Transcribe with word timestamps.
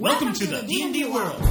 Welcome 0.00 0.32
to 0.34 0.46
the 0.46 0.62
D&D 0.62 1.06
world. 1.06 1.42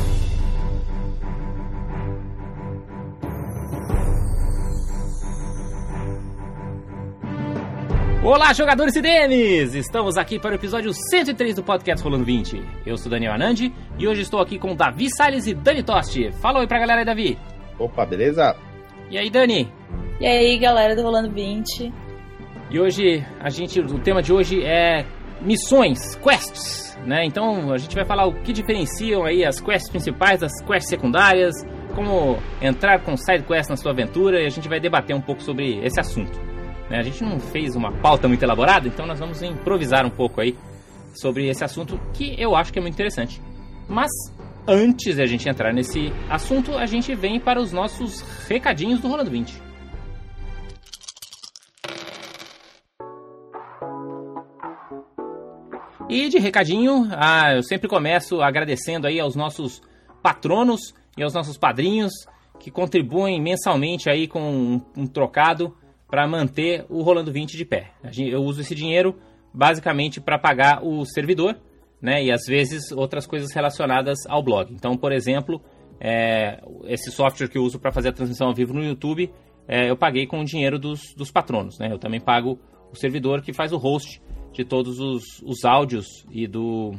Olá, 8.23 8.53
jogadores 8.53 8.95
e 8.95 9.01
DMs! 9.01 9.77
Estamos 9.77 10.15
aqui 10.15 10.39
para 10.39 10.51
o 10.51 10.55
episódio 10.55 10.93
103 10.93 11.55
do 11.55 11.61
podcast 11.61 12.01
Rolando 12.01 12.23
20. 12.23 12.63
Eu 12.85 12.95
sou 12.95 13.11
Daniel 13.11 13.33
Anandi 13.33 13.73
e 13.99 14.07
hoje 14.07 14.21
estou 14.21 14.39
aqui 14.39 14.57
com 14.57 14.73
Davi 14.73 15.09
Salles 15.13 15.45
e 15.45 15.53
Dani 15.53 15.83
Tosti. 15.83 16.31
Fala 16.31 16.59
oi 16.59 16.67
pra 16.67 16.79
galera 16.79 17.01
aí, 17.01 17.05
Davi. 17.05 17.37
Opa, 17.77 18.05
beleza? 18.05 18.55
E 19.11 19.17
aí, 19.17 19.29
Dani? 19.29 19.69
E 20.21 20.25
aí, 20.25 20.57
galera 20.57 20.95
do 20.95 21.01
Rolando 21.01 21.29
20. 21.31 21.91
E 22.71 22.79
hoje, 22.79 23.25
a 23.41 23.49
gente, 23.49 23.81
o 23.81 23.99
tema 23.99 24.23
de 24.23 24.31
hoje 24.31 24.63
é 24.63 25.05
missões, 25.41 26.15
quests, 26.15 26.97
né? 27.05 27.25
Então, 27.25 27.71
a 27.71 27.77
gente 27.77 27.95
vai 27.95 28.05
falar 28.05 28.25
o 28.25 28.33
que 28.33 28.51
diferenciam 28.51 29.23
aí 29.23 29.45
as 29.45 29.61
quests 29.61 29.89
principais 29.89 30.39
das 30.39 30.51
quests 30.61 30.89
secundárias, 30.89 31.55
como 31.95 32.37
entrar 32.61 33.01
com 33.01 33.15
side 33.15 33.43
quests 33.43 33.69
na 33.69 33.77
sua 33.77 33.91
aventura, 33.91 34.41
e 34.41 34.45
a 34.45 34.49
gente 34.49 34.67
vai 34.67 34.79
debater 34.79 35.15
um 35.15 35.21
pouco 35.21 35.41
sobre 35.41 35.79
esse 35.85 35.99
assunto. 35.99 36.39
Né? 36.89 36.99
A 36.99 37.03
gente 37.03 37.23
não 37.23 37.39
fez 37.39 37.75
uma 37.75 37.91
pauta 37.91 38.27
muito 38.27 38.43
elaborada, 38.43 38.87
então 38.87 39.05
nós 39.05 39.19
vamos 39.19 39.41
improvisar 39.41 40.05
um 40.05 40.09
pouco 40.09 40.41
aí 40.41 40.55
sobre 41.13 41.47
esse 41.47 41.63
assunto 41.63 41.99
que 42.13 42.35
eu 42.39 42.55
acho 42.55 42.71
que 42.71 42.79
é 42.79 42.81
muito 42.81 42.93
interessante. 42.93 43.41
Mas 43.87 44.11
antes 44.67 45.15
de 45.15 45.21
a 45.21 45.25
gente 45.25 45.47
entrar 45.47 45.73
nesse 45.73 46.11
assunto, 46.29 46.77
a 46.77 46.85
gente 46.85 47.15
vem 47.15 47.39
para 47.39 47.59
os 47.59 47.71
nossos 47.71 48.21
recadinhos 48.47 48.99
do 48.99 49.07
Rolando 49.07 49.31
20. 49.31 49.66
E 56.09 56.29
de 56.29 56.39
recadinho, 56.39 57.09
ah, 57.11 57.55
eu 57.55 57.63
sempre 57.63 57.89
começo 57.89 58.41
agradecendo 58.41 59.07
aí 59.07 59.19
aos 59.19 59.35
nossos 59.35 59.81
patronos 60.23 60.93
e 61.17 61.23
aos 61.23 61.33
nossos 61.33 61.57
padrinhos 61.57 62.13
que 62.57 62.71
contribuem 62.71 63.41
mensalmente 63.41 64.09
aí 64.09 64.25
com 64.25 64.39
um, 64.39 64.81
um 64.95 65.05
trocado 65.05 65.75
para 66.09 66.25
manter 66.25 66.85
o 66.89 67.01
Rolando 67.01 67.29
20 67.29 67.57
de 67.57 67.65
pé. 67.65 67.91
Eu 68.17 68.41
uso 68.41 68.61
esse 68.61 68.73
dinheiro 68.73 69.17
basicamente 69.53 70.21
para 70.21 70.39
pagar 70.39 70.81
o 70.81 71.03
servidor, 71.03 71.57
né? 72.01 72.23
E 72.23 72.31
às 72.31 72.45
vezes 72.47 72.89
outras 72.93 73.27
coisas 73.27 73.53
relacionadas 73.53 74.19
ao 74.29 74.41
blog. 74.41 74.73
Então, 74.73 74.95
por 74.95 75.11
exemplo, 75.11 75.61
é, 75.99 76.61
esse 76.85 77.11
software 77.11 77.49
que 77.49 77.57
eu 77.57 77.63
uso 77.63 77.79
para 77.79 77.91
fazer 77.91 78.09
a 78.09 78.13
transmissão 78.13 78.47
ao 78.47 78.53
vivo 78.53 78.73
no 78.73 78.81
YouTube, 78.81 79.29
é, 79.67 79.89
eu 79.89 79.97
paguei 79.97 80.25
com 80.25 80.39
o 80.39 80.45
dinheiro 80.45 80.79
dos, 80.79 81.13
dos 81.17 81.31
patronos, 81.31 81.77
né? 81.79 81.89
Eu 81.91 81.99
também 81.99 82.21
pago 82.21 82.57
o 82.93 82.95
servidor 82.95 83.41
que 83.41 83.51
faz 83.51 83.73
o 83.73 83.77
host 83.77 84.21
de 84.57 84.65
todos 84.65 84.99
os, 84.99 85.39
os 85.43 85.63
áudios 85.63 86.25
e 86.31 86.47
do, 86.47 86.95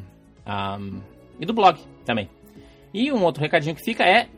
um, 0.46 1.00
e 1.40 1.44
do 1.44 1.52
blog 1.52 1.76
também. 2.04 2.30
E 2.94 3.10
um 3.10 3.24
outro 3.24 3.42
recadinho 3.42 3.74
que 3.74 3.82
fica 3.82 4.04
é 4.04 4.28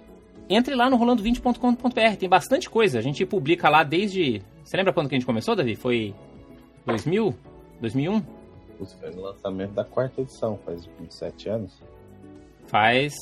entre 0.48 0.74
lá 0.74 0.88
no 0.88 0.98
rolando20.com.br, 0.98 2.16
tem 2.18 2.28
bastante 2.28 2.68
coisa. 2.70 2.98
A 2.98 3.02
gente 3.02 3.24
publica 3.26 3.68
lá 3.68 3.84
desde. 3.84 4.42
Você 4.64 4.76
lembra 4.76 4.92
quando 4.92 5.08
que 5.08 5.14
a 5.14 5.18
gente 5.18 5.26
começou, 5.26 5.54
Davi? 5.54 5.76
Foi 5.76 6.14
2000? 6.86 7.34
2001? 7.80 8.22
Isso 8.80 8.96
foi 8.98 9.10
no 9.10 9.20
lançamento 9.20 9.72
da 9.72 9.84
quarta 9.84 10.22
edição, 10.22 10.58
faz 10.64 10.86
27 10.98 11.48
anos. 11.50 11.82
Faz 12.68 13.12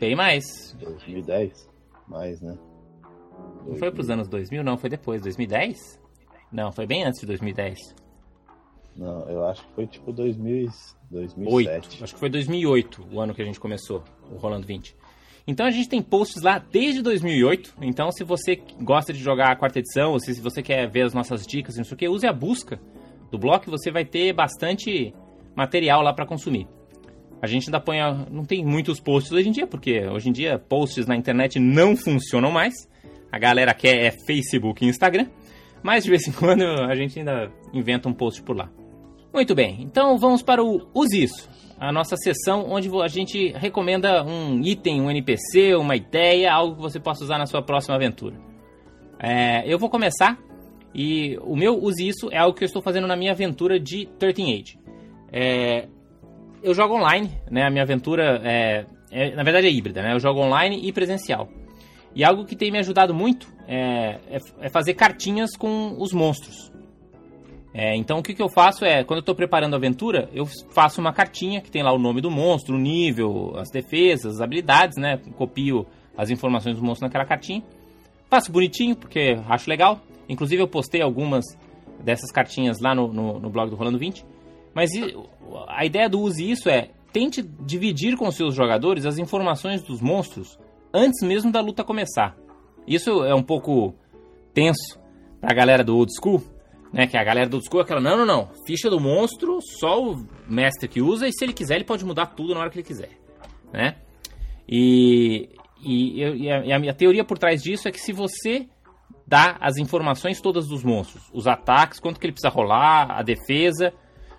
bem 0.00 0.16
mais. 0.16 0.74
2010, 0.80 1.68
mais, 2.08 2.40
né? 2.40 2.56
Não 3.66 3.76
foi 3.76 3.90
pros 3.90 4.08
anos 4.08 4.28
2000, 4.28 4.64
não, 4.64 4.78
foi 4.78 4.88
depois. 4.88 5.20
2010? 5.20 6.00
Não, 6.50 6.72
foi 6.72 6.86
bem 6.86 7.04
antes 7.04 7.20
de 7.20 7.26
2010. 7.26 8.01
Não, 8.96 9.28
eu 9.28 9.46
acho 9.46 9.66
que 9.66 9.72
foi 9.74 9.86
tipo 9.86 10.12
2000, 10.12 10.68
2007. 11.10 11.46
8. 11.46 12.04
Acho 12.04 12.14
que 12.14 12.20
foi 12.20 12.28
2008 12.28 13.06
o 13.10 13.20
ano 13.20 13.34
que 13.34 13.42
a 13.42 13.44
gente 13.44 13.58
começou 13.58 14.04
o 14.30 14.36
Rolando 14.36 14.66
20. 14.66 14.94
Então 15.46 15.66
a 15.66 15.70
gente 15.70 15.88
tem 15.88 16.00
posts 16.00 16.42
lá 16.42 16.58
desde 16.58 17.02
2008. 17.02 17.74
Então 17.82 18.10
se 18.12 18.22
você 18.24 18.60
gosta 18.80 19.12
de 19.12 19.18
jogar 19.18 19.50
a 19.50 19.56
quarta 19.56 19.78
edição, 19.78 20.12
ou 20.12 20.20
se 20.20 20.40
você 20.40 20.62
quer 20.62 20.88
ver 20.88 21.02
as 21.02 21.14
nossas 21.14 21.46
dicas, 21.46 21.76
não 21.76 21.84
sei 21.84 21.94
o 21.94 21.96
que, 21.96 22.08
use 22.08 22.26
a 22.26 22.32
busca 22.32 22.80
do 23.30 23.38
blog, 23.38 23.64
você 23.66 23.90
vai 23.90 24.04
ter 24.04 24.32
bastante 24.32 25.14
material 25.56 26.02
lá 26.02 26.12
para 26.12 26.26
consumir. 26.26 26.68
A 27.40 27.46
gente 27.46 27.68
ainda 27.68 27.80
põe, 27.80 28.00
a... 28.00 28.12
não 28.30 28.44
tem 28.44 28.64
muitos 28.64 29.00
posts 29.00 29.32
hoje 29.32 29.48
em 29.48 29.52
dia, 29.52 29.66
porque 29.66 30.06
hoje 30.06 30.28
em 30.28 30.32
dia 30.32 30.58
posts 30.58 31.06
na 31.06 31.16
internet 31.16 31.58
não 31.58 31.96
funcionam 31.96 32.52
mais. 32.52 32.74
A 33.32 33.38
galera 33.38 33.74
quer 33.74 34.04
é 34.04 34.10
Facebook 34.10 34.84
e 34.84 34.88
Instagram, 34.88 35.26
mas 35.82 36.04
de 36.04 36.10
vez 36.10 36.28
em 36.28 36.32
quando 36.32 36.62
a 36.62 36.94
gente 36.94 37.18
ainda 37.18 37.50
inventa 37.72 38.08
um 38.08 38.12
post 38.12 38.42
por 38.42 38.56
lá. 38.56 38.70
Muito 39.32 39.54
bem, 39.54 39.78
então 39.80 40.18
vamos 40.18 40.42
para 40.42 40.62
o 40.62 40.86
Use 40.94 41.22
Isso, 41.22 41.48
a 41.80 41.90
nossa 41.90 42.16
sessão 42.16 42.66
onde 42.68 42.90
a 43.02 43.08
gente 43.08 43.52
recomenda 43.52 44.22
um 44.22 44.60
item, 44.60 45.00
um 45.00 45.10
NPC, 45.10 45.74
uma 45.74 45.96
ideia, 45.96 46.52
algo 46.52 46.76
que 46.76 46.82
você 46.82 47.00
possa 47.00 47.24
usar 47.24 47.38
na 47.38 47.46
sua 47.46 47.62
próxima 47.62 47.94
aventura. 47.94 48.36
É, 49.18 49.62
eu 49.66 49.78
vou 49.78 49.88
começar 49.88 50.38
e 50.94 51.38
o 51.42 51.56
meu 51.56 51.82
Use 51.82 52.06
Isso 52.06 52.28
é 52.30 52.38
algo 52.38 52.56
que 52.56 52.62
eu 52.62 52.66
estou 52.66 52.82
fazendo 52.82 53.06
na 53.06 53.16
minha 53.16 53.32
aventura 53.32 53.80
de 53.80 54.06
13 54.18 54.42
Age. 54.42 54.78
É, 55.32 55.88
eu 56.62 56.74
jogo 56.74 56.96
online, 56.96 57.30
né? 57.50 57.64
A 57.66 57.70
minha 57.70 57.84
aventura 57.84 58.40
é, 58.44 58.84
é, 59.10 59.34
na 59.34 59.42
verdade 59.42 59.66
é 59.66 59.70
híbrida, 59.70 60.02
né? 60.02 60.12
Eu 60.12 60.20
jogo 60.20 60.40
online 60.40 60.80
e 60.86 60.92
presencial. 60.92 61.48
E 62.14 62.22
algo 62.22 62.44
que 62.44 62.54
tem 62.54 62.70
me 62.70 62.78
ajudado 62.78 63.14
muito 63.14 63.48
é, 63.66 64.18
é, 64.30 64.38
é 64.60 64.68
fazer 64.68 64.94
cartinhas 64.94 65.56
com 65.56 65.96
os 65.98 66.12
monstros. 66.12 66.71
É, 67.74 67.96
então 67.96 68.18
o 68.18 68.22
que, 68.22 68.34
que 68.34 68.42
eu 68.42 68.50
faço 68.50 68.84
é, 68.84 69.02
quando 69.02 69.18
eu 69.18 69.22
estou 69.22 69.34
preparando 69.34 69.74
a 69.74 69.76
aventura, 69.78 70.28
eu 70.32 70.44
faço 70.74 71.00
uma 71.00 71.12
cartinha 71.12 71.60
que 71.60 71.70
tem 71.70 71.82
lá 71.82 71.92
o 71.92 71.98
nome 71.98 72.20
do 72.20 72.30
monstro, 72.30 72.76
o 72.76 72.78
nível, 72.78 73.54
as 73.56 73.70
defesas, 73.70 74.34
as 74.34 74.40
habilidades, 74.40 74.98
né? 74.98 75.18
Copio 75.36 75.86
as 76.16 76.30
informações 76.30 76.76
do 76.76 76.84
monstro 76.84 77.06
naquela 77.06 77.24
cartinha. 77.24 77.62
Faço 78.28 78.52
bonitinho, 78.52 78.94
porque 78.94 79.38
acho 79.48 79.68
legal. 79.70 80.00
Inclusive 80.28 80.62
eu 80.62 80.68
postei 80.68 81.00
algumas 81.00 81.44
dessas 82.02 82.30
cartinhas 82.30 82.80
lá 82.80 82.94
no, 82.94 83.12
no, 83.12 83.40
no 83.40 83.50
blog 83.50 83.70
do 83.70 83.76
Rolando 83.76 83.98
20. 83.98 84.24
Mas 84.74 84.90
a 85.68 85.84
ideia 85.84 86.08
do 86.08 86.20
use 86.20 86.50
isso 86.50 86.68
é, 86.68 86.90
tente 87.12 87.42
dividir 87.42 88.16
com 88.16 88.30
seus 88.30 88.54
jogadores 88.54 89.06
as 89.06 89.18
informações 89.18 89.82
dos 89.82 90.00
monstros 90.00 90.58
antes 90.92 91.26
mesmo 91.26 91.50
da 91.50 91.60
luta 91.60 91.84
começar. 91.84 92.36
Isso 92.86 93.24
é 93.24 93.34
um 93.34 93.42
pouco 93.42 93.94
tenso 94.52 95.00
pra 95.40 95.54
galera 95.54 95.84
do 95.84 95.96
old 95.96 96.12
school, 96.14 96.42
né? 96.92 97.06
Que 97.06 97.16
a 97.16 97.24
galera 97.24 97.48
do 97.48 97.60
school 97.64 97.80
é 97.80 97.84
aquela, 97.84 98.00
não, 98.00 98.16
não, 98.16 98.26
não, 98.26 98.50
ficha 98.66 98.90
do 98.90 99.00
monstro, 99.00 99.58
só 99.80 100.02
o 100.02 100.26
mestre 100.48 100.88
que 100.88 101.00
usa, 101.00 101.26
e 101.26 101.32
se 101.32 101.44
ele 101.44 101.52
quiser, 101.52 101.76
ele 101.76 101.84
pode 101.84 102.04
mudar 102.04 102.26
tudo 102.26 102.54
na 102.54 102.60
hora 102.60 102.70
que 102.70 102.78
ele 102.78 102.86
quiser, 102.86 103.10
né? 103.72 103.96
E, 104.68 105.48
e, 105.82 106.22
e, 106.22 106.50
a, 106.50 106.78
e 106.78 106.88
a 106.88 106.94
teoria 106.94 107.24
por 107.24 107.38
trás 107.38 107.62
disso 107.62 107.88
é 107.88 107.92
que 107.92 108.00
se 108.00 108.12
você 108.12 108.68
dá 109.26 109.56
as 109.60 109.76
informações 109.76 110.40
todas 110.40 110.68
dos 110.68 110.84
monstros, 110.84 111.24
os 111.32 111.46
ataques, 111.46 111.98
quanto 111.98 112.20
que 112.20 112.26
ele 112.26 112.32
precisa 112.32 112.52
rolar, 112.52 113.10
a 113.10 113.22
defesa, 113.22 113.92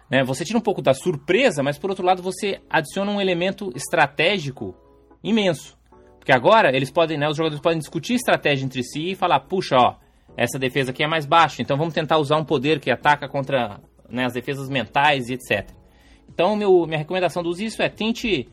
né? 0.10 0.24
Você 0.24 0.46
tira 0.46 0.60
um 0.60 0.62
pouco 0.62 0.82
da 0.82 0.94
surpresa, 0.94 1.64
mas 1.64 1.80
por 1.80 1.90
outro 1.90 2.06
lado 2.06 2.22
você 2.22 2.62
adiciona 2.70 3.12
um 3.12 3.20
elemento 3.20 3.72
estratégico 3.76 4.76
imenso. 5.24 5.76
Porque 6.20 6.32
agora 6.32 6.70
eles 6.76 6.92
podem, 6.92 7.18
né, 7.18 7.28
os 7.28 7.36
jogadores 7.36 7.62
podem 7.62 7.80
discutir 7.80 8.14
estratégia 8.14 8.64
entre 8.64 8.84
si 8.84 9.12
e 9.12 9.16
falar, 9.16 9.40
puxa, 9.42 9.76
ó, 9.76 9.96
essa 10.36 10.58
defesa 10.58 10.92
aqui 10.92 11.04
é 11.04 11.08
mais 11.08 11.26
baixa, 11.26 11.62
então 11.62 11.78
vamos 11.78 11.94
tentar 11.94 12.18
usar 12.18 12.38
um 12.38 12.46
poder 12.46 12.80
que 12.80 12.90
ataca 12.90 13.28
contra 13.28 13.80
né, 14.10 14.26
as 14.26 14.34
defesas 14.34 14.70
mentais 14.70 15.30
e 15.30 15.34
etc. 15.34 15.70
Então, 16.28 16.56
meu, 16.56 16.86
minha 16.86 16.98
recomendação 16.98 17.44
dos 17.44 17.60
isso 17.60 17.82
é 17.82 17.90
tente 17.90 18.50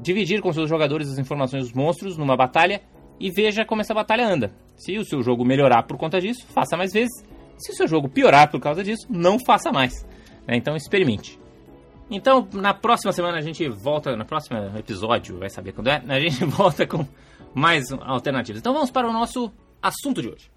dividir 0.00 0.40
com 0.40 0.52
seus 0.52 0.68
jogadores 0.68 1.10
as 1.10 1.18
informações 1.18 1.64
dos 1.64 1.72
monstros 1.72 2.16
numa 2.16 2.36
batalha 2.36 2.82
e 3.18 3.30
veja 3.30 3.64
como 3.64 3.80
essa 3.80 3.94
batalha 3.94 4.26
anda. 4.26 4.52
Se 4.76 4.96
o 4.98 5.04
seu 5.04 5.22
jogo 5.22 5.44
melhorar 5.44 5.82
por 5.84 5.96
conta 5.96 6.20
disso, 6.20 6.46
faça 6.48 6.76
mais 6.76 6.92
vezes. 6.92 7.24
Se 7.56 7.72
o 7.72 7.74
seu 7.74 7.88
jogo 7.88 8.08
piorar 8.08 8.50
por 8.50 8.60
causa 8.60 8.84
disso, 8.84 9.06
não 9.08 9.38
faça 9.38 9.72
mais. 9.72 10.06
Né? 10.46 10.56
Então, 10.56 10.76
experimente. 10.76 11.38
Então, 12.10 12.46
na 12.52 12.72
próxima 12.72 13.12
semana 13.12 13.38
a 13.38 13.40
gente 13.40 13.68
volta, 13.68 14.14
no 14.14 14.24
próximo 14.24 14.58
episódio, 14.78 15.38
vai 15.38 15.50
saber 15.50 15.72
quando 15.72 15.88
é, 15.88 16.02
a 16.06 16.20
gente 16.20 16.44
volta 16.46 16.86
com 16.86 17.04
mais 17.54 17.90
alternativas. 17.90 18.60
Então 18.60 18.72
vamos 18.72 18.90
para 18.90 19.08
o 19.08 19.12
nosso 19.12 19.50
assunto 19.82 20.22
de 20.22 20.28
hoje. 20.28 20.55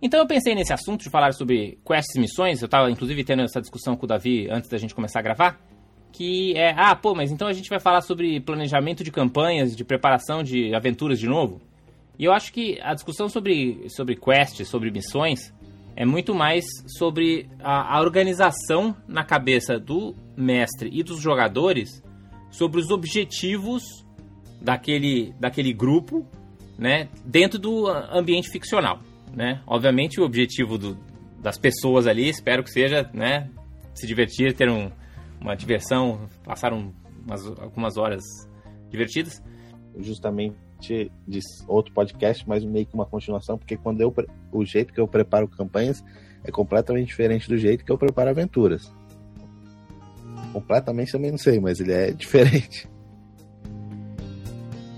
Então 0.00 0.20
eu 0.20 0.26
pensei 0.26 0.54
nesse 0.54 0.72
assunto 0.72 1.02
de 1.02 1.10
falar 1.10 1.32
sobre 1.32 1.78
quests 1.84 2.14
e 2.14 2.20
missões, 2.20 2.62
eu 2.62 2.66
estava 2.66 2.90
inclusive 2.90 3.24
tendo 3.24 3.42
essa 3.42 3.60
discussão 3.60 3.96
com 3.96 4.04
o 4.04 4.08
Davi 4.08 4.48
antes 4.48 4.70
da 4.70 4.78
gente 4.78 4.94
começar 4.94 5.18
a 5.18 5.22
gravar, 5.22 5.60
que 6.12 6.56
é, 6.56 6.72
ah, 6.76 6.94
pô, 6.94 7.14
mas 7.14 7.32
então 7.32 7.48
a 7.48 7.52
gente 7.52 7.68
vai 7.68 7.80
falar 7.80 8.00
sobre 8.00 8.40
planejamento 8.40 9.02
de 9.02 9.10
campanhas, 9.10 9.76
de 9.76 9.84
preparação 9.84 10.42
de 10.42 10.74
aventuras 10.74 11.18
de 11.18 11.26
novo? 11.26 11.60
E 12.18 12.24
eu 12.24 12.32
acho 12.32 12.52
que 12.52 12.80
a 12.80 12.94
discussão 12.94 13.28
sobre, 13.28 13.88
sobre 13.88 14.16
quests, 14.16 14.68
sobre 14.68 14.90
missões, 14.90 15.52
é 15.96 16.04
muito 16.04 16.32
mais 16.32 16.64
sobre 16.96 17.48
a, 17.58 17.96
a 17.96 18.00
organização 18.00 18.96
na 19.08 19.24
cabeça 19.24 19.80
do 19.80 20.14
mestre 20.36 20.90
e 20.92 21.02
dos 21.02 21.20
jogadores 21.20 22.02
sobre 22.50 22.80
os 22.80 22.90
objetivos 22.90 23.82
daquele, 24.60 25.34
daquele 25.40 25.72
grupo, 25.72 26.24
né, 26.78 27.08
dentro 27.24 27.58
do 27.58 27.88
ambiente 27.88 28.48
ficcional, 28.48 29.00
né? 29.38 29.62
Obviamente 29.68 30.20
o 30.20 30.24
objetivo 30.24 30.76
do, 30.76 30.98
das 31.40 31.56
pessoas 31.56 32.08
ali. 32.08 32.28
Espero 32.28 32.64
que 32.64 32.70
seja, 32.70 33.08
né? 33.14 33.48
Se 33.94 34.04
divertir, 34.04 34.52
ter 34.52 34.68
um, 34.68 34.90
uma 35.40 35.54
diversão, 35.54 36.28
passar 36.44 36.72
um, 36.72 36.92
umas, 37.24 37.46
algumas 37.46 37.96
horas 37.96 38.24
divertidas. 38.90 39.40
Justamente 39.96 40.56
de 41.26 41.40
outro 41.68 41.94
podcast, 41.94 42.48
mas 42.48 42.64
meio 42.64 42.84
que 42.84 42.94
uma 42.94 43.06
continuação, 43.06 43.56
porque 43.56 43.76
quando 43.76 44.00
eu 44.00 44.12
o 44.52 44.64
jeito 44.64 44.92
que 44.92 45.00
eu 45.00 45.06
preparo 45.06 45.48
campanhas 45.48 46.04
é 46.44 46.50
completamente 46.50 47.08
diferente 47.08 47.48
do 47.48 47.56
jeito 47.56 47.84
que 47.84 47.92
eu 47.92 47.98
preparo 47.98 48.30
aventuras. 48.30 48.92
Completamente 50.52 51.12
também 51.12 51.30
não 51.30 51.38
sei, 51.38 51.60
mas 51.60 51.78
ele 51.78 51.92
é 51.92 52.10
diferente. 52.12 52.88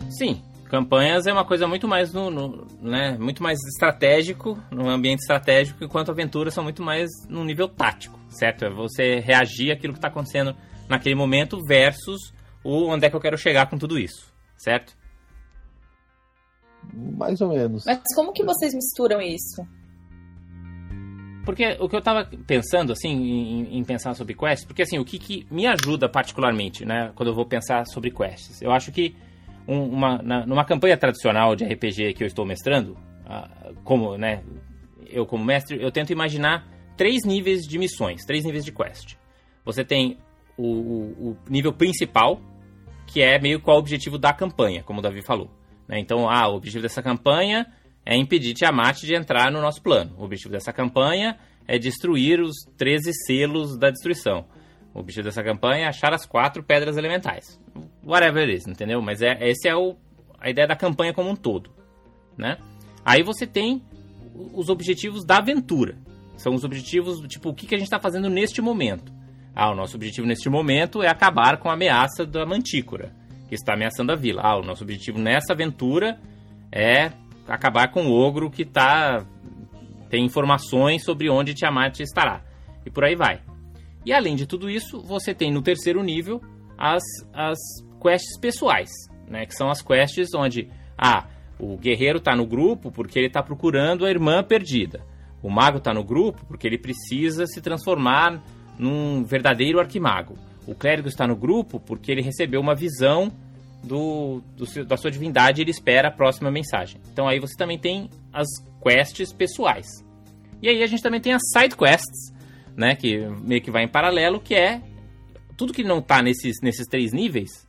Sim, 0.09 0.43
campanhas 0.71 1.27
é 1.27 1.33
uma 1.33 1.45
coisa 1.45 1.67
muito 1.67 1.89
mais 1.89 2.13
no, 2.13 2.31
no, 2.31 2.67
né, 2.81 3.19
muito 3.19 3.43
mais 3.43 3.59
estratégico, 3.67 4.57
no 4.71 4.89
ambiente 4.89 5.21
estratégico, 5.21 5.83
enquanto 5.85 6.11
aventuras 6.11 6.55
são 6.55 6.63
muito 6.63 6.83
mais 6.83 7.11
no 7.29 7.45
nível 7.45 7.69
tático, 7.69 8.19
certo? 8.29 8.65
É 8.65 8.71
você 8.71 9.19
reagir 9.19 9.73
àquilo 9.73 9.93
que 9.93 9.99
está 9.99 10.09
acontecendo 10.09 10.55
naquele 10.89 11.17
momento 11.17 11.59
versus 11.67 12.33
o 12.63 12.87
onde 12.87 13.07
é 13.07 13.11
que 13.11 13.17
eu 13.17 13.21
quero 13.21 13.37
chegar 13.37 13.69
com 13.69 13.77
tudo 13.77 13.99
isso, 13.99 14.33
certo? 14.57 14.97
Mais 16.95 17.41
ou 17.41 17.49
menos. 17.49 17.85
Mas 17.85 18.01
como 18.15 18.33
que 18.33 18.45
vocês 18.45 18.73
misturam 18.73 19.21
isso? 19.21 19.67
Porque 21.45 21.77
o 21.81 21.89
que 21.89 21.97
eu 21.97 22.03
tava 22.03 22.29
pensando, 22.47 22.93
assim, 22.93 23.09
em, 23.09 23.79
em, 23.79 23.85
pensar 23.85 24.15
sobre 24.15 24.35
quests, 24.35 24.65
porque 24.65 24.83
assim, 24.83 24.99
o 24.99 25.05
que, 25.05 25.19
que, 25.19 25.47
me 25.51 25.67
ajuda 25.67 26.09
particularmente, 26.09 26.85
né, 26.85 27.11
quando 27.15 27.31
eu 27.31 27.35
vou 27.35 27.47
pensar 27.47 27.85
sobre 27.87 28.11
quests? 28.11 28.63
Eu 28.63 28.71
acho 28.71 28.93
que 28.93 29.17
um, 29.71 29.85
uma, 29.85 30.19
na, 30.19 30.45
numa 30.45 30.65
campanha 30.65 30.97
tradicional 30.97 31.55
de 31.55 31.65
RPG 31.65 32.15
que 32.15 32.25
eu 32.25 32.27
estou 32.27 32.45
mestrando, 32.45 32.99
uh, 33.25 33.75
como, 33.85 34.19
né, 34.19 34.43
eu 35.07 35.25
como 35.25 35.45
mestre, 35.45 35.81
eu 35.81 35.93
tento 35.93 36.13
imaginar 36.13 36.67
três 36.97 37.25
níveis 37.25 37.63
de 37.63 37.79
missões, 37.79 38.25
três 38.27 38.45
níveis 38.45 38.65
de 38.65 38.73
quest. 38.73 39.15
Você 39.65 39.85
tem 39.85 40.19
o, 40.57 40.67
o, 40.67 41.31
o 41.31 41.37
nível 41.49 41.73
principal, 41.73 42.41
que 43.07 43.23
é 43.23 43.39
meio 43.39 43.61
qual 43.61 43.77
o 43.77 43.81
objetivo 43.81 44.19
da 44.19 44.33
campanha, 44.33 44.83
como 44.83 44.99
o 44.99 45.03
Davi 45.03 45.23
falou. 45.23 45.51
Né? 45.87 46.01
Então, 46.01 46.29
ah, 46.29 46.49
o 46.49 46.57
objetivo 46.57 46.83
dessa 46.83 47.03
campanha 47.03 47.67
é 48.05 48.17
impedir 48.17 48.55
Tiamat 48.55 49.01
de 49.01 49.15
entrar 49.15 49.53
no 49.53 49.61
nosso 49.61 49.81
plano. 49.81 50.15
O 50.19 50.25
objetivo 50.25 50.53
dessa 50.53 50.73
campanha 50.73 51.39
é 51.67 51.79
destruir 51.79 52.41
os 52.41 52.57
13 52.77 53.13
selos 53.27 53.79
da 53.79 53.91
destruição. 53.91 54.47
O 54.93 54.99
objetivo 54.99 55.25
dessa 55.25 55.43
campanha 55.45 55.85
é 55.85 55.89
achar 55.89 56.13
as 56.13 56.27
quatro 56.27 56.63
pedras 56.63 56.97
elementais. 56.97 57.61
Whatever 58.05 58.43
it 58.43 58.55
is, 58.55 58.67
entendeu? 58.67 59.01
Mas 59.03 59.23
é, 59.23 59.37
esse 59.49 59.69
é 59.69 59.77
o, 59.77 59.97
a 60.39 60.51
ideia 60.51 60.67
da 60.67 60.77
campanha 60.77 61.13
como 61.13 61.31
um 61.31 61.37
todo, 61.37 61.71
né? 62.37 62.59
Aí 63.05 63.23
você 63.23 63.47
tem 63.47 63.83
os 64.55 64.69
objetivos 64.69 65.25
da 65.25 65.39
aventura. 65.39 65.97
São 66.37 66.55
os 66.55 66.65
objetivos, 66.65 67.21
tipo, 67.29 67.51
o 67.51 67.55
que, 67.55 67.67
que 67.67 67.75
a 67.75 67.79
gente 67.79 67.87
está 67.87 68.01
fazendo 68.01 68.31
neste 68.31 68.63
momento. 68.63 69.13
Ah, 69.55 69.71
o 69.71 69.75
nosso 69.75 69.97
objetivo 69.97 70.27
neste 70.27 70.49
momento 70.49 71.03
é 71.03 71.09
acabar 71.09 71.59
com 71.59 71.69
a 71.69 71.75
ameaça 71.75 72.25
da 72.25 72.47
mantícora, 72.47 73.13
que 73.49 73.55
está 73.55 73.75
ameaçando 73.75 74.13
a 74.13 74.17
vila. 74.17 74.43
Ah, 74.43 74.57
o 74.57 74.63
nosso 74.63 74.83
objetivo 74.83 75.19
nessa 75.19 75.53
aventura 75.53 76.19
é 76.73 77.13
acabar 77.47 77.91
com 77.91 78.07
o 78.07 78.13
ogro 78.13 78.51
que 78.51 78.65
tá 78.65 79.27
tem 80.09 80.25
informações 80.25 81.05
sobre 81.05 81.31
onde 81.31 81.55
Tiamat 81.55 82.01
estará. 82.01 82.43
E 82.85 82.91
por 82.91 83.05
aí 83.05 83.15
vai. 83.15 83.41
E 84.05 84.13
além 84.13 84.35
de 84.35 84.47
tudo 84.47 84.69
isso, 84.69 85.01
você 85.01 85.33
tem 85.33 85.53
no 85.53 85.63
terceiro 85.63 86.03
nível 86.03 86.41
as, 86.81 87.03
as 87.35 87.59
quests 88.01 88.39
pessoais, 88.41 88.89
né? 89.29 89.45
Que 89.45 89.55
são 89.55 89.69
as 89.69 89.83
quests 89.83 90.35
onde 90.35 90.71
ah, 90.97 91.27
o 91.59 91.77
guerreiro 91.77 92.17
está 92.17 92.35
no 92.35 92.47
grupo 92.47 92.91
porque 92.91 93.19
ele 93.19 93.27
está 93.27 93.43
procurando 93.43 94.07
a 94.07 94.11
irmã 94.11 94.43
perdida. 94.43 95.05
O 95.43 95.51
mago 95.51 95.79
está 95.79 95.93
no 95.93 96.03
grupo 96.03 96.45
porque 96.47 96.67
ele 96.67 96.79
precisa 96.79 97.47
se 97.47 97.61
transformar 97.61 98.43
num 98.79 99.23
verdadeiro 99.23 99.79
arquimago. 99.79 100.37
O 100.67 100.75
clérigo 100.75 101.09
está 101.09 101.27
no 101.27 101.37
grupo 101.37 101.79
porque 101.79 102.11
ele 102.11 102.23
recebeu 102.23 102.61
uma 102.61 102.75
visão 102.75 103.31
do, 103.83 104.43
do, 104.57 104.85
da 104.85 104.97
sua 104.97 105.11
divindade 105.11 105.61
e 105.61 105.65
ele 105.65 105.71
espera 105.71 106.09
a 106.09 106.11
próxima 106.11 106.51
mensagem. 106.51 107.01
Então 107.13 107.29
aí 107.29 107.39
você 107.39 107.57
também 107.57 107.79
tem 107.79 108.09
as 108.33 108.47
quests 108.83 109.33
pessoais. 109.33 109.87
E 110.63 110.69
aí 110.69 110.83
a 110.83 110.87
gente 110.87 111.03
também 111.03 111.21
tem 111.21 111.33
as 111.33 111.43
side 111.57 111.77
quests, 111.77 112.33
né, 112.77 112.95
que 112.95 113.19
meio 113.43 113.63
que 113.63 113.71
vai 113.71 113.85
em 113.85 113.89
paralelo, 113.89 114.39
que 114.39 114.55
é 114.55 114.81
tudo 115.61 115.75
que 115.75 115.85
não 115.85 115.99
está 115.99 116.23
nesses, 116.23 116.57
nesses 116.63 116.87
três 116.87 117.13
níveis, 117.13 117.69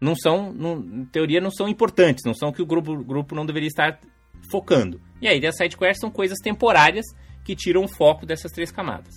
não 0.00 0.16
são, 0.16 0.54
não, 0.54 0.78
em 0.78 1.04
teoria, 1.04 1.38
não 1.38 1.50
são 1.50 1.68
importantes, 1.68 2.24
não 2.24 2.32
são 2.32 2.50
que 2.50 2.62
o 2.62 2.66
grupo, 2.66 2.96
grupo 3.04 3.34
não 3.34 3.44
deveria 3.44 3.66
estar 3.68 4.00
focando. 4.50 4.98
E 5.20 5.28
aí 5.28 5.44
as 5.46 5.54
side 5.54 5.76
quests 5.76 6.00
são 6.00 6.10
coisas 6.10 6.38
temporárias 6.38 7.04
que 7.44 7.54
tiram 7.54 7.84
o 7.84 7.88
foco 7.88 8.24
dessas 8.24 8.50
três 8.52 8.72
camadas. 8.72 9.14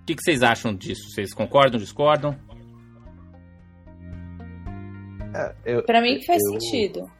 O 0.00 0.04
que, 0.06 0.14
que 0.14 0.22
vocês 0.22 0.44
acham 0.44 0.72
disso? 0.72 1.10
Vocês 1.10 1.34
concordam, 1.34 1.80
discordam? 1.80 2.38
É, 5.64 5.82
para 5.82 6.00
mim 6.00 6.24
faz 6.24 6.40
eu, 6.40 6.52
sentido. 6.52 7.10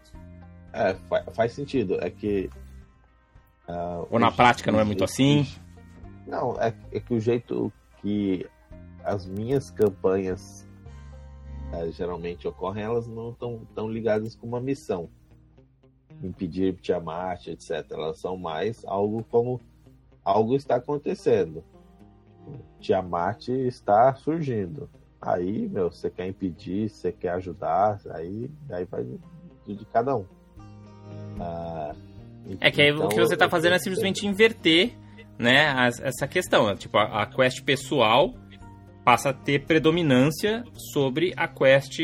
É, 0.73 0.95
faz, 1.09 1.25
faz, 1.35 1.53
sentido. 1.53 1.99
É 2.01 2.09
que. 2.09 2.49
Uh, 3.69 4.07
Ou 4.09 4.21
na 4.21 4.31
prática 4.31 4.71
não 4.71 4.79
é 4.79 4.85
muito 4.85 5.03
assim? 5.03 5.45
Não, 6.25 6.55
é, 6.61 6.73
é, 6.93 7.01
que 7.01 7.15
o 7.15 7.19
jeito 7.19 7.73
que 8.01 8.47
as 9.05 9.27
minhas 9.27 9.71
campanhas 9.71 10.67
uh, 11.73 11.91
geralmente 11.93 12.47
ocorrem, 12.47 12.85
elas 12.85 13.07
não 13.07 13.31
estão 13.31 13.67
tão 13.75 13.89
ligadas 13.89 14.35
com 14.35 14.47
uma 14.47 14.61
missão. 14.61 15.09
Impedir 16.23 16.75
Tiamat, 16.77 17.47
etc. 17.47 17.87
Elas 17.91 18.19
são 18.19 18.37
mais 18.37 18.85
algo 18.85 19.25
como 19.25 19.61
algo 20.25 20.55
está 20.55 20.77
acontecendo. 20.77 21.65
Tiamat 22.81 23.49
está 23.49 24.15
surgindo. 24.15 24.89
Aí, 25.21 25.69
meu, 25.69 25.91
você 25.91 26.09
quer 26.11 26.27
impedir, 26.27 26.89
você 26.89 27.13
quer 27.13 27.31
ajudar, 27.33 28.01
aí, 28.11 28.51
aí 28.71 28.85
vai 28.87 29.05
de, 29.67 29.85
cada 29.87 30.17
um. 30.17 30.25
Ah, 31.39 31.95
é 32.61 32.71
que 32.71 32.81
aí 32.81 32.89
então, 32.89 33.07
o 33.07 33.09
que 33.09 33.21
você 33.21 33.35
está 33.35 33.49
fazendo 33.49 33.75
é 33.75 33.79
simplesmente 33.79 34.27
inverter 34.27 34.93
né, 35.39 35.75
essa 36.03 36.27
questão. 36.27 36.75
Tipo, 36.75 36.97
a, 36.99 37.23
a 37.23 37.27
quest 37.27 37.63
pessoal 37.63 38.35
passa 39.11 39.31
a 39.31 39.33
ter 39.33 39.67
predominância 39.67 40.63
sobre 40.93 41.35
a 41.37 41.49
quest 41.49 41.99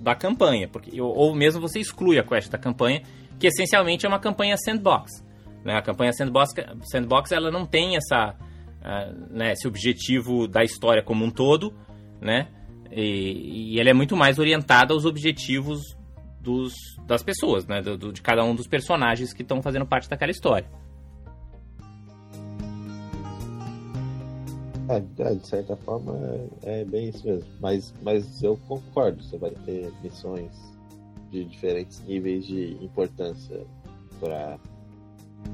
da 0.00 0.14
campanha. 0.14 0.68
Porque, 0.68 1.00
ou, 1.00 1.34
mesmo 1.34 1.62
você 1.62 1.80
exclui 1.80 2.18
a 2.18 2.22
quest 2.22 2.50
da 2.50 2.58
campanha, 2.58 3.00
que 3.40 3.46
essencialmente 3.46 4.04
é 4.04 4.08
uma 4.10 4.18
campanha 4.18 4.54
sandbox. 4.58 5.24
Né? 5.64 5.74
A 5.74 5.80
campanha 5.80 6.12
sandbox, 6.12 6.52
sandbox 6.92 7.32
ela 7.32 7.50
não 7.50 7.64
tem 7.64 7.96
essa, 7.96 8.34
uh, 8.34 9.34
né, 9.34 9.52
esse 9.52 9.66
objetivo 9.66 10.46
da 10.46 10.62
história 10.62 11.02
como 11.02 11.24
um 11.24 11.30
todo, 11.30 11.72
né? 12.20 12.48
E, 12.92 13.72
e 13.72 13.80
ele 13.80 13.88
é 13.88 13.94
muito 13.94 14.14
mais 14.14 14.38
orientado 14.38 14.92
aos 14.92 15.06
objetivos 15.06 15.80
dos, 16.38 16.74
das 17.06 17.22
pessoas, 17.22 17.66
né? 17.66 17.80
Do, 17.80 17.96
do, 17.96 18.12
de 18.12 18.20
cada 18.20 18.44
um 18.44 18.54
dos 18.54 18.66
personagens 18.66 19.32
que 19.32 19.40
estão 19.40 19.62
fazendo 19.62 19.86
parte 19.86 20.06
daquela 20.06 20.30
história. 20.30 20.68
É, 24.88 24.96
é, 25.22 25.34
de 25.34 25.46
certa 25.46 25.76
forma 25.76 26.12
é, 26.62 26.80
é, 26.80 26.84
bem 26.84 27.08
isso 27.08 27.26
mesmo. 27.26 27.48
Mas, 27.60 27.94
mas 28.02 28.42
eu 28.42 28.56
concordo, 28.68 29.22
você 29.22 29.38
vai 29.38 29.50
ter 29.50 29.92
missões 30.02 30.50
de 31.30 31.44
diferentes 31.44 32.04
níveis 32.06 32.46
de 32.46 32.76
importância 32.84 33.64
para 34.20 34.58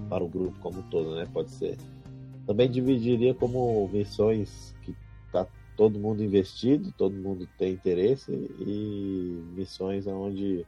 para 0.08 0.22
o 0.22 0.28
grupo 0.28 0.56
como 0.60 0.80
um 0.80 0.82
todo, 0.82 1.16
né? 1.16 1.26
Pode 1.32 1.50
ser. 1.50 1.76
Também 2.46 2.70
dividiria 2.70 3.34
como 3.34 3.88
missões 3.88 4.74
que 4.82 4.94
tá 5.32 5.46
todo 5.76 5.98
mundo 5.98 6.22
investido, 6.22 6.92
todo 6.92 7.14
mundo 7.14 7.48
tem 7.58 7.72
interesse 7.72 8.32
e 8.32 9.42
missões 9.54 10.06
onde 10.06 10.64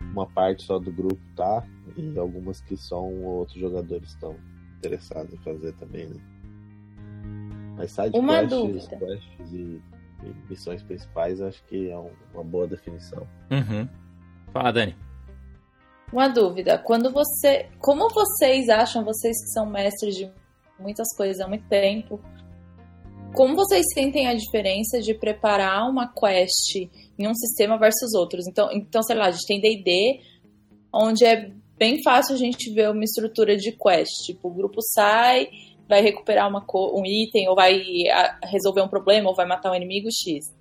uma 0.00 0.26
parte 0.26 0.64
só 0.64 0.78
do 0.78 0.92
grupo 0.92 1.20
tá 1.36 1.64
e 1.96 2.18
algumas 2.18 2.60
que 2.60 2.76
só 2.76 3.02
um 3.02 3.24
ou 3.24 3.38
outros 3.38 3.58
jogadores 3.58 4.10
estão 4.10 4.36
interessados 4.78 5.32
em 5.32 5.38
fazer 5.38 5.72
também, 5.74 6.06
né? 6.08 6.33
Mas 7.76 7.92
side 7.92 8.16
uma 8.16 8.46
quests, 8.46 8.88
quests 8.88 9.52
e, 9.52 9.82
e, 10.22 10.34
missões 10.48 10.82
principais 10.82 11.40
acho 11.40 11.62
que 11.64 11.90
é 11.90 11.98
um, 11.98 12.10
uma 12.32 12.44
boa 12.44 12.66
definição. 12.66 13.26
Uhum. 13.50 13.88
Fala, 14.52 14.72
Dani. 14.72 14.96
Uma 16.12 16.28
dúvida. 16.28 16.78
Quando 16.78 17.10
você. 17.10 17.68
Como 17.80 18.08
vocês 18.08 18.68
acham, 18.68 19.04
vocês 19.04 19.36
que 19.42 19.48
são 19.48 19.66
mestres 19.66 20.14
de 20.14 20.30
muitas 20.78 21.08
coisas 21.16 21.40
há 21.40 21.48
muito 21.48 21.66
tempo, 21.68 22.20
como 23.34 23.56
vocês 23.56 23.84
sentem 23.92 24.28
a 24.28 24.34
diferença 24.34 25.00
de 25.00 25.12
preparar 25.12 25.90
uma 25.90 26.06
quest 26.06 26.76
em 27.18 27.26
um 27.26 27.34
sistema 27.34 27.76
versus 27.76 28.14
outros? 28.14 28.46
Então, 28.46 28.70
então 28.72 29.02
sei 29.02 29.16
lá, 29.16 29.26
a 29.26 29.30
gente 29.32 29.46
tem 29.46 29.60
D&D, 29.60 30.20
onde 30.92 31.24
é 31.24 31.50
bem 31.76 32.00
fácil 32.02 32.36
a 32.36 32.38
gente 32.38 32.72
ver 32.72 32.90
uma 32.90 33.02
estrutura 33.02 33.56
de 33.56 33.72
quest. 33.72 34.24
Tipo, 34.24 34.48
o 34.48 34.54
grupo 34.54 34.80
sai, 34.80 35.48
vai 35.88 36.02
recuperar 36.02 36.48
uma, 36.48 36.64
um 36.74 37.04
item, 37.04 37.48
ou 37.48 37.54
vai 37.54 37.82
resolver 38.44 38.82
um 38.82 38.88
problema, 38.88 39.28
ou 39.28 39.34
vai 39.34 39.46
matar 39.46 39.70
um 39.70 39.74
inimigo 39.74 40.08
X. 40.10 40.52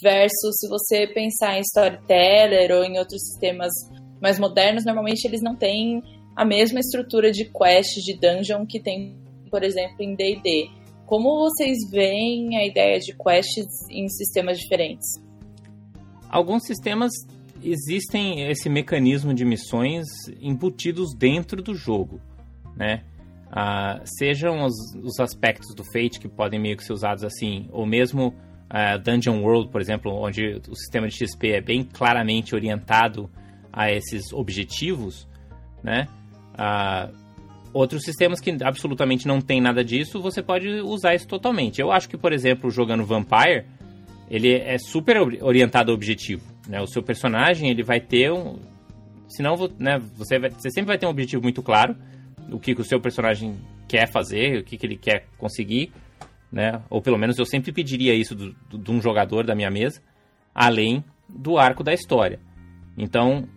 Versus 0.00 0.56
se 0.58 0.68
você 0.68 1.06
pensar 1.06 1.58
em 1.58 1.60
storyteller 1.60 2.70
ou 2.70 2.84
em 2.84 2.98
outros 2.98 3.20
sistemas 3.22 3.72
mais 4.20 4.38
modernos, 4.38 4.84
normalmente 4.84 5.24
eles 5.26 5.42
não 5.42 5.56
têm 5.56 6.02
a 6.36 6.44
mesma 6.44 6.80
estrutura 6.80 7.30
de 7.30 7.44
quest, 7.44 7.96
de 8.04 8.14
dungeon 8.14 8.64
que 8.66 8.80
tem, 8.80 9.16
por 9.50 9.62
exemplo, 9.62 9.96
em 10.00 10.14
D&D. 10.14 10.70
Como 11.06 11.40
vocês 11.40 11.78
veem 11.90 12.56
a 12.56 12.64
ideia 12.64 12.98
de 12.98 13.14
quests 13.16 13.66
em 13.90 14.08
sistemas 14.08 14.58
diferentes? 14.58 15.06
Alguns 16.30 16.64
sistemas 16.64 17.10
existem 17.62 18.48
esse 18.48 18.68
mecanismo 18.68 19.34
de 19.34 19.44
missões 19.44 20.06
embutidos 20.40 21.14
dentro 21.14 21.60
do 21.62 21.74
jogo, 21.74 22.20
né? 22.76 23.04
Ah, 23.50 24.00
sejam 24.04 24.64
os, 24.64 24.74
os, 25.02 25.18
aspectos 25.18 25.74
do 25.74 25.82
Fate 25.82 26.20
que 26.20 26.28
podem 26.28 26.60
meio 26.60 26.76
que 26.76 26.84
ser 26.84 26.92
usados 26.92 27.24
assim, 27.24 27.68
ou 27.72 27.84
mesmo 27.84 28.32
ah, 28.68 28.96
Dungeon 28.96 29.42
World, 29.42 29.70
por 29.70 29.80
exemplo, 29.80 30.12
onde 30.12 30.60
o 30.68 30.76
sistema 30.76 31.08
de 31.08 31.14
XP 31.14 31.50
é 31.50 31.60
bem 31.60 31.82
claramente 31.82 32.54
orientado 32.54 33.28
a 33.72 33.90
esses 33.90 34.32
objetivos, 34.32 35.26
né? 35.82 36.06
Ah, 36.56 37.10
outros 37.72 38.02
sistemas 38.02 38.40
que 38.40 38.56
absolutamente 38.62 39.26
não 39.26 39.40
tem 39.40 39.60
nada 39.60 39.84
disso, 39.84 40.20
você 40.20 40.42
pode 40.42 40.68
usar 40.80 41.14
isso 41.14 41.26
totalmente. 41.26 41.80
Eu 41.80 41.90
acho 41.90 42.08
que, 42.08 42.16
por 42.16 42.32
exemplo, 42.32 42.70
jogando 42.70 43.04
Vampire, 43.04 43.64
ele 44.30 44.54
é 44.54 44.78
super 44.78 45.16
orientado 45.42 45.90
ao 45.90 45.96
objetivo. 45.96 46.42
Né? 46.68 46.80
O 46.80 46.86
seu 46.86 47.02
personagem 47.02 47.68
ele 47.68 47.82
vai 47.82 48.00
ter 48.00 48.30
um. 48.30 48.58
Senão, 49.28 49.56
né, 49.78 50.00
você, 50.16 50.38
vai, 50.38 50.50
você 50.50 50.70
sempre 50.70 50.88
vai 50.88 50.98
ter 50.98 51.06
um 51.06 51.10
objetivo 51.10 51.42
muito 51.42 51.62
claro. 51.62 51.96
O 52.52 52.58
que, 52.58 52.72
o 52.72 52.84
seu 52.84 53.00
personagem 53.00 53.58
quer 53.88 54.10
fazer, 54.10 54.60
o 54.60 54.64
que, 54.64 54.76
que 54.76 54.86
ele 54.86 54.96
quer 54.96 55.26
conseguir. 55.38 55.92
Né? 56.50 56.82
Ou 56.90 57.00
pelo 57.00 57.18
menos 57.18 57.38
eu 57.38 57.44
sempre 57.44 57.72
pediria 57.72 58.14
isso 58.14 58.34
de 58.34 58.90
um 58.90 59.00
jogador 59.00 59.44
da 59.44 59.54
minha 59.54 59.70
mesa, 59.70 60.02
além 60.54 61.04
do 61.28 61.58
arco 61.58 61.84
da 61.84 61.92
história. 61.92 62.40
Então, 62.96 63.48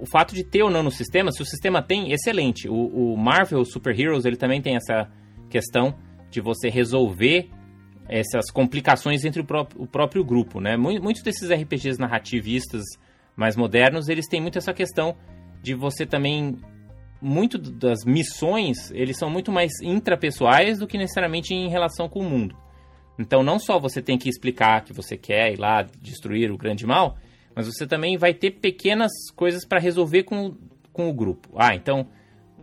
o 0.00 0.06
fato 0.06 0.34
de 0.34 0.44
ter 0.44 0.62
ou 0.62 0.70
não 0.70 0.82
no 0.82 0.90
sistema, 0.90 1.30
se 1.32 1.42
o 1.42 1.44
sistema 1.44 1.82
tem, 1.82 2.12
excelente. 2.12 2.68
O, 2.68 3.12
o 3.12 3.16
Marvel 3.16 3.64
Super 3.64 3.98
Heroes 3.98 4.24
ele 4.24 4.36
também 4.36 4.62
tem 4.62 4.76
essa 4.76 5.10
questão 5.50 5.94
de 6.30 6.40
você 6.40 6.68
resolver 6.68 7.50
essas 8.08 8.50
complicações 8.50 9.24
entre 9.24 9.42
o, 9.42 9.44
pró 9.44 9.66
o 9.76 9.86
próprio 9.86 10.24
grupo, 10.24 10.60
né? 10.60 10.76
Muitos 10.76 11.22
desses 11.22 11.50
RPGs 11.50 12.00
narrativistas 12.00 12.82
mais 13.36 13.54
modernos, 13.54 14.08
eles 14.08 14.26
têm 14.26 14.40
muito 14.40 14.58
essa 14.58 14.72
questão 14.72 15.16
de 15.62 15.74
você 15.74 16.06
também 16.06 16.56
muito 17.20 17.58
das 17.58 18.04
missões, 18.04 18.90
eles 18.92 19.16
são 19.18 19.28
muito 19.30 19.50
mais 19.50 19.72
intrapessoais 19.82 20.78
do 20.78 20.86
que 20.86 20.96
necessariamente 20.96 21.54
em 21.54 21.68
relação 21.68 22.08
com 22.08 22.20
o 22.20 22.28
mundo. 22.28 22.56
Então, 23.18 23.42
não 23.42 23.58
só 23.58 23.78
você 23.78 24.00
tem 24.00 24.16
que 24.16 24.28
explicar 24.28 24.84
que 24.84 24.92
você 24.92 25.16
quer 25.16 25.52
ir 25.52 25.58
lá 25.58 25.82
destruir 26.00 26.52
o 26.52 26.56
grande 26.56 26.86
mal, 26.86 27.16
mas 27.54 27.66
você 27.66 27.86
também 27.86 28.16
vai 28.16 28.32
ter 28.32 28.52
pequenas 28.52 29.10
coisas 29.34 29.66
para 29.66 29.80
resolver 29.80 30.22
com, 30.22 30.56
com 30.92 31.08
o 31.08 31.12
grupo. 31.12 31.48
Ah, 31.56 31.74
então, 31.74 32.06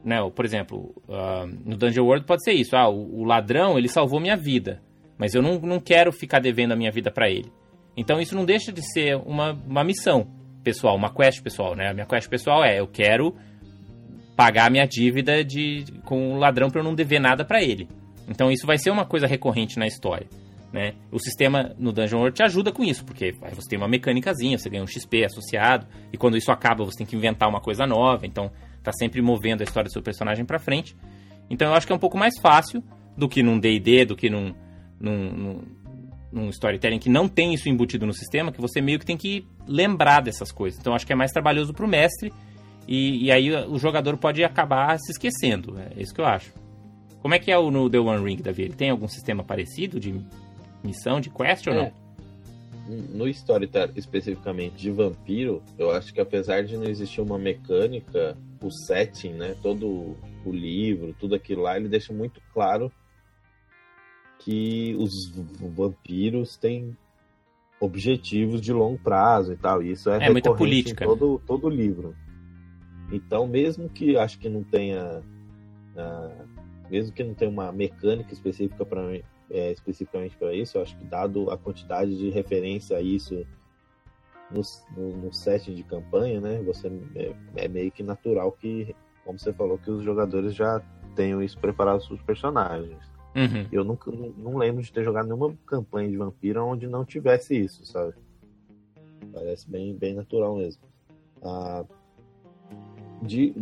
né, 0.03 0.17
por 0.33 0.45
exemplo, 0.45 0.95
uh, 1.09 1.45
no 1.65 1.75
Dungeon 1.75 2.05
World 2.05 2.25
pode 2.25 2.43
ser 2.43 2.53
isso. 2.53 2.75
Ah, 2.75 2.87
o, 2.87 3.19
o 3.19 3.23
ladrão, 3.25 3.77
ele 3.77 3.89
salvou 3.89 4.19
minha 4.21 4.37
vida 4.37 4.81
mas 5.17 5.33
eu 5.33 5.41
não, 5.41 5.59
não 5.59 5.79
quero 5.79 6.11
ficar 6.11 6.39
devendo 6.39 6.73
a 6.73 6.75
minha 6.75 6.91
vida 6.91 7.11
para 7.11 7.29
ele. 7.29 7.51
Então 7.95 8.19
isso 8.19 8.35
não 8.35 8.45
deixa 8.45 8.71
de 8.71 8.81
ser 8.91 9.15
uma, 9.15 9.53
uma 9.53 9.83
missão 9.83 10.27
pessoal, 10.63 10.95
uma 10.95 11.13
quest 11.13 11.41
pessoal, 11.41 11.75
né? 11.75 11.89
A 11.89 11.93
minha 11.93 12.05
quest 12.05 12.29
pessoal 12.29 12.63
é 12.63 12.79
eu 12.79 12.87
quero 12.87 13.35
pagar 14.35 14.67
a 14.67 14.69
minha 14.69 14.85
dívida 14.85 15.43
de, 15.43 15.85
com 16.03 16.33
o 16.33 16.37
ladrão 16.37 16.69
para 16.69 16.81
eu 16.81 16.83
não 16.83 16.93
dever 16.93 17.19
nada 17.19 17.45
para 17.45 17.63
ele. 17.63 17.87
Então 18.27 18.51
isso 18.51 18.67
vai 18.67 18.77
ser 18.77 18.89
uma 18.89 19.05
coisa 19.05 19.27
recorrente 19.27 19.79
na 19.79 19.87
história. 19.87 20.27
Né? 20.73 20.93
O 21.09 21.19
sistema 21.19 21.73
no 21.77 21.93
Dungeon 21.93 22.19
World 22.19 22.35
te 22.35 22.43
ajuda 22.43 22.71
com 22.71 22.83
isso, 22.83 23.05
porque 23.05 23.31
você 23.53 23.69
tem 23.69 23.79
uma 23.79 23.87
mecânicazinha, 23.87 24.57
você 24.57 24.69
ganha 24.69 24.83
um 24.83 24.87
XP 24.87 25.23
associado, 25.23 25.87
e 26.11 26.17
quando 26.17 26.35
isso 26.35 26.51
acaba 26.51 26.83
você 26.83 26.97
tem 26.97 27.07
que 27.07 27.15
inventar 27.15 27.47
uma 27.47 27.61
coisa 27.61 27.87
nova, 27.87 28.25
então 28.25 28.51
tá 28.83 28.91
sempre 28.91 29.21
movendo 29.21 29.61
a 29.61 29.63
história 29.63 29.87
do 29.87 29.93
seu 29.93 30.01
personagem 30.01 30.43
para 30.43 30.59
frente. 30.59 30.95
Então 31.49 31.69
eu 31.69 31.73
acho 31.75 31.87
que 31.87 31.93
é 31.93 31.95
um 31.95 31.99
pouco 31.99 32.17
mais 32.17 32.37
fácil 32.41 32.83
do 33.17 33.29
que 33.29 33.41
num 33.41 33.57
D&D, 33.57 34.03
do 34.03 34.17
que 34.17 34.29
num, 34.29 34.53
num, 34.99 35.31
num, 35.31 35.61
num 36.29 36.49
storytelling 36.49 36.99
que 36.99 37.09
não 37.09 37.29
tem 37.29 37.53
isso 37.53 37.69
embutido 37.69 38.05
no 38.05 38.13
sistema, 38.13 38.51
que 38.51 38.59
você 38.59 38.81
meio 38.81 38.99
que 38.99 39.05
tem 39.05 39.15
que 39.15 39.47
lembrar 39.65 40.21
dessas 40.21 40.51
coisas. 40.51 40.77
Então 40.77 40.93
acho 40.93 41.07
que 41.07 41.13
é 41.13 41.15
mais 41.15 41.31
trabalhoso 41.31 41.73
para 41.73 41.85
o 41.85 41.87
mestre 41.87 42.33
e, 42.87 43.25
e, 43.25 43.31
aí 43.31 43.51
o 43.51 43.77
jogador 43.77 44.17
pode 44.17 44.43
acabar 44.43 44.97
se 44.99 45.11
esquecendo. 45.11 45.77
É 45.79 46.01
isso 46.01 46.13
que 46.13 46.21
eu 46.21 46.25
acho. 46.25 46.53
Como 47.21 47.33
é 47.33 47.39
que 47.39 47.51
é 47.51 47.57
o 47.57 47.71
no 47.71 47.89
The 47.89 47.99
One 47.99 48.23
Ring, 48.23 48.41
Davi? 48.41 48.63
Ele 48.63 48.75
tem 48.75 48.91
algum 48.91 49.07
sistema 49.07 49.43
parecido 49.43 49.99
de 49.99 50.13
missão, 50.83 51.19
de 51.19 51.29
quest 51.29 51.65
ou 51.67 51.73
é. 51.73 51.75
não? 51.75 52.05
No 53.15 53.27
Storytelling 53.27 53.93
especificamente 53.95 54.75
de 54.75 54.91
vampiro, 54.91 55.63
eu 55.77 55.89
acho 55.89 56.13
que 56.13 56.21
apesar 56.21 56.63
de 56.63 56.77
não 56.77 56.85
existir 56.85 57.19
uma 57.21 57.39
mecânica, 57.39 58.37
o 58.61 58.69
setting, 58.85 59.33
né, 59.33 59.55
todo 59.63 60.15
o 60.45 60.51
livro, 60.51 61.15
tudo 61.19 61.33
aquilo 61.33 61.63
lá, 61.63 61.77
ele 61.77 61.89
deixa 61.89 62.13
muito 62.13 62.39
claro 62.53 62.91
que 64.37 64.95
os 64.99 65.11
vampiros 65.75 66.55
têm 66.57 66.95
objetivos 67.79 68.61
de 68.61 68.71
longo 68.71 68.99
prazo 68.99 69.53
e 69.53 69.57
tal. 69.57 69.81
E 69.81 69.91
isso 69.91 70.09
é, 70.09 70.27
é 70.27 70.29
muita 70.29 70.53
política. 70.53 71.03
em 71.03 71.07
todo, 71.07 71.41
todo 71.45 71.69
livro. 71.69 72.15
Então, 73.11 73.47
mesmo 73.47 73.89
que 73.89 74.17
acho 74.17 74.39
que 74.39 74.49
não 74.49 74.63
tenha. 74.63 75.21
Uh, 75.95 76.45
mesmo 76.89 77.13
que 77.13 77.23
não 77.23 77.33
tenha 77.33 77.49
uma 77.49 77.71
mecânica 77.71 78.33
específica 78.33 78.85
para 78.85 79.01
é, 79.49 79.71
especificamente 79.71 80.35
para 80.37 80.53
isso, 80.53 80.77
eu 80.77 80.81
acho 80.81 80.97
que 80.97 81.05
dado 81.05 81.49
a 81.51 81.57
quantidade 81.57 82.17
de 82.17 82.29
referência 82.29 82.97
a 82.97 83.01
isso 83.01 83.45
no, 84.51 84.61
no, 84.95 85.17
no 85.17 85.33
setting 85.33 85.75
de 85.75 85.83
campanha, 85.83 86.39
né? 86.39 86.61
Você 86.63 86.87
é, 87.15 87.35
é, 87.55 87.67
meio 87.67 87.91
que 87.91 88.03
natural 88.03 88.51
que, 88.51 88.95
como 89.23 89.39
você 89.39 89.53
falou, 89.53 89.77
que 89.77 89.89
os 89.91 90.03
jogadores 90.03 90.53
já 90.53 90.81
tenham 91.15 91.41
isso 91.41 91.57
preparado 91.59 92.05
para 92.05 92.15
os 92.15 92.21
personagens. 92.21 92.97
Uhum. 93.35 93.67
Eu 93.71 93.83
nunca, 93.83 94.11
não, 94.11 94.29
não, 94.29 94.57
lembro 94.57 94.81
de 94.81 94.91
ter 94.91 95.03
jogado 95.03 95.25
nenhuma 95.25 95.53
campanha 95.65 96.09
de 96.09 96.17
vampiro 96.17 96.63
onde 96.65 96.87
não 96.87 97.03
tivesse 97.03 97.57
isso, 97.57 97.85
sabe? 97.85 98.13
Parece 99.33 99.69
bem, 99.69 99.93
bem 99.93 100.13
natural 100.13 100.55
mesmo. 100.55 100.83
Ah, 101.43 101.83
de, 103.21 103.53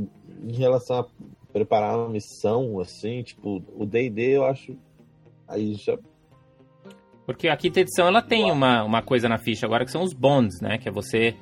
em 0.43 0.53
relação 0.53 0.99
a 0.99 1.05
preparar 1.51 1.97
uma 1.97 2.09
missão, 2.09 2.79
assim, 2.79 3.21
tipo, 3.23 3.63
o 3.75 3.85
D&D 3.85 4.37
eu 4.37 4.45
acho... 4.45 4.75
Aí 5.47 5.73
já... 5.75 5.97
Porque 7.25 7.47
a 7.47 7.55
quinta 7.55 7.79
edição, 7.79 8.07
ela 8.07 8.21
tem 8.21 8.51
uma, 8.51 8.83
uma 8.83 9.01
coisa 9.01 9.29
na 9.29 9.37
ficha 9.37 9.65
agora 9.65 9.85
que 9.85 9.91
são 9.91 10.03
os 10.03 10.13
bonds, 10.13 10.59
né? 10.61 10.77
Que 10.77 10.89
é 10.89 10.91
você 10.91 11.35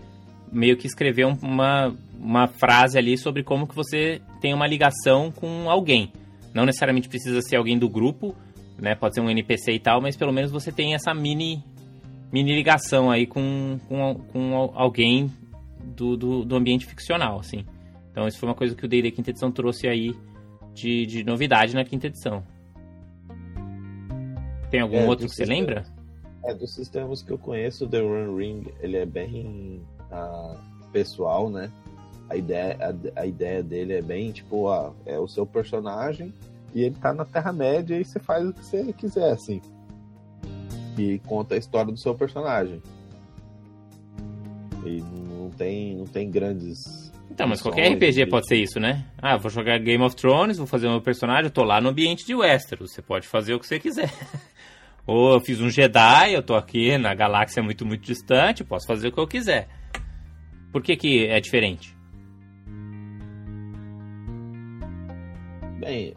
meio 0.51 0.77
que 0.77 0.85
escrever 0.85 1.25
uma, 1.25 1.95
uma 2.19 2.47
frase 2.47 2.97
ali 2.97 3.17
sobre 3.17 3.43
como 3.43 3.65
que 3.65 3.73
você 3.73 4.21
tem 4.39 4.53
uma 4.53 4.67
ligação 4.67 5.31
com 5.31 5.69
alguém. 5.69 6.11
Não 6.53 6.65
necessariamente 6.65 7.07
precisa 7.07 7.41
ser 7.41 7.55
alguém 7.55 7.79
do 7.79 7.89
grupo, 7.89 8.35
né? 8.77 8.93
Pode 8.95 9.15
ser 9.15 9.21
um 9.21 9.29
NPC 9.29 9.73
e 9.73 9.79
tal, 9.79 10.01
mas 10.01 10.17
pelo 10.17 10.33
menos 10.33 10.51
você 10.51 10.71
tem 10.71 10.93
essa 10.93 11.13
mini, 11.13 11.63
mini 12.31 12.53
ligação 12.53 13.09
aí 13.09 13.25
com, 13.25 13.79
com, 13.87 14.15
com 14.31 14.71
alguém 14.75 15.31
do, 15.83 16.17
do, 16.17 16.45
do 16.45 16.55
ambiente 16.55 16.85
ficcional, 16.85 17.39
assim. 17.39 17.65
Então 18.11 18.27
isso 18.27 18.37
foi 18.37 18.49
uma 18.49 18.55
coisa 18.55 18.75
que 18.75 18.85
o 18.85 18.87
D&D 18.87 19.11
Quinta 19.11 19.29
Edição 19.29 19.51
trouxe 19.51 19.87
aí 19.87 20.13
de, 20.73 21.05
de 21.05 21.23
novidade 21.23 21.73
na 21.73 21.83
quinta 21.83 22.07
edição. 22.07 22.43
Tem 24.69 24.79
algum 24.79 24.97
é, 24.97 25.07
outro 25.07 25.27
que 25.27 25.35
você 25.35 25.45
lembra? 25.45 25.85
É, 26.43 26.53
dos 26.53 26.73
sistemas 26.73 27.21
que 27.21 27.31
eu 27.31 27.37
conheço, 27.37 27.87
The 27.87 27.99
Run 27.99 28.35
Ring, 28.35 28.63
ele 28.79 28.97
é 28.97 29.05
bem 29.05 29.81
uh, 30.11 30.57
pessoal, 30.91 31.49
né? 31.49 31.71
a 32.31 32.35
ideia, 32.37 32.77
a, 32.79 33.21
a, 33.21 33.25
ideia 33.25 33.61
dele 33.61 33.93
é 33.93 34.01
bem 34.01 34.31
tipo, 34.31 34.63
ó, 34.63 34.93
é 35.05 35.19
o 35.19 35.27
seu 35.27 35.45
personagem 35.45 36.33
e 36.73 36.81
ele 36.81 36.95
tá 36.95 37.13
na 37.13 37.25
Terra-média 37.25 37.99
e 37.99 38.05
você 38.05 38.19
faz 38.19 38.47
o 38.47 38.53
que 38.53 38.65
você 38.65 38.93
quiser, 38.93 39.31
assim. 39.31 39.61
E 40.97 41.19
conta 41.19 41.55
a 41.55 41.57
história 41.57 41.91
do 41.91 41.99
seu 41.99 42.15
personagem. 42.15 42.81
E 44.85 45.01
não 45.01 45.49
tem, 45.49 45.97
não 45.97 46.05
tem 46.05 46.31
grandes. 46.31 47.00
Então, 47.31 47.47
mas 47.47 47.61
qualquer 47.61 47.93
RPG 47.93 48.25
pode 48.25 48.45
ser 48.45 48.57
isso, 48.57 48.77
né? 48.77 49.05
Ah, 49.17 49.37
vou 49.37 49.49
jogar 49.49 49.79
Game 49.79 50.03
of 50.03 50.13
Thrones, 50.17 50.57
vou 50.57 50.67
fazer 50.67 50.87
o 50.87 50.91
meu 50.91 51.01
personagem, 51.01 51.45
eu 51.45 51.49
tô 51.49 51.63
lá 51.63 51.79
no 51.79 51.87
ambiente 51.87 52.25
de 52.25 52.35
Westeros. 52.35 52.91
Você 52.91 53.01
pode 53.01 53.25
fazer 53.25 53.53
o 53.53 53.59
que 53.59 53.65
você 53.65 53.79
quiser. 53.79 54.11
Ou 55.07 55.35
eu 55.35 55.39
fiz 55.39 55.61
um 55.61 55.69
Jedi, 55.69 56.33
eu 56.33 56.43
tô 56.43 56.55
aqui 56.55 56.97
na 56.97 57.15
galáxia 57.15 57.63
muito, 57.63 57.85
muito 57.85 58.03
distante, 58.03 58.65
posso 58.65 58.85
fazer 58.85 59.07
o 59.07 59.11
que 59.13 59.17
eu 59.17 59.27
quiser. 59.27 59.69
Por 60.73 60.83
que, 60.83 60.95
que 60.97 61.25
é 61.25 61.39
diferente? 61.39 61.95
Bem, 65.79 66.13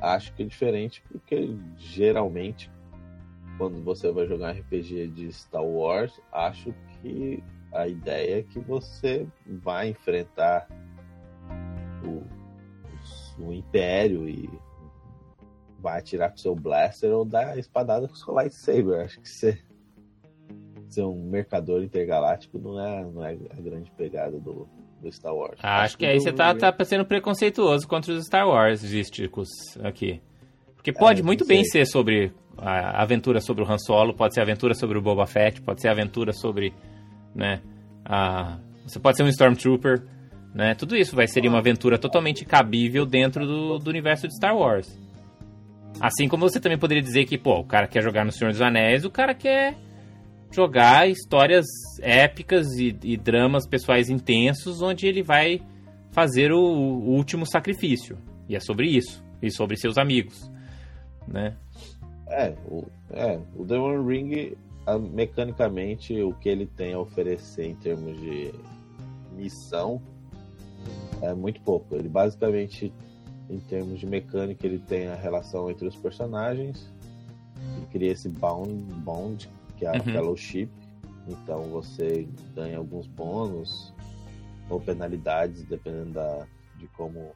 acho 0.00 0.34
que 0.34 0.42
é 0.42 0.46
diferente 0.46 1.02
porque 1.10 1.56
geralmente 1.78 2.70
quando 3.56 3.82
você 3.84 4.10
vai 4.10 4.26
jogar 4.26 4.50
RPG 4.50 5.08
de 5.08 5.32
Star 5.32 5.64
Wars, 5.64 6.20
acho 6.32 6.74
que 7.00 7.42
a 7.74 7.88
ideia 7.88 8.38
é 8.38 8.42
que 8.42 8.58
você 8.58 9.26
vai 9.46 9.88
enfrentar 9.88 10.68
o, 12.04 12.22
o 13.42 13.52
Império 13.52 14.28
e 14.28 14.48
vai 15.80 15.98
atirar 15.98 16.30
com 16.30 16.36
seu 16.36 16.54
blaster 16.54 17.10
ou 17.10 17.24
dar 17.24 17.58
espadada 17.58 18.08
com 18.08 18.14
seu 18.14 18.32
lightsaber. 18.32 19.04
Acho 19.04 19.20
que 19.20 19.28
ser, 19.28 19.64
ser 20.88 21.02
um 21.02 21.28
mercador 21.28 21.82
intergaláctico 21.82 22.58
não 22.58 22.80
é, 22.80 23.04
não 23.04 23.24
é 23.24 23.32
a 23.32 23.60
grande 23.60 23.90
pegada 23.90 24.38
do, 24.38 24.68
do 25.00 25.12
Star 25.12 25.34
Wars. 25.34 25.58
Ah, 25.62 25.76
acho, 25.76 25.84
acho 25.84 25.98
que, 25.98 26.06
que 26.06 26.10
aí 26.10 26.20
você 26.20 26.32
tá, 26.32 26.54
tá 26.54 26.84
sendo 26.84 27.04
preconceituoso 27.04 27.86
contra 27.86 28.12
os 28.12 28.24
Star 28.24 28.48
Wars 28.48 28.82
místicos 28.82 29.48
aqui. 29.82 30.22
Porque 30.74 30.92
pode 30.92 31.20
é, 31.20 31.24
muito 31.24 31.46
bem 31.46 31.64
ser 31.64 31.86
sobre 31.86 32.32
a 32.56 33.02
aventura 33.02 33.40
sobre 33.40 33.64
o 33.64 33.70
Han 33.70 33.78
Solo, 33.78 34.14
pode 34.14 34.34
ser 34.34 34.40
aventura 34.40 34.74
sobre 34.74 34.98
o 34.98 35.02
Boba 35.02 35.26
Fett, 35.26 35.60
pode 35.60 35.80
ser 35.80 35.88
aventura 35.88 36.32
sobre, 36.32 36.72
né, 37.34 37.60
a... 38.04 38.58
Você 38.86 38.98
pode 39.00 39.16
ser 39.16 39.22
um 39.22 39.28
Stormtrooper, 39.28 40.02
né? 40.54 40.74
Tudo 40.74 40.94
isso 40.94 41.16
vai 41.16 41.26
ser 41.26 41.46
uma 41.48 41.58
aventura 41.58 41.98
totalmente 41.98 42.44
cabível 42.44 43.04
dentro 43.04 43.46
do, 43.46 43.78
do 43.78 43.90
universo 43.90 44.28
de 44.28 44.36
Star 44.36 44.56
Wars. 44.56 44.96
Assim 46.00 46.28
como 46.28 46.48
você 46.48 46.60
também 46.60 46.78
poderia 46.78 47.02
dizer 47.02 47.24
que, 47.24 47.38
pô, 47.38 47.60
o 47.60 47.64
cara 47.64 47.88
quer 47.88 48.02
jogar 48.02 48.24
no 48.24 48.32
Senhor 48.32 48.50
dos 48.50 48.60
Anéis, 48.60 49.04
o 49.04 49.10
cara 49.10 49.34
quer 49.34 49.76
jogar 50.52 51.08
histórias 51.08 51.66
épicas 52.00 52.66
e, 52.78 52.96
e 53.02 53.16
dramas 53.16 53.66
pessoais 53.66 54.08
intensos, 54.08 54.80
onde 54.80 55.06
ele 55.06 55.22
vai 55.22 55.60
fazer 56.12 56.52
o, 56.52 56.60
o, 56.60 57.10
último 57.10 57.44
sacrifício. 57.44 58.16
E 58.48 58.54
é 58.54 58.60
sobre 58.60 58.86
isso. 58.86 59.24
E 59.42 59.50
sobre 59.50 59.76
seus 59.76 59.98
amigos. 59.98 60.50
Né? 61.26 61.56
É, 62.28 62.54
o, 62.66 62.84
é, 63.10 63.38
o 63.56 63.64
The 63.64 63.76
One 63.76 64.08
Ring, 64.08 64.56
mecanicamente, 64.98 66.20
o 66.22 66.34
que 66.34 66.48
ele 66.48 66.66
tem 66.66 66.92
a 66.92 66.98
oferecer 66.98 67.64
em 67.64 67.74
termos 67.74 68.18
de 68.20 68.52
missão 69.32 70.00
é 71.22 71.32
muito 71.34 71.60
pouco. 71.62 71.94
Ele 71.94 72.08
basicamente, 72.08 72.92
em 73.48 73.58
termos 73.60 73.98
de 73.98 74.06
mecânica, 74.06 74.66
ele 74.66 74.78
tem 74.78 75.08
a 75.08 75.14
relação 75.14 75.70
entre 75.70 75.86
os 75.86 75.96
personagens, 75.96 76.92
ele 77.76 77.86
cria 77.86 78.12
esse 78.12 78.28
bond, 78.28 78.72
bond 79.00 79.50
que 79.76 79.86
é 79.86 79.88
a 79.88 79.92
uhum. 79.92 80.04
fellowship. 80.04 80.68
Então 81.26 81.62
você 81.62 82.28
ganha 82.54 82.76
alguns 82.76 83.06
bônus 83.06 83.92
ou 84.68 84.80
penalidades, 84.80 85.62
dependendo 85.64 86.12
da, 86.12 86.46
de 86.76 86.86
como 86.88 87.34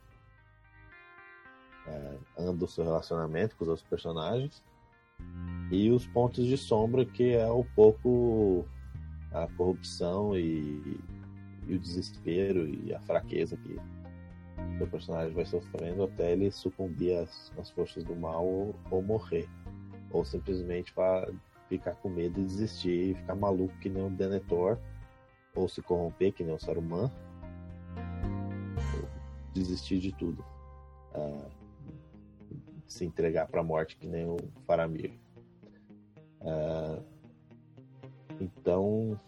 é, 1.87 2.14
anda 2.38 2.64
o 2.64 2.69
seu 2.69 2.85
relacionamento 2.85 3.57
com 3.57 3.64
os 3.64 3.71
outros 3.71 3.88
personagens. 3.88 4.62
E 5.70 5.90
os 5.90 6.06
pontos 6.06 6.46
de 6.46 6.56
sombra, 6.56 7.04
que 7.04 7.34
é 7.34 7.50
um 7.50 7.64
pouco 7.64 8.66
a 9.32 9.46
corrupção 9.48 10.37
e, 10.37 11.00
e 11.66 11.75
o 11.75 11.78
desespero 11.78 12.66
e 12.66 12.94
a 12.94 13.00
fraqueza 13.00 13.56
que 13.56 13.78
o 14.82 14.87
personagem 14.87 15.34
vai 15.34 15.44
sofrendo 15.44 16.04
até 16.04 16.32
ele 16.32 16.50
sucumbir 16.50 17.18
às, 17.18 17.52
às 17.58 17.70
forças 17.70 18.02
do 18.04 18.16
mal 18.16 18.46
ou, 18.46 18.75
ou 18.90 19.02
morrer. 19.02 19.48
Ou 20.10 20.25
simplesmente 20.25 20.94
ficar 21.68 21.94
com 21.96 22.08
medo 22.08 22.40
e 22.40 22.44
desistir 22.44 23.10
e 23.10 23.14
ficar 23.14 23.34
maluco 23.34 23.76
que 23.78 23.90
nem 23.90 24.02
um 24.02 24.14
Denethor, 24.14 24.78
ou 25.54 25.68
se 25.68 25.82
corromper 25.82 26.32
que 26.32 26.42
nem 26.42 26.54
o 26.54 26.58
Saruman, 26.58 27.10
desistir 29.52 29.98
de 29.98 30.12
tudo. 30.12 30.42
Uh, 31.14 31.57
se 32.88 33.04
entregar 33.04 33.47
para 33.47 33.61
a 33.61 33.64
morte 33.64 33.97
que 33.97 34.09
nem 34.09 34.26
o 34.26 34.38
Faramir. 34.66 35.12
Uh, 36.40 37.02
então, 38.40 39.21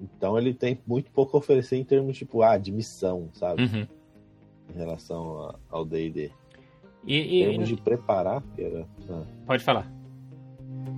então 0.00 0.38
ele 0.38 0.52
tem 0.52 0.78
muito 0.86 1.10
pouco 1.10 1.36
a 1.36 1.40
oferecer 1.40 1.76
em 1.76 1.84
termos 1.84 2.16
tipo, 2.16 2.42
ah, 2.42 2.58
de 2.58 2.70
missão, 2.70 3.30
sabe? 3.32 3.62
Uhum. 3.62 3.86
Em 4.74 4.78
relação 4.78 5.56
ao 5.70 5.84
D&D. 5.84 6.30
E, 7.06 7.16
e, 7.16 7.42
em 7.42 7.48
termos 7.48 7.68
de 7.68 7.76
preparar, 7.76 8.42
era... 8.58 8.86
ah. 9.08 9.24
pode 9.46 9.64
falar. 9.64 9.90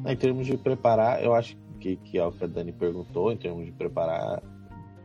Ah, 0.05 0.13
em 0.13 0.17
termos 0.17 0.47
de 0.47 0.57
preparar, 0.57 1.23
eu 1.23 1.35
acho 1.35 1.57
que, 1.81 1.97
que 1.97 2.19
é 2.19 2.25
o 2.25 2.33
que 2.33 2.45
a 2.45 2.47
Dani 2.47 2.73
perguntou, 2.73 3.33
em 3.33 3.37
termos 3.37 3.65
de 3.65 3.73
preparar, 3.73 4.43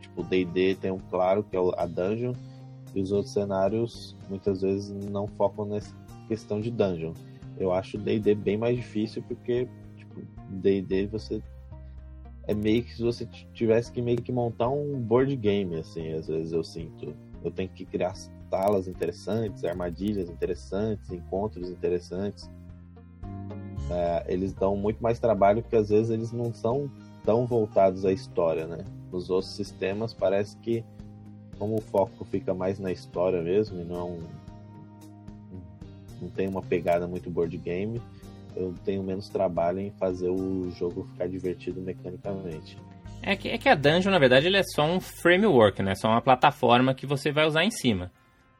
tipo, 0.00 0.22
o 0.22 0.24
D&D 0.24 0.76
tem 0.76 0.90
um 0.90 0.98
claro 0.98 1.44
que 1.44 1.56
é 1.56 1.60
a 1.76 1.86
dungeon, 1.86 2.32
e 2.94 3.00
os 3.00 3.12
outros 3.12 3.32
cenários 3.32 4.16
muitas 4.28 4.62
vezes 4.62 4.90
não 5.10 5.26
focam 5.26 5.64
nessa 5.64 5.94
questão 6.28 6.60
de 6.60 6.70
dungeon. 6.70 7.12
Eu 7.58 7.72
acho 7.72 7.96
o 7.96 8.00
D&D 8.00 8.34
bem 8.34 8.56
mais 8.56 8.76
difícil 8.76 9.22
porque, 9.26 9.68
tipo, 9.96 10.22
D&D 10.48 11.06
você 11.06 11.42
é 12.44 12.54
meio 12.54 12.82
que 12.82 12.94
se 12.94 13.02
você 13.02 13.26
tivesse 13.52 13.92
que 13.92 14.02
meio 14.02 14.20
que 14.20 14.32
montar 14.32 14.68
um 14.68 15.00
board 15.00 15.34
game, 15.36 15.76
assim, 15.76 16.12
às 16.12 16.26
vezes 16.26 16.52
eu 16.52 16.64
sinto. 16.64 17.14
Eu 17.44 17.50
tenho 17.50 17.68
que 17.68 17.84
criar 17.84 18.14
salas 18.50 18.88
interessantes, 18.88 19.64
armadilhas 19.64 20.28
interessantes, 20.28 21.10
encontros 21.10 21.70
interessantes 21.70 22.50
é, 23.90 24.24
eles 24.28 24.52
dão 24.52 24.76
muito 24.76 25.02
mais 25.02 25.18
trabalho 25.18 25.62
porque 25.62 25.76
às 25.76 25.88
vezes 25.88 26.10
eles 26.10 26.32
não 26.32 26.52
são 26.52 26.90
tão 27.24 27.46
voltados 27.46 28.04
à 28.04 28.12
história, 28.12 28.66
né? 28.66 28.84
Nos 29.12 29.30
outros 29.30 29.52
sistemas 29.52 30.14
parece 30.14 30.56
que 30.58 30.84
como 31.62 31.76
o 31.76 31.80
foco 31.80 32.24
fica 32.24 32.52
mais 32.52 32.80
na 32.80 32.90
história 32.90 33.40
mesmo 33.40 33.80
e 33.80 33.84
não 33.84 34.18
não 36.20 36.28
tem 36.28 36.48
uma 36.48 36.60
pegada 36.60 37.06
muito 37.06 37.30
board 37.30 37.56
game, 37.56 38.02
eu 38.56 38.74
tenho 38.84 39.00
menos 39.00 39.28
trabalho 39.28 39.78
em 39.78 39.90
fazer 39.92 40.28
o 40.28 40.72
jogo 40.72 41.04
ficar 41.12 41.28
divertido 41.28 41.80
mecanicamente. 41.80 42.76
É 43.22 43.36
que, 43.36 43.48
é 43.48 43.58
que 43.58 43.68
a 43.68 43.76
dungeon, 43.76 44.10
na 44.10 44.18
verdade, 44.18 44.48
ele 44.48 44.56
é 44.56 44.62
só 44.64 44.84
um 44.84 44.98
framework, 44.98 45.80
né? 45.84 45.94
Só 45.94 46.08
uma 46.08 46.20
plataforma 46.20 46.94
que 46.94 47.06
você 47.06 47.30
vai 47.30 47.46
usar 47.46 47.64
em 47.64 47.70
cima. 47.70 48.10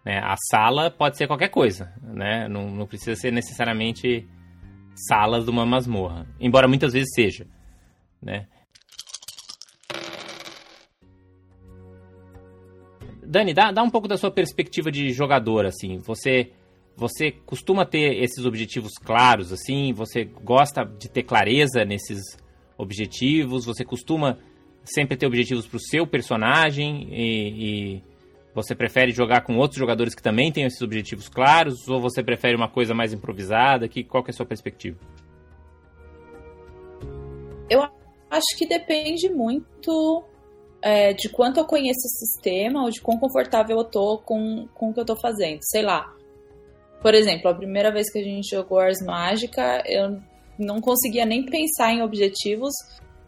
Né? 0.05 0.19
A 0.19 0.37
sala 0.51 0.89
pode 0.89 1.17
ser 1.17 1.27
qualquer 1.27 1.49
coisa, 1.49 1.93
né? 2.01 2.49
Não, 2.49 2.71
não 2.71 2.87
precisa 2.87 3.17
ser 3.17 3.33
necessariamente 3.33 4.29
salas 5.09 5.45
de 5.45 5.51
uma 5.51 5.67
masmorra, 5.67 6.27
embora 6.41 6.69
muitas 6.69 6.93
vezes 6.93 7.09
seja, 7.15 7.47
né? 8.21 8.47
Dani, 13.33 13.55
dá, 13.55 13.73
dá 13.73 13.83
um 13.83 13.89
pouco 13.89 14.07
da 14.07 14.19
sua 14.19 14.31
perspectiva 14.31 14.93
de 14.93 15.11
jogador, 15.11 15.65
assim. 15.65 15.97
Você 16.01 16.53
você 16.95 17.31
costuma 17.31 17.87
ter 17.87 18.23
esses 18.23 18.45
objetivos 18.45 18.93
claros, 19.03 19.51
assim? 19.51 19.95
Você 19.95 20.25
gosta 20.25 20.85
de 20.85 21.09
ter 21.09 21.23
clareza 21.23 21.83
nesses 21.87 22.21
objetivos? 22.77 23.65
Você 23.65 23.83
costuma 23.87 24.39
sempre 24.85 25.17
ter 25.17 25.27
objetivos 25.27 25.67
para 25.67 25.79
o 25.79 25.81
seu 25.81 26.07
personagem 26.07 27.09
e, 27.11 27.97
e 27.97 28.03
você 28.55 28.75
prefere 28.75 29.11
jogar 29.11 29.41
com 29.41 29.57
outros 29.57 29.79
jogadores 29.79 30.15
que 30.15 30.23
também 30.23 30.53
têm 30.53 30.65
esses 30.65 30.83
objetivos 30.83 31.27
claros? 31.27 31.89
Ou 31.89 31.99
você 31.99 32.23
prefere 32.23 32.55
uma 32.55 32.69
coisa 32.69 32.93
mais 32.93 33.15
improvisada? 33.15 33.89
Que, 33.89 34.05
qual 34.05 34.23
que 34.23 34.31
é 34.31 34.33
a 34.33 34.37
sua 34.37 34.45
perspectiva? 34.45 34.99
Eu 37.71 37.83
acho 38.31 38.59
que 38.59 38.67
depende 38.69 39.31
muito 39.31 40.23
é, 40.83 41.13
de 41.13 41.29
quanto 41.29 41.61
eu 41.61 41.65
conheço 41.65 42.01
o 42.01 42.11
sistema 42.11 42.83
ou 42.83 42.91
de 42.91 43.01
quão 43.01 43.17
confortável 43.17 43.79
eu 43.79 43.85
tô 43.85 44.19
com, 44.19 44.67
com 44.75 44.91
o 44.91 44.95
que 44.95 45.01
eu 45.01 45.05
tô 45.05 45.17
fazendo. 45.17 45.61
Sei 45.63 45.83
lá. 45.83 46.13
Por 47.01 47.15
exemplo, 47.15 47.49
a 47.49 47.55
primeira 47.55 47.91
vez 47.93 48.11
que 48.13 48.19
a 48.19 48.23
gente 48.23 48.51
jogou 48.51 48.79
Ars 48.79 49.01
Mágica, 49.05 49.83
eu 49.87 50.21
não 50.59 50.81
conseguia 50.81 51.25
nem 51.25 51.45
pensar 51.45 51.93
em 51.93 52.03
objetivos 52.03 52.73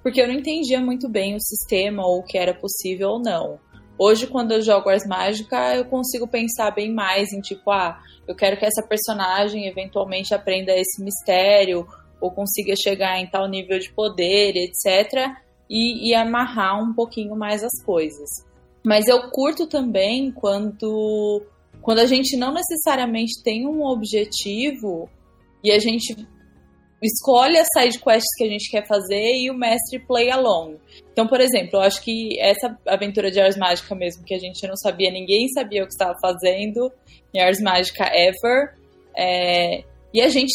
porque 0.03 0.21
eu 0.21 0.29
não 0.29 0.35
entendia 0.35 0.81
muito 0.81 1.09
bem 1.09 1.35
o 1.35 1.41
sistema 1.41 2.07
ou 2.07 2.19
o 2.19 2.23
que 2.23 2.37
era 2.37 2.53
possível 2.53 3.11
ou 3.11 3.23
não. 3.23 3.59
Hoje, 3.99 4.27
quando 4.27 4.53
eu 4.53 4.61
jogo 4.61 4.91
Ars 4.91 5.07
Mágica, 5.07 5.75
eu 5.75 5.87
consigo 5.87 6.29
pensar 6.29 6.73
bem 6.73 6.93
mais 6.93 7.33
em 7.33 7.41
tipo, 7.41 7.71
ah, 7.71 7.99
eu 8.27 8.35
quero 8.35 8.59
que 8.59 8.67
essa 8.67 8.87
personagem 8.87 9.67
eventualmente 9.67 10.35
aprenda 10.35 10.73
esse 10.73 11.03
mistério, 11.03 11.87
ou 12.21 12.31
consiga 12.31 12.75
chegar 12.77 13.19
em 13.19 13.27
tal 13.27 13.49
nível 13.49 13.79
de 13.79 13.93
poder, 13.93 14.55
etc. 14.57 15.31
E, 15.69 16.11
e 16.11 16.15
amarrar 16.15 16.83
um 16.83 16.93
pouquinho 16.93 17.35
mais 17.37 17.63
as 17.65 17.83
coisas. 17.85 18.29
Mas 18.85 19.07
eu 19.07 19.31
curto 19.31 19.67
também 19.67 20.31
quando, 20.31 21.43
quando 21.81 22.01
a 22.01 22.07
gente 22.07 22.37
não 22.37 22.53
necessariamente 22.53 23.43
tem 23.43 23.67
um 23.67 23.83
objetivo 23.83 25.09
e 25.63 25.73
a 25.73 25.79
gente 25.79 26.15
escolhe 27.03 27.59
as 27.59 27.67
side 27.73 27.99
quests 27.99 28.35
que 28.37 28.45
a 28.45 28.49
gente 28.49 28.71
quer 28.71 28.87
fazer 28.87 29.37
e 29.37 29.51
o 29.51 29.55
mestre 29.55 29.99
play 30.07 30.31
along. 30.31 30.77
Então, 31.13 31.27
por 31.27 31.41
exemplo, 31.41 31.79
eu 31.79 31.81
acho 31.81 32.03
que 32.03 32.39
essa 32.41 32.79
aventura 32.87 33.31
de 33.31 33.41
Ars 33.41 33.57
Mágica 33.57 33.95
mesmo, 33.95 34.25
que 34.25 34.35
a 34.35 34.39
gente 34.39 34.67
não 34.67 34.77
sabia, 34.77 35.11
ninguém 35.11 35.49
sabia 35.49 35.83
o 35.83 35.87
que 35.87 35.93
estava 35.93 36.15
fazendo 36.21 36.91
em 37.33 37.41
Ars 37.41 37.61
Mágica 37.61 38.05
ever, 38.13 38.75
é, 39.17 39.85
e 40.13 40.21
a 40.21 40.29
gente 40.29 40.53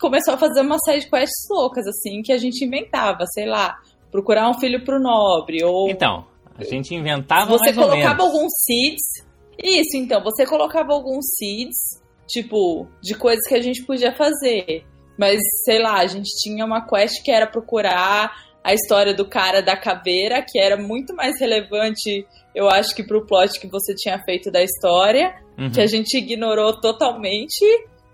começou 0.00 0.34
a 0.34 0.38
fazer 0.38 0.62
umas 0.62 0.80
side 0.84 1.08
quests 1.10 1.46
loucas, 1.50 1.86
assim, 1.86 2.22
que 2.22 2.32
a 2.32 2.38
gente 2.38 2.64
inventava, 2.64 3.26
sei 3.26 3.46
lá, 3.46 3.76
procurar 4.10 4.48
um 4.48 4.58
filho 4.58 4.84
pro 4.84 5.00
nobre, 5.00 5.64
ou... 5.64 5.88
Então, 5.88 6.26
a 6.56 6.64
gente 6.64 6.94
inventava 6.94 7.50
Você 7.56 7.72
colocava 7.72 8.22
alguns 8.22 8.52
seeds, 8.64 9.30
isso, 9.62 9.96
então, 9.96 10.22
você 10.22 10.46
colocava 10.46 10.92
alguns 10.92 11.24
seeds, 11.36 12.02
tipo, 12.26 12.86
de 13.02 13.14
coisas 13.14 13.46
que 13.46 13.54
a 13.54 13.60
gente 13.60 13.84
podia 13.84 14.14
fazer. 14.14 14.84
Mas, 15.18 15.38
sei 15.64 15.78
lá, 15.78 15.98
a 15.98 16.06
gente 16.06 16.30
tinha 16.40 16.64
uma 16.64 16.86
quest 16.86 17.22
que 17.22 17.30
era 17.30 17.46
procurar 17.46 18.32
a 18.64 18.72
história 18.72 19.14
do 19.14 19.28
cara 19.28 19.60
da 19.60 19.76
caveira, 19.76 20.44
que 20.46 20.58
era 20.58 20.76
muito 20.76 21.14
mais 21.14 21.38
relevante, 21.38 22.26
eu 22.54 22.68
acho, 22.68 22.94
que 22.94 23.02
pro 23.02 23.26
plot 23.26 23.58
que 23.60 23.68
você 23.68 23.94
tinha 23.94 24.18
feito 24.24 24.50
da 24.50 24.62
história, 24.62 25.34
uhum. 25.58 25.70
que 25.70 25.80
a 25.80 25.86
gente 25.86 26.16
ignorou 26.16 26.80
totalmente. 26.80 27.64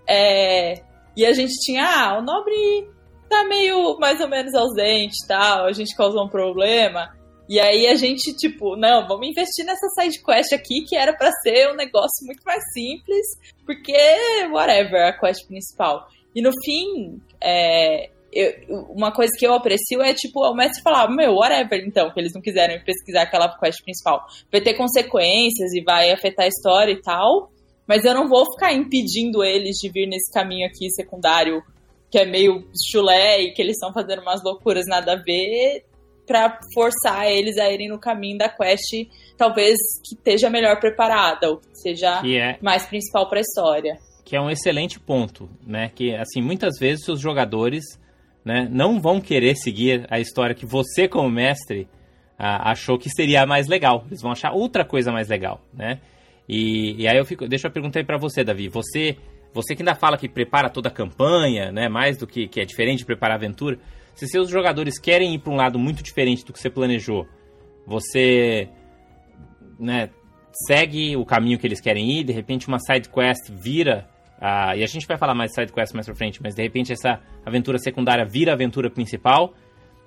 É... 0.07 0.73
E 1.15 1.25
a 1.25 1.33
gente 1.33 1.53
tinha, 1.61 1.83
ah, 1.83 2.19
o 2.19 2.21
nobre 2.21 2.87
tá 3.29 3.43
meio 3.45 3.97
mais 3.99 4.19
ou 4.19 4.27
menos 4.27 4.53
ausente 4.53 5.27
tal, 5.27 5.65
a 5.65 5.71
gente 5.71 5.95
causou 5.95 6.25
um 6.25 6.29
problema. 6.29 7.15
E 7.49 7.59
aí 7.59 7.87
a 7.87 7.95
gente, 7.95 8.35
tipo, 8.35 8.75
não, 8.75 9.07
vamos 9.07 9.27
investir 9.27 9.65
nessa 9.65 9.87
side 9.89 10.21
quest 10.21 10.51
aqui 10.51 10.83
que 10.85 10.97
era 10.97 11.15
para 11.15 11.31
ser 11.43 11.71
um 11.71 11.75
negócio 11.75 12.25
muito 12.25 12.43
mais 12.45 12.61
simples, 12.73 13.25
porque 13.65 13.97
whatever, 14.51 15.07
a 15.07 15.17
quest 15.17 15.47
principal. 15.47 16.07
E 16.35 16.41
no 16.41 16.51
fim, 16.63 17.21
é, 17.41 18.09
eu, 18.33 18.83
uma 18.89 19.13
coisa 19.13 19.31
que 19.37 19.47
eu 19.47 19.53
aprecio 19.53 20.01
é, 20.01 20.13
tipo, 20.13 20.41
o 20.41 20.53
mestre 20.53 20.83
falar, 20.83 21.09
meu, 21.09 21.35
whatever, 21.35 21.81
então, 21.85 22.11
que 22.11 22.19
eles 22.19 22.33
não 22.33 22.41
quiserem 22.41 22.83
pesquisar 22.83 23.23
aquela 23.23 23.57
quest 23.57 23.81
principal. 23.81 24.25
Vai 24.51 24.61
ter 24.61 24.73
consequências 24.73 25.73
e 25.73 25.81
vai 25.81 26.11
afetar 26.11 26.45
a 26.45 26.49
história 26.49 26.91
e 26.91 27.01
tal, 27.01 27.49
mas 27.87 28.03
eu 28.03 28.13
não 28.13 28.27
vou 28.27 28.43
ficar 28.53 28.73
impedindo 28.73 29.43
eles 29.43 29.77
de 29.77 29.89
vir 29.89 30.07
nesse 30.07 30.31
caminho 30.33 30.67
aqui 30.67 30.89
secundário, 30.89 31.63
que 32.09 32.17
é 32.17 32.25
meio 32.25 32.67
chulé 32.89 33.41
e 33.41 33.53
que 33.53 33.61
eles 33.61 33.73
estão 33.73 33.93
fazendo 33.93 34.21
umas 34.21 34.43
loucuras 34.43 34.85
nada 34.87 35.13
a 35.13 35.15
ver, 35.15 35.85
para 36.25 36.59
forçar 36.73 37.29
eles 37.31 37.57
a 37.57 37.71
irem 37.71 37.87
no 37.87 37.99
caminho 37.99 38.37
da 38.37 38.49
quest, 38.49 39.07
talvez 39.37 39.77
que 40.05 40.15
esteja 40.15 40.49
melhor 40.49 40.79
preparada, 40.79 41.49
ou 41.49 41.57
que 41.57 41.75
seja 41.75 42.21
que 42.21 42.37
é... 42.37 42.57
mais 42.61 42.85
principal 42.85 43.29
para 43.29 43.39
a 43.39 43.41
história. 43.41 43.97
Que 44.25 44.35
é 44.35 44.41
um 44.41 44.49
excelente 44.49 44.99
ponto, 44.99 45.49
né? 45.65 45.89
Que, 45.95 46.13
assim, 46.15 46.41
muitas 46.41 46.77
vezes 46.79 47.07
os 47.07 47.19
jogadores 47.19 47.83
né, 48.43 48.67
não 48.69 48.99
vão 48.99 49.21
querer 49.21 49.55
seguir 49.55 50.05
a 50.09 50.19
história 50.19 50.53
que 50.53 50.65
você, 50.65 51.07
como 51.07 51.29
mestre, 51.29 51.87
achou 52.37 52.97
que 52.97 53.09
seria 53.09 53.45
mais 53.45 53.67
legal. 53.67 54.03
Eles 54.07 54.21
vão 54.21 54.31
achar 54.31 54.51
outra 54.51 54.85
coisa 54.85 55.11
mais 55.11 55.29
legal, 55.29 55.61
né? 55.73 55.99
E, 56.47 57.01
e 57.01 57.07
aí 57.07 57.17
eu 57.17 57.25
fico, 57.25 57.47
deixa 57.47 57.67
eu 57.67 57.71
perguntar 57.71 57.99
aí 57.99 58.05
pra 58.05 58.17
você, 58.17 58.43
Davi. 58.43 58.69
Você, 58.69 59.17
você 59.53 59.75
que 59.75 59.81
ainda 59.81 59.95
fala 59.95 60.17
que 60.17 60.29
prepara 60.29 60.69
toda 60.69 60.89
a 60.89 60.91
campanha, 60.91 61.71
né? 61.71 61.89
Mais 61.89 62.17
do 62.17 62.27
que, 62.27 62.47
que 62.47 62.59
é 62.59 62.65
diferente 62.65 62.99
de 62.99 63.05
preparar 63.05 63.35
a 63.35 63.37
aventura. 63.37 63.79
Se 64.13 64.27
seus 64.27 64.49
jogadores 64.49 64.99
querem 64.99 65.33
ir 65.35 65.39
para 65.39 65.53
um 65.53 65.55
lado 65.55 65.77
muito 65.77 66.01
diferente 66.01 66.45
do 66.45 66.51
que 66.51 66.59
você 66.59 66.69
planejou, 66.69 67.27
você 67.85 68.69
né, 69.79 70.09
segue 70.65 71.15
o 71.15 71.25
caminho 71.25 71.59
que 71.59 71.67
eles 71.67 71.79
querem 71.79 72.19
ir, 72.19 72.23
de 72.23 72.33
repente 72.33 72.67
uma 72.67 72.79
side 72.79 73.09
quest 73.09 73.51
vira. 73.51 74.07
Uh, 74.37 74.77
e 74.77 74.83
a 74.83 74.87
gente 74.87 75.07
vai 75.07 75.17
falar 75.17 75.33
mais 75.33 75.53
side 75.53 75.71
quest 75.71 75.93
mais 75.93 76.05
pra 76.05 76.15
frente, 76.15 76.41
mas 76.41 76.55
de 76.55 76.61
repente 76.61 76.91
essa 76.91 77.19
aventura 77.45 77.77
secundária 77.77 78.25
vira 78.25 78.53
aventura 78.53 78.89
principal. 78.89 79.53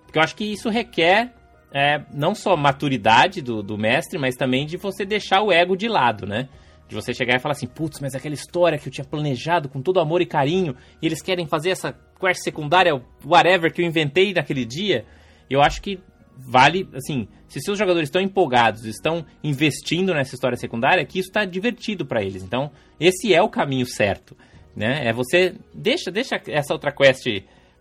Porque 0.04 0.18
eu 0.18 0.22
acho 0.22 0.34
que 0.34 0.44
isso 0.44 0.68
requer 0.68 1.32
é, 1.72 2.02
não 2.12 2.34
só 2.34 2.56
maturidade 2.56 3.40
do, 3.40 3.62
do 3.62 3.78
mestre, 3.78 4.18
mas 4.18 4.34
também 4.34 4.66
de 4.66 4.76
você 4.76 5.04
deixar 5.04 5.42
o 5.42 5.52
ego 5.52 5.76
de 5.76 5.88
lado, 5.88 6.26
né? 6.26 6.48
De 6.90 6.96
você 6.96 7.14
chegar 7.14 7.36
e 7.36 7.38
falar 7.38 7.52
assim, 7.52 7.68
putz, 7.68 8.00
mas 8.00 8.16
aquela 8.16 8.34
história 8.34 8.76
que 8.76 8.88
eu 8.88 8.92
tinha 8.92 9.04
planejado 9.04 9.68
com 9.68 9.80
todo 9.80 10.00
amor 10.00 10.20
e 10.20 10.26
carinho, 10.26 10.74
e 11.00 11.06
eles 11.06 11.22
querem 11.22 11.46
fazer 11.46 11.70
essa 11.70 11.96
quest 12.18 12.42
secundária, 12.42 13.00
whatever, 13.24 13.72
que 13.72 13.80
eu 13.80 13.86
inventei 13.86 14.34
naquele 14.34 14.64
dia, 14.64 15.04
eu 15.48 15.62
acho 15.62 15.80
que 15.80 16.00
vale, 16.36 16.88
assim, 16.92 17.28
se 17.46 17.60
seus 17.60 17.78
jogadores 17.78 18.08
estão 18.08 18.20
empolgados, 18.20 18.84
estão 18.86 19.24
investindo 19.40 20.12
nessa 20.12 20.34
história 20.34 20.56
secundária, 20.56 21.06
que 21.06 21.20
isso 21.20 21.28
está 21.28 21.44
divertido 21.44 22.04
para 22.04 22.24
eles. 22.24 22.42
Então, 22.42 22.72
esse 22.98 23.32
é 23.32 23.40
o 23.40 23.48
caminho 23.48 23.86
certo, 23.86 24.36
né? 24.74 25.06
É 25.06 25.12
você 25.12 25.54
deixa, 25.72 26.10
deixa 26.10 26.42
essa 26.48 26.72
outra 26.72 26.90
quest 26.90 27.24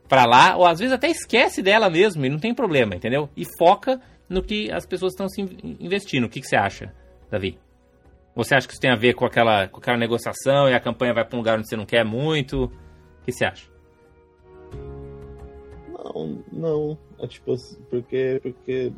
para 0.08 0.26
lá, 0.26 0.56
ou 0.56 0.68
às 0.68 0.78
vezes 0.78 0.94
até 0.94 1.10
esquece 1.10 1.64
dela 1.64 1.90
mesmo 1.90 2.24
e 2.24 2.30
não 2.30 2.38
tem 2.38 2.54
problema, 2.54 2.96
entendeu? 2.96 3.28
E 3.36 3.44
foca 3.58 4.00
no 4.30 4.44
que 4.44 4.72
as 4.72 4.86
pessoas 4.86 5.14
estão 5.14 5.28
se 5.28 5.42
investindo. 5.80 6.26
O 6.26 6.30
que, 6.30 6.42
que 6.42 6.48
você 6.48 6.56
acha, 6.56 6.94
Davi? 7.32 7.58
Você 8.36 8.56
acha 8.56 8.68
que 8.68 8.74
isso 8.74 8.82
tem 8.82 8.92
a 8.92 8.96
ver 8.96 9.14
com 9.14 9.26
aquela, 9.26 9.68
com 9.68 9.80
aquela 9.80 9.98
negociação 9.98 10.70
e 10.70 10.74
a 10.74 10.80
campanha 10.80 11.14
vai 11.14 11.26
para 11.26 11.36
um 11.36 11.40
lugar 11.40 11.58
onde 11.58 11.68
você 11.68 11.76
não 11.76 11.86
quer 11.86 12.06
muito? 12.06 12.66
O 12.66 13.26
que 13.26 13.32
você 13.32 13.46
acha? 13.46 13.70
Não, 15.92 16.44
não. 16.52 16.98
É 17.20 17.28
tipo 17.28 17.54
assim, 17.54 17.78
porque, 17.90 18.40
porque 18.42 18.94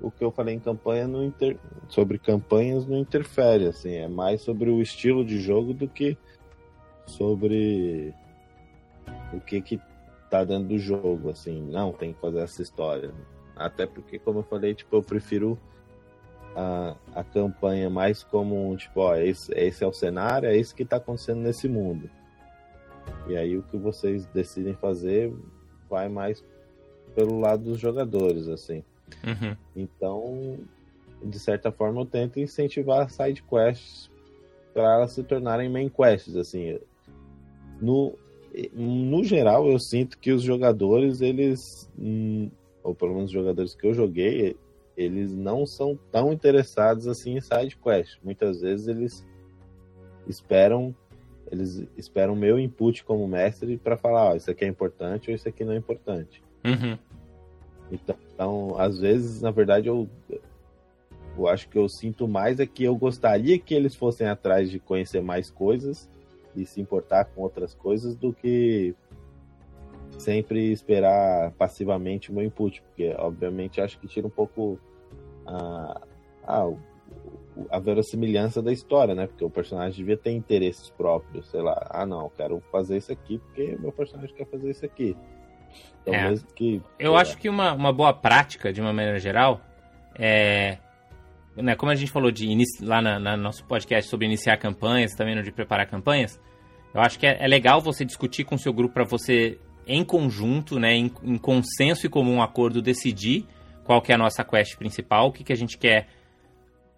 o 0.00 0.10
que 0.10 0.24
eu 0.24 0.30
falei 0.30 0.54
em 0.54 0.60
campanha 0.60 1.06
não 1.06 1.24
inter... 1.24 1.56
sobre 1.88 2.18
campanhas 2.18 2.86
não 2.86 2.98
interfere, 2.98 3.66
assim, 3.66 3.94
é 3.94 4.08
mais 4.08 4.42
sobre 4.42 4.70
o 4.70 4.82
estilo 4.82 5.24
de 5.24 5.40
jogo 5.40 5.72
do 5.72 5.88
que 5.88 6.16
sobre 7.06 8.14
o 9.32 9.40
que 9.40 9.60
que 9.60 9.80
tá 10.30 10.44
dentro 10.44 10.68
do 10.68 10.78
jogo, 10.78 11.30
assim, 11.30 11.62
não, 11.62 11.92
tem 11.92 12.12
que 12.12 12.20
fazer 12.20 12.40
essa 12.40 12.62
história. 12.62 13.12
Até 13.54 13.86
porque, 13.86 14.18
como 14.18 14.40
eu 14.40 14.42
falei, 14.42 14.74
tipo, 14.74 14.96
eu 14.96 15.02
prefiro 15.02 15.58
a, 16.54 16.96
a 17.14 17.24
campanha 17.24 17.90
mais 17.90 18.22
como, 18.22 18.76
tipo, 18.76 19.00
ó, 19.00 19.16
esse, 19.16 19.52
esse 19.54 19.82
é 19.82 19.86
o 19.86 19.92
cenário, 19.92 20.48
é 20.48 20.56
isso 20.56 20.74
que 20.74 20.82
está 20.82 20.96
acontecendo 20.96 21.40
nesse 21.40 21.68
mundo. 21.68 22.08
E 23.26 23.36
aí 23.36 23.56
o 23.56 23.62
que 23.62 23.76
vocês 23.76 24.26
decidem 24.26 24.74
fazer 24.74 25.32
vai 25.88 26.08
mais 26.08 26.44
pelo 27.14 27.38
lado 27.38 27.64
dos 27.64 27.78
jogadores, 27.78 28.48
assim. 28.48 28.82
Uhum. 29.24 29.56
Então, 29.76 30.58
de 31.22 31.38
certa 31.38 31.70
forma, 31.70 32.00
eu 32.00 32.06
tento 32.06 32.40
incentivar 32.40 33.10
side 33.10 33.42
quests 33.42 34.10
para 34.72 34.94
elas 34.94 35.12
se 35.12 35.22
tornarem 35.22 35.68
main 35.68 35.88
quests, 35.88 36.36
assim. 36.36 36.78
No, 37.80 38.16
no 38.72 39.22
geral, 39.22 39.70
eu 39.70 39.78
sinto 39.78 40.18
que 40.18 40.32
os 40.32 40.42
jogadores, 40.42 41.20
eles, 41.20 41.90
hum, 41.98 42.50
ou 42.82 42.94
pelo 42.94 43.14
menos 43.14 43.30
os 43.30 43.34
jogadores 43.34 43.74
que 43.74 43.86
eu 43.86 43.94
joguei, 43.94 44.56
eles 44.96 45.34
não 45.34 45.66
são 45.66 45.98
tão 46.10 46.32
interessados 46.32 47.06
assim 47.06 47.36
em 47.36 47.40
side 47.40 47.76
quest. 47.76 48.18
Muitas 48.22 48.60
vezes 48.60 48.88
eles 48.88 49.24
esperam 50.26 50.94
eles 51.50 51.86
esperam 51.96 52.34
meu 52.34 52.58
input 52.58 53.04
como 53.04 53.28
mestre 53.28 53.76
para 53.76 53.96
falar, 53.96 54.30
ó, 54.30 54.34
isso 54.34 54.50
aqui 54.50 54.64
é 54.64 54.68
importante 54.68 55.30
ou 55.30 55.36
isso 55.36 55.48
aqui 55.48 55.62
não 55.64 55.74
é 55.74 55.76
importante. 55.76 56.42
Uhum. 56.64 56.98
Então, 57.92 58.16
então, 58.34 58.74
às 58.78 58.98
vezes, 58.98 59.40
na 59.40 59.50
verdade, 59.50 59.88
eu, 59.88 60.08
eu 61.38 61.46
acho 61.46 61.68
que 61.68 61.78
eu 61.78 61.88
sinto 61.88 62.26
mais 62.26 62.58
é 62.58 62.66
que 62.66 62.84
eu 62.84 62.96
gostaria 62.96 63.58
que 63.58 63.74
eles 63.74 63.94
fossem 63.94 64.26
atrás 64.26 64.70
de 64.70 64.80
conhecer 64.80 65.22
mais 65.22 65.50
coisas 65.50 66.08
e 66.56 66.64
se 66.64 66.80
importar 66.80 67.26
com 67.26 67.42
outras 67.42 67.74
coisas 67.74 68.16
do 68.16 68.32
que 68.32 68.94
sempre 70.18 70.72
esperar 70.72 71.52
passivamente 71.52 72.30
o 72.30 72.34
meu 72.34 72.44
input, 72.44 72.82
porque 72.82 73.14
obviamente 73.18 73.80
acho 73.80 73.98
que 73.98 74.06
tira 74.06 74.26
um 74.26 74.30
pouco 74.30 74.78
a, 75.46 76.00
a, 76.46 76.72
a 77.70 77.78
verossimilhança 77.78 78.62
da 78.62 78.72
história, 78.72 79.14
né? 79.14 79.26
Porque 79.26 79.44
o 79.44 79.50
personagem 79.50 79.96
devia 79.96 80.16
ter 80.16 80.32
interesses 80.32 80.90
próprios, 80.90 81.48
sei 81.50 81.62
lá, 81.62 81.86
ah 81.90 82.06
não, 82.06 82.30
quero 82.30 82.60
fazer 82.72 82.96
isso 82.96 83.12
aqui 83.12 83.38
porque 83.38 83.76
meu 83.78 83.92
personagem 83.92 84.34
quer 84.34 84.46
fazer 84.46 84.70
isso 84.70 84.84
aqui. 84.84 85.16
Então, 86.02 86.14
é. 86.14 86.34
que. 86.54 86.82
Eu 86.98 87.16
acho 87.16 87.36
que 87.38 87.48
uma, 87.48 87.72
uma 87.72 87.92
boa 87.92 88.12
prática, 88.12 88.72
de 88.72 88.80
uma 88.80 88.92
maneira 88.92 89.18
geral, 89.18 89.60
é. 90.18 90.78
Né, 91.56 91.76
como 91.76 91.92
a 91.92 91.94
gente 91.94 92.10
falou 92.10 92.32
de 92.32 92.48
lá 92.82 93.00
no 93.00 93.20
na 93.20 93.36
nosso 93.36 93.64
podcast 93.64 94.10
sobre 94.10 94.26
iniciar 94.26 94.56
campanhas, 94.56 95.14
também 95.14 95.36
no 95.36 95.42
de 95.42 95.52
preparar 95.52 95.86
campanhas, 95.88 96.40
eu 96.92 97.00
acho 97.00 97.18
que 97.18 97.26
é, 97.26 97.36
é 97.40 97.46
legal 97.46 97.80
você 97.80 98.04
discutir 98.04 98.44
com 98.44 98.56
o 98.56 98.58
seu 98.58 98.72
grupo 98.72 98.94
para 98.94 99.04
você 99.04 99.58
em 99.86 100.04
conjunto, 100.04 100.78
né, 100.78 100.94
em, 100.94 101.10
em, 101.22 101.36
consenso 101.36 102.06
e 102.06 102.08
comum 102.08 102.42
acordo, 102.42 102.80
decidir 102.80 103.46
qual 103.84 104.00
que 104.00 104.12
é 104.12 104.14
a 104.14 104.18
nossa 104.18 104.44
quest 104.44 104.76
principal, 104.76 105.28
o 105.28 105.32
que, 105.32 105.44
que 105.44 105.52
a 105.52 105.56
gente 105.56 105.76
quer 105.76 106.08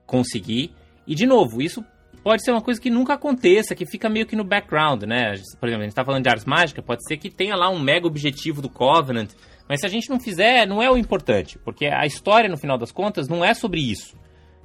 conseguir. 0.07 0.72
E, 1.07 1.14
de 1.14 1.27
novo, 1.27 1.61
isso 1.61 1.85
pode 2.22 2.44
ser 2.44 2.51
uma 2.51 2.61
coisa 2.61 2.81
que 2.81 2.90
nunca 2.90 3.14
aconteça, 3.14 3.75
que 3.75 3.87
fica 3.87 4.09
meio 4.09 4.27
que 4.27 4.37
no 4.37 4.44
background, 4.44 5.05
né? 5.05 5.35
Por 5.61 5.68
exemplo, 5.68 5.83
a 5.83 5.85
gente 5.85 5.88
está 5.88 6.05
falando 6.05 6.22
de 6.22 6.29
Ars 6.29 6.44
Mágica, 6.44 6.83
pode 6.83 7.07
ser 7.07 7.16
que 7.16 7.31
tenha 7.31 7.55
lá 7.55 7.68
um 7.68 7.79
mega 7.79 8.07
objetivo 8.07 8.61
do 8.61 8.68
Covenant, 8.68 9.31
mas 9.68 9.81
se 9.81 9.87
a 9.87 9.88
gente 9.88 10.09
não 10.09 10.18
fizer, 10.18 10.66
não 10.66 10.83
é 10.83 10.90
o 10.90 10.96
importante, 10.96 11.59
porque 11.59 11.87
a 11.87 12.07
história, 12.07 12.49
no 12.49 12.57
final 12.57 12.79
das 12.79 12.92
contas, 12.92 13.29
não 13.29 13.44
é 13.44 13.55
sobre 13.55 13.81
isso. 13.81 14.16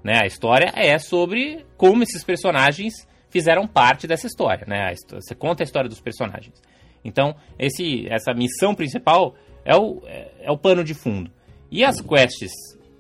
Né? 0.03 0.19
A 0.21 0.25
história 0.25 0.71
é 0.75 0.97
sobre 0.97 1.65
como 1.77 2.03
esses 2.03 2.23
personagens 2.23 3.07
fizeram 3.29 3.67
parte 3.67 4.07
dessa 4.07 4.27
história, 4.27 4.65
né? 4.67 4.93
Você 5.09 5.33
conta 5.33 5.63
a 5.63 5.65
história 5.65 5.89
dos 5.89 6.01
personagens. 6.01 6.61
Então, 7.03 7.35
esse, 7.57 8.07
essa 8.09 8.33
missão 8.33 8.75
principal 8.75 9.35
é 9.65 9.75
o, 9.75 10.01
é, 10.05 10.31
é 10.41 10.51
o 10.51 10.57
pano 10.57 10.83
de 10.83 10.93
fundo. 10.93 11.31
E 11.69 11.83
as 11.83 12.01
quests 12.01 12.51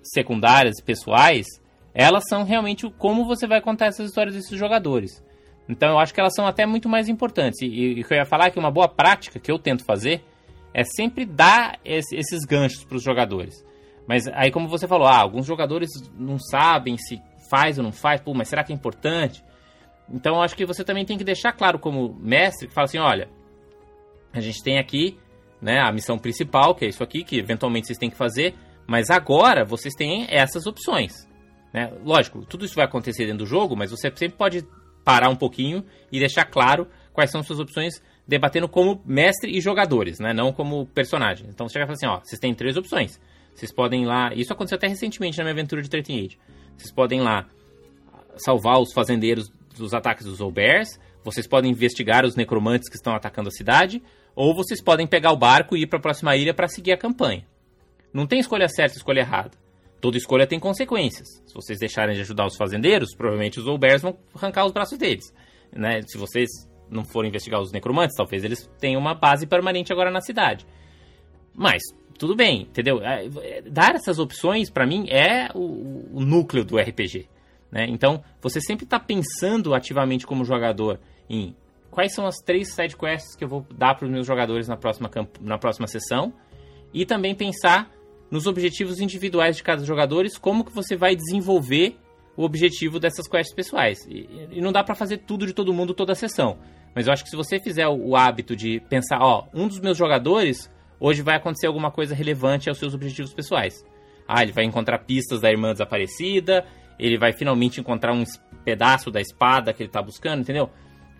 secundárias, 0.01 0.81
pessoais, 0.81 1.45
elas 1.93 2.23
são 2.27 2.43
realmente 2.43 2.89
como 2.97 3.25
você 3.25 3.45
vai 3.45 3.61
contar 3.61 3.87
essas 3.87 4.09
histórias 4.09 4.35
desses 4.35 4.57
jogadores. 4.57 5.23
Então, 5.67 5.91
eu 5.91 5.99
acho 5.99 6.13
que 6.13 6.19
elas 6.19 6.33
são 6.33 6.45
até 6.45 6.65
muito 6.65 6.89
mais 6.89 7.07
importantes. 7.07 7.61
E, 7.61 8.01
o 8.01 8.07
que 8.07 8.13
eu 8.13 8.17
ia 8.17 8.25
falar 8.25 8.47
é 8.47 8.51
que 8.51 8.59
uma 8.59 8.71
boa 8.71 8.87
prática 8.87 9.39
que 9.39 9.51
eu 9.51 9.59
tento 9.59 9.85
fazer 9.85 10.23
é 10.73 10.83
sempre 10.83 11.25
dar 11.25 11.79
esse, 11.83 12.15
esses 12.15 12.43
ganchos 12.45 12.83
para 12.83 12.97
os 12.97 13.03
jogadores. 13.03 13.65
Mas 14.07 14.27
aí, 14.27 14.51
como 14.51 14.67
você 14.67 14.87
falou, 14.87 15.07
ah, 15.07 15.17
alguns 15.17 15.45
jogadores 15.45 15.89
não 16.17 16.39
sabem 16.39 16.97
se 16.97 17.21
faz 17.49 17.77
ou 17.77 17.83
não 17.83 17.91
faz, 17.91 18.21
pô, 18.21 18.33
mas 18.33 18.47
será 18.47 18.63
que 18.63 18.71
é 18.71 18.75
importante? 18.75 19.43
Então, 20.09 20.35
eu 20.35 20.41
acho 20.41 20.55
que 20.55 20.65
você 20.65 20.83
também 20.83 21.05
tem 21.05 21.17
que 21.17 21.23
deixar 21.23 21.53
claro 21.53 21.79
como 21.79 22.13
mestre, 22.19 22.67
que 22.67 22.73
fala 22.73 22.85
assim, 22.85 22.97
olha, 22.97 23.29
a 24.33 24.39
gente 24.39 24.63
tem 24.63 24.77
aqui 24.77 25.17
né, 25.61 25.79
a 25.79 25.91
missão 25.91 26.17
principal, 26.17 26.73
que 26.73 26.85
é 26.85 26.89
isso 26.89 27.03
aqui, 27.03 27.23
que 27.23 27.37
eventualmente 27.37 27.87
vocês 27.87 27.99
têm 27.99 28.09
que 28.09 28.17
fazer, 28.17 28.55
mas 28.87 29.09
agora 29.09 29.63
vocês 29.63 29.93
têm 29.93 30.25
essas 30.29 30.65
opções. 30.65 31.27
Né? 31.73 31.91
Lógico, 32.03 32.45
tudo 32.45 32.65
isso 32.65 32.75
vai 32.75 32.85
acontecer 32.85 33.25
dentro 33.25 33.39
do 33.39 33.45
jogo, 33.45 33.75
mas 33.75 33.91
você 33.91 34.11
sempre 34.15 34.37
pode 34.37 34.65
parar 35.03 35.29
um 35.29 35.35
pouquinho 35.35 35.83
e 36.11 36.19
deixar 36.19 36.45
claro 36.45 36.87
quais 37.13 37.31
são 37.31 37.43
suas 37.43 37.59
opções, 37.59 38.01
debatendo 38.27 38.67
como 38.67 39.01
mestre 39.05 39.55
e 39.55 39.61
jogadores, 39.61 40.19
né? 40.19 40.33
não 40.33 40.51
como 40.51 40.85
personagem. 40.87 41.47
Então 41.49 41.67
você 41.67 41.73
chega 41.73 41.85
e 41.85 41.87
fala 41.87 41.95
assim: 41.95 42.07
ó, 42.07 42.19
vocês 42.23 42.39
têm 42.39 42.53
três 42.53 42.77
opções. 42.77 43.19
Vocês 43.53 43.71
podem 43.71 44.03
ir 44.03 44.05
lá. 44.05 44.33
Isso 44.33 44.53
aconteceu 44.53 44.77
até 44.77 44.87
recentemente 44.87 45.37
na 45.37 45.43
minha 45.43 45.53
aventura 45.53 45.81
de 45.81 45.89
13 45.89 46.13
Age. 46.13 46.39
Vocês 46.77 46.91
podem 46.93 47.19
ir 47.19 47.23
lá 47.23 47.47
salvar 48.37 48.79
os 48.79 48.93
fazendeiros 48.93 49.51
dos 49.77 49.93
ataques 49.93 50.25
dos 50.25 50.39
Bears. 50.51 50.99
Vocês 51.23 51.47
podem 51.47 51.71
investigar 51.71 52.25
os 52.25 52.35
necromantes 52.35 52.89
que 52.89 52.95
estão 52.95 53.13
atacando 53.13 53.49
a 53.49 53.51
cidade. 53.51 54.01
Ou 54.35 54.55
vocês 54.55 54.81
podem 54.81 55.07
pegar 55.07 55.31
o 55.31 55.37
barco 55.37 55.75
e 55.75 55.83
ir 55.83 55.87
para 55.87 55.99
a 55.99 56.01
próxima 56.01 56.35
ilha 56.35 56.53
para 56.53 56.67
seguir 56.67 56.93
a 56.93 56.97
campanha. 56.97 57.45
Não 58.13 58.25
tem 58.25 58.39
escolha 58.39 58.67
certa 58.67 58.95
e 58.95 58.97
escolha 58.97 59.19
errada. 59.19 59.51
Toda 59.99 60.17
escolha 60.17 60.47
tem 60.47 60.59
consequências. 60.59 61.27
Se 61.45 61.53
vocês 61.53 61.79
deixarem 61.79 62.15
de 62.15 62.21
ajudar 62.21 62.47
os 62.47 62.57
fazendeiros, 62.57 63.15
provavelmente 63.15 63.59
os 63.59 63.77
Bears 63.77 64.01
vão 64.01 64.17
arrancar 64.33 64.65
os 64.65 64.71
braços 64.71 64.97
deles. 64.97 65.33
Né? 65.71 66.01
Se 66.07 66.17
vocês 66.17 66.49
não 66.89 67.05
forem 67.05 67.29
investigar 67.29 67.61
os 67.61 67.71
necromantes, 67.71 68.15
talvez 68.17 68.43
eles 68.43 68.69
tenham 68.79 68.99
uma 68.99 69.13
base 69.13 69.45
permanente 69.45 69.93
agora 69.93 70.11
na 70.11 70.19
cidade. 70.19 70.65
Mas, 71.53 71.81
tudo 72.17 72.35
bem, 72.35 72.63
entendeu? 72.63 73.01
É, 73.03 73.61
dar 73.61 73.95
essas 73.95 74.19
opções, 74.19 74.69
para 74.69 74.85
mim, 74.85 75.07
é 75.09 75.49
o, 75.53 76.17
o, 76.17 76.21
núcleo 76.21 76.65
do 76.65 76.77
RPG. 76.77 77.27
Né? 77.71 77.85
Então, 77.87 78.23
você 78.41 78.59
sempre 78.59 78.85
está 78.85 78.99
pensando 78.99 79.73
ativamente 79.73 80.25
como 80.25 80.43
jogador 80.43 80.99
em 81.29 81.55
quais 81.91 82.13
são 82.15 82.25
as 82.25 82.37
três 82.37 82.73
side 82.73 82.95
quests 82.95 83.35
que 83.35 83.43
eu 83.43 83.47
vou 83.47 83.65
dar 83.75 83.93
para 83.93 84.05
os 84.05 84.11
meus 84.11 84.25
jogadores 84.25 84.67
na 84.67 84.77
próxima, 84.77 85.11
na 85.41 85.57
próxima 85.57 85.85
sessão 85.85 86.33
e 86.93 87.05
também 87.05 87.35
pensar 87.35 87.91
nos 88.31 88.47
objetivos 88.47 88.99
individuais 88.99 89.57
de 89.57 89.63
cada 89.63 89.83
jogador, 89.83 90.25
como 90.39 90.63
que 90.63 90.73
você 90.73 90.95
vai 90.95 91.15
desenvolver 91.15 91.97
o 92.37 92.43
objetivo 92.43 92.97
dessas 92.97 93.27
quests 93.27 93.53
pessoais. 93.53 93.99
E, 94.07 94.47
e 94.51 94.61
não 94.61 94.71
dá 94.71 94.83
para 94.83 94.95
fazer 94.95 95.17
tudo 95.17 95.45
de 95.45 95.53
todo 95.53 95.73
mundo 95.73 95.93
toda 95.93 96.13
a 96.13 96.15
sessão. 96.15 96.57
Mas 96.95 97.07
eu 97.07 97.13
acho 97.13 97.23
que 97.23 97.29
se 97.29 97.35
você 97.35 97.59
fizer 97.59 97.87
o, 97.87 98.09
o 98.09 98.15
hábito 98.15 98.55
de 98.55 98.79
pensar, 98.89 99.19
ó, 99.21 99.47
um 99.53 99.67
dos 99.67 99.79
meus 99.79 99.97
jogadores 99.97 100.71
hoje 100.99 101.21
vai 101.21 101.35
acontecer 101.35 101.67
alguma 101.67 101.91
coisa 101.91 102.15
relevante 102.15 102.69
aos 102.69 102.77
seus 102.77 102.93
objetivos 102.93 103.33
pessoais. 103.33 103.85
Ah, 104.27 104.41
ele 104.43 104.53
vai 104.53 104.63
encontrar 104.63 104.99
pistas 104.99 105.41
da 105.41 105.51
irmã 105.51 105.73
desaparecida, 105.73 106.65
ele 106.97 107.17
vai 107.17 107.33
finalmente 107.33 107.81
encontrar 107.81 108.13
um 108.13 108.23
pedaço 108.63 109.09
da 109.11 109.19
espada 109.19 109.73
que 109.73 109.83
ele 109.83 109.89
está 109.89 110.01
buscando, 110.01 110.41
entendeu? 110.41 110.69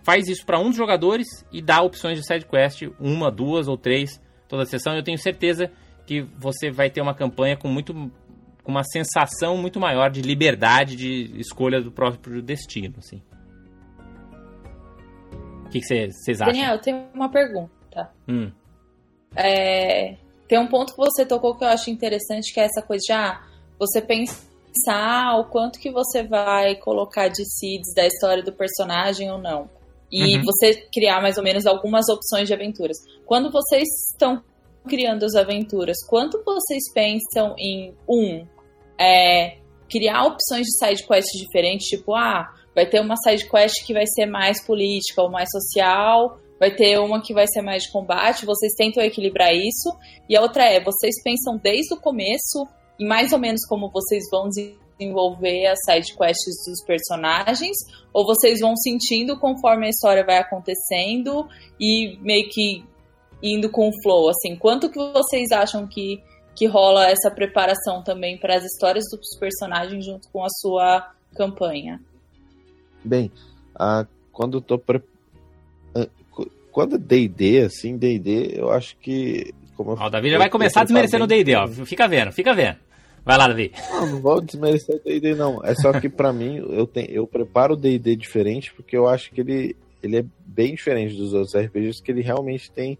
Faz 0.04 0.28
isso 0.28 0.46
para 0.46 0.60
um 0.60 0.70
dos 0.70 0.76
jogadores 0.76 1.28
e 1.52 1.62
dá 1.62 1.82
opções 1.82 2.20
de 2.20 2.26
side 2.26 2.46
quest, 2.46 2.84
uma, 3.00 3.30
duas 3.30 3.68
ou 3.68 3.78
três 3.78 4.22
toda 4.48 4.64
a 4.64 4.66
sessão. 4.66 4.96
Eu 4.96 5.04
tenho 5.04 5.18
certeza 5.18 5.72
que 6.06 6.22
você 6.22 6.72
vai 6.72 6.90
ter 6.90 7.02
uma 7.02 7.14
campanha 7.14 7.56
com 7.56 7.68
muito 7.68 8.12
com 8.64 8.72
uma 8.72 8.84
sensação 8.84 9.58
muito 9.58 9.80
maior 9.80 10.12
de 10.12 10.22
liberdade 10.22 10.96
de 10.96 11.40
escolha 11.40 11.82
do 11.82 11.92
próprio 11.92 12.42
destino, 12.42 12.96
assim. 13.00 13.22
O 15.66 15.70
que 15.70 15.82
vocês 15.82 16.42
acham? 16.42 16.54
Daniel, 16.54 16.76
eu 16.76 16.82
tenho 16.82 17.08
uma 17.14 17.30
pergunta. 17.30 18.12
Hum. 18.28 18.52
É, 19.36 20.16
tem 20.48 20.60
um 20.60 20.68
ponto 20.68 20.94
que 20.94 20.98
você 20.98 21.26
tocou 21.26 21.56
que 21.56 21.64
eu 21.64 21.70
acho 21.70 21.90
interessante, 21.90 22.54
que 22.54 22.60
é 22.60 22.66
essa 22.66 22.82
coisa 22.82 23.02
de 23.04 23.14
ah, 23.14 23.42
você 23.80 24.02
pensar 24.02 25.40
o 25.40 25.46
quanto 25.46 25.80
que 25.80 25.90
você 25.90 26.24
vai 26.24 26.76
colocar 26.76 27.30
de 27.30 27.44
seeds 27.46 27.94
da 27.96 28.06
história 28.06 28.44
do 28.44 28.52
personagem 28.52 29.32
ou 29.32 29.38
não. 29.38 29.70
E 30.12 30.38
uhum. 30.38 30.43
você 30.43 30.76
criar 30.93 31.21
mais 31.21 31.38
ou 31.38 31.43
menos 31.43 31.65
algumas 31.65 32.10
opções 32.10 32.47
de 32.47 32.54
aventuras. 32.54 32.97
Quando 33.26 33.52
vocês 33.52 33.88
estão 34.12 34.43
criando 34.88 35.24
as 35.24 35.36
aventuras, 35.36 35.97
quanto 36.08 36.43
vocês 36.43 36.91
pensam 36.93 37.56
em 37.58 37.93
um 38.10 38.45
é, 39.00 39.58
criar 39.89 40.26
opções 40.26 40.65
de 40.65 40.78
side 40.78 41.06
quest 41.06 41.28
diferentes, 41.38 41.88
tipo, 41.88 42.15
ah, 42.15 42.50
vai 42.76 42.86
ter 42.88 43.00
uma 43.00 43.15
side 43.17 43.50
quest 43.50 43.86
que 43.86 43.93
vai 43.93 44.06
ser 44.08 44.26
mais 44.26 44.65
política 44.65 45.21
ou 45.21 45.30
mais 45.30 45.50
social, 45.52 46.39
vai 46.60 46.74
ter 46.74 47.00
uma 47.00 47.21
que 47.21 47.34
vai 47.34 47.45
ser 47.47 47.62
mais 47.62 47.84
de 47.84 47.91
combate, 47.91 48.45
vocês 48.45 48.74
tentam 48.78 49.04
equilibrar 49.04 49.54
isso. 49.54 49.89
E 50.30 50.38
a 50.38 50.41
outra 50.41 50.63
é, 50.63 50.80
vocês 50.80 51.15
pensam 51.24 51.58
desde 51.58 51.93
o 51.93 52.00
começo 52.00 52.67
e 53.00 53.06
mais 53.06 53.34
ou 53.34 53.39
menos 53.39 53.65
como 53.67 53.91
vocês 53.91 54.24
vão 54.32 54.47
desenvolver 55.02 55.66
as 55.68 55.80
side 55.86 56.16
quests 56.16 56.56
dos 56.68 56.84
personagens, 56.86 57.78
ou 58.14 58.26
vocês 58.26 58.60
vão 58.60 58.76
sentindo 58.76 59.38
conforme 59.40 59.88
a 59.88 59.90
história 59.90 60.24
vai 60.24 60.38
acontecendo 60.38 61.48
e 61.80 62.18
meio 62.22 62.48
que 62.50 62.84
indo 63.42 63.70
com 63.70 63.90
o 63.90 64.02
flow, 64.04 64.30
assim, 64.30 64.56
quanto 64.56 64.90
que 64.90 65.00
vocês 65.00 65.52
acham 65.52 65.88
que, 65.88 66.22
que 66.56 66.68
rola 66.68 67.10
essa 67.10 67.32
preparação 67.32 68.04
também 68.04 68.38
para 68.38 68.56
as 68.56 68.64
histórias 68.64 69.06
dos 69.12 69.38
personagens 69.40 70.06
junto 70.06 70.30
com 70.30 70.44
a 70.44 70.50
sua 70.50 71.12
campanha? 71.36 72.00
Bem, 73.04 73.32
ah, 73.76 74.06
quando 74.32 74.58
eu 74.58 74.62
tô 74.62 74.78
pre 74.78 75.02
quando 76.72 76.96
é 76.96 76.98
D&D, 76.98 77.64
assim, 77.64 77.98
D&D, 77.98 78.54
eu 78.56 78.72
acho 78.72 78.96
que... 78.98 79.54
Como 79.76 79.92
ó, 79.92 80.08
o 80.08 80.10
Davi 80.10 80.30
já 80.30 80.38
vai 80.38 80.50
começar 80.50 80.84
desmerecendo 80.84 81.26
o 81.26 81.28
D&D, 81.28 81.54
ó. 81.56 81.68
Fica 81.68 82.08
vendo, 82.08 82.32
fica 82.32 82.54
vendo. 82.54 82.78
Vai 83.24 83.38
lá, 83.38 83.48
Davi. 83.48 83.72
Não, 83.92 84.08
não 84.08 84.22
vou 84.22 84.42
desmerecer 84.42 84.96
o 84.96 85.00
D&D, 85.00 85.36
não. 85.36 85.64
É 85.64 85.76
só 85.76 85.92
que 86.00 86.10
para 86.10 86.34
mim, 86.34 86.58
eu, 86.58 86.88
tenho, 86.88 87.10
eu 87.12 87.28
preparo 87.28 87.74
o 87.74 87.78
D&D 87.78 88.16
diferente 88.16 88.74
porque 88.74 88.98
eu 88.98 89.08
acho 89.08 89.32
que 89.32 89.42
ele, 89.42 89.76
ele 90.02 90.18
é 90.18 90.26
bem 90.46 90.74
diferente 90.74 91.16
dos 91.16 91.34
outros 91.34 91.56
RPGs, 91.56 92.02
que 92.02 92.12
ele 92.12 92.22
realmente 92.22 92.72
tem 92.72 92.98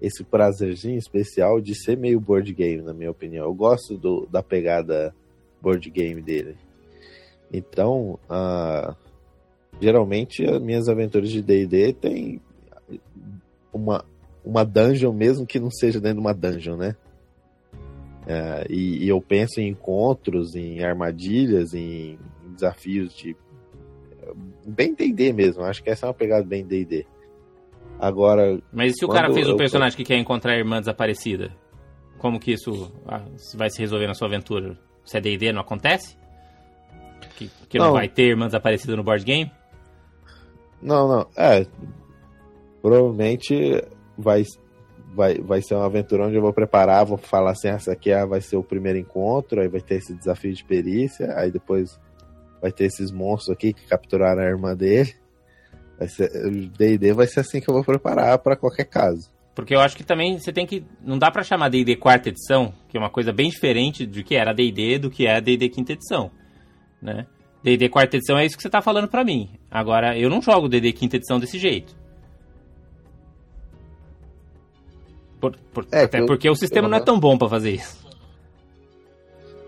esse 0.00 0.22
prazerzinho 0.22 0.96
especial 0.96 1.60
de 1.60 1.74
ser 1.74 1.96
meio 1.96 2.20
board 2.20 2.52
game, 2.54 2.82
na 2.82 2.94
minha 2.94 3.10
opinião. 3.10 3.46
Eu 3.46 3.54
gosto 3.54 3.96
do, 3.96 4.26
da 4.30 4.42
pegada 4.42 5.12
board 5.60 5.90
game 5.90 6.22
dele. 6.22 6.56
Então, 7.52 8.18
uh, 8.30 8.94
geralmente 9.80 10.44
as 10.44 10.60
minhas 10.60 10.88
aventuras 10.88 11.30
de 11.30 11.42
D&D 11.42 11.94
tem 11.94 12.40
uma, 13.72 14.04
uma 14.44 14.64
dungeon, 14.64 15.12
mesmo 15.12 15.46
que 15.46 15.58
não 15.58 15.70
seja 15.70 16.00
dentro 16.00 16.16
de 16.18 16.20
uma 16.20 16.34
dungeon, 16.34 16.76
né? 16.76 16.96
É, 18.28 18.66
e, 18.68 19.04
e, 19.04 19.08
eu 19.08 19.22
penso 19.22 19.58
em 19.58 19.68
encontros, 19.68 20.54
em 20.54 20.84
armadilhas, 20.84 21.72
em, 21.72 22.18
em 22.44 22.52
desafios 22.52 23.14
de. 23.14 23.34
Bem 24.66 24.94
DD 24.94 25.32
mesmo, 25.32 25.62
acho 25.64 25.82
que 25.82 25.88
essa 25.88 26.04
é 26.04 26.08
uma 26.08 26.14
pegada 26.14 26.44
bem 26.44 26.62
DD. 26.62 27.06
Agora. 27.98 28.60
Mas 28.70 28.92
e 28.92 28.98
se 28.98 29.04
o 29.06 29.08
cara 29.08 29.32
fez 29.32 29.48
um 29.48 29.56
personagem 29.56 29.96
que 29.96 30.04
quer 30.04 30.18
encontrar 30.18 30.52
a 30.52 30.58
irmã 30.58 30.78
desaparecida? 30.78 31.50
Como 32.18 32.38
que 32.38 32.52
isso 32.52 32.92
ah, 33.06 33.24
vai 33.54 33.70
se 33.70 33.80
resolver 33.80 34.06
na 34.06 34.14
sua 34.14 34.28
aventura? 34.28 34.78
Se 35.04 35.16
é 35.16 35.20
DD, 35.22 35.50
não 35.52 35.62
acontece? 35.62 36.18
Que, 37.36 37.50
que 37.66 37.78
não. 37.78 37.86
não 37.86 37.92
vai 37.94 38.08
ter 38.08 38.24
irmã 38.24 38.44
desaparecida 38.46 38.94
no 38.94 39.02
board 39.02 39.24
game? 39.24 39.50
Não, 40.82 41.08
não. 41.08 41.26
É, 41.34 41.66
provavelmente 42.82 43.82
vai, 44.18 44.44
vai, 45.14 45.34
vai 45.38 45.62
ser 45.62 45.74
uma 45.74 45.86
aventura 45.86 46.26
onde 46.26 46.36
eu 46.36 46.42
vou 46.42 46.52
preparar, 46.52 47.04
vou 47.04 47.18
falar 47.18 47.52
assim, 47.52 47.68
essa 47.68 47.92
aqui 47.92 48.10
é, 48.10 48.24
vai 48.24 48.40
ser 48.40 48.56
o 48.56 48.62
primeiro 48.62 48.98
encontro, 48.98 49.60
aí 49.60 49.68
vai 49.68 49.80
ter 49.80 49.96
esse 49.96 50.14
desafio 50.14 50.52
de 50.52 50.64
perícia, 50.64 51.34
aí 51.36 51.50
depois 51.50 51.98
vai 52.60 52.72
ter 52.72 52.84
esses 52.84 53.10
monstros 53.10 53.56
aqui 53.56 53.72
que 53.72 53.86
capturaram 53.86 54.42
a 54.42 54.46
irmã 54.46 54.76
dele. 54.76 55.14
O 56.00 56.68
D&D 56.78 57.12
vai 57.12 57.26
ser 57.26 57.40
assim 57.40 57.60
que 57.60 57.68
eu 57.68 57.74
vou 57.74 57.84
preparar 57.84 58.38
para 58.38 58.56
qualquer 58.56 58.84
caso. 58.84 59.30
Porque 59.54 59.74
eu 59.74 59.80
acho 59.80 59.96
que 59.96 60.04
também 60.04 60.38
você 60.38 60.52
tem 60.52 60.64
que. 60.64 60.84
Não 61.02 61.18
dá 61.18 61.32
para 61.32 61.42
chamar 61.42 61.68
D&D 61.68 61.96
quarta 61.96 62.28
edição, 62.28 62.72
que 62.88 62.96
é 62.96 63.00
uma 63.00 63.10
coisa 63.10 63.32
bem 63.32 63.50
diferente 63.50 64.06
do 64.06 64.22
que 64.22 64.36
era 64.36 64.52
D&D 64.52 64.98
do 64.98 65.10
que 65.10 65.26
é 65.26 65.40
D&D 65.40 65.68
quinta 65.68 65.94
edição, 65.94 66.30
né? 67.02 67.26
D&D 67.64 67.88
quarta 67.88 68.16
edição 68.16 68.38
é 68.38 68.46
isso 68.46 68.56
que 68.56 68.62
você 68.62 68.70
tá 68.70 68.80
falando 68.80 69.08
para 69.08 69.24
mim. 69.24 69.50
Agora, 69.68 70.16
eu 70.16 70.30
não 70.30 70.40
jogo 70.40 70.68
D&D 70.68 70.92
quinta 70.92 71.16
edição 71.16 71.40
desse 71.40 71.58
jeito. 71.58 71.96
Por, 75.40 75.56
por, 75.72 75.86
é, 75.92 76.04
até 76.04 76.20
eu, 76.20 76.26
porque 76.26 76.48
o 76.48 76.54
sistema 76.54 76.86
eu, 76.86 76.90
não 76.90 76.98
é 76.98 77.00
tão 77.00 77.18
bom 77.18 77.36
para 77.38 77.48
fazer 77.48 77.72
isso. 77.72 78.06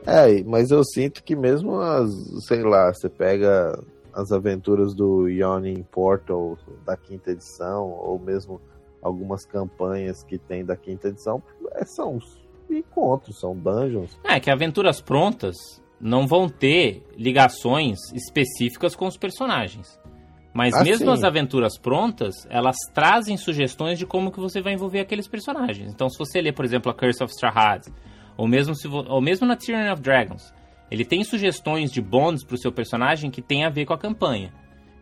É, 0.06 0.42
mas 0.44 0.70
eu 0.70 0.82
sinto 0.82 1.22
que 1.22 1.36
mesmo 1.36 1.78
as, 1.80 2.10
sei 2.46 2.62
lá, 2.62 2.92
você 2.92 3.08
pega 3.08 3.78
as 4.12 4.32
aventuras 4.32 4.94
do 4.94 5.28
Yawning 5.28 5.82
Portal 5.84 6.58
da 6.84 6.96
quinta 6.96 7.30
edição, 7.30 7.88
ou 7.90 8.18
mesmo 8.18 8.60
algumas 9.02 9.44
campanhas 9.44 10.22
que 10.24 10.38
tem 10.38 10.64
da 10.64 10.76
quinta 10.76 11.08
edição, 11.08 11.42
é, 11.72 11.84
são 11.84 12.18
encontros, 12.68 13.38
são 13.38 13.56
dungeons. 13.56 14.18
É, 14.24 14.40
que 14.40 14.50
aventuras 14.50 15.00
prontas 15.00 15.56
não 16.00 16.26
vão 16.26 16.48
ter 16.48 17.06
ligações 17.16 17.98
específicas 18.14 18.96
com 18.96 19.06
os 19.06 19.16
personagens. 19.16 19.99
Mas 20.52 20.74
ah, 20.74 20.82
mesmo 20.82 21.06
sim. 21.06 21.12
as 21.12 21.22
aventuras 21.22 21.78
prontas, 21.78 22.46
elas 22.50 22.76
trazem 22.92 23.36
sugestões 23.36 23.98
de 23.98 24.06
como 24.06 24.32
que 24.32 24.40
você 24.40 24.60
vai 24.60 24.72
envolver 24.72 25.00
aqueles 25.00 25.28
personagens. 25.28 25.92
Então, 25.92 26.08
se 26.08 26.18
você 26.18 26.40
ler, 26.40 26.52
por 26.52 26.64
exemplo, 26.64 26.90
a 26.90 26.94
Curse 26.94 27.22
of 27.22 27.32
Strahd, 27.32 27.86
ou 28.36 28.48
mesmo, 28.48 28.74
se 28.74 28.88
ou 28.88 29.20
mesmo 29.20 29.46
na 29.46 29.54
Tyranny 29.54 29.90
of 29.90 30.02
Dragons, 30.02 30.52
ele 30.90 31.04
tem 31.04 31.22
sugestões 31.22 31.92
de 31.92 32.00
bônus 32.00 32.42
para 32.42 32.56
o 32.56 32.58
seu 32.58 32.72
personagem 32.72 33.30
que 33.30 33.40
tem 33.40 33.64
a 33.64 33.70
ver 33.70 33.86
com 33.86 33.92
a 33.92 33.98
campanha. 33.98 34.52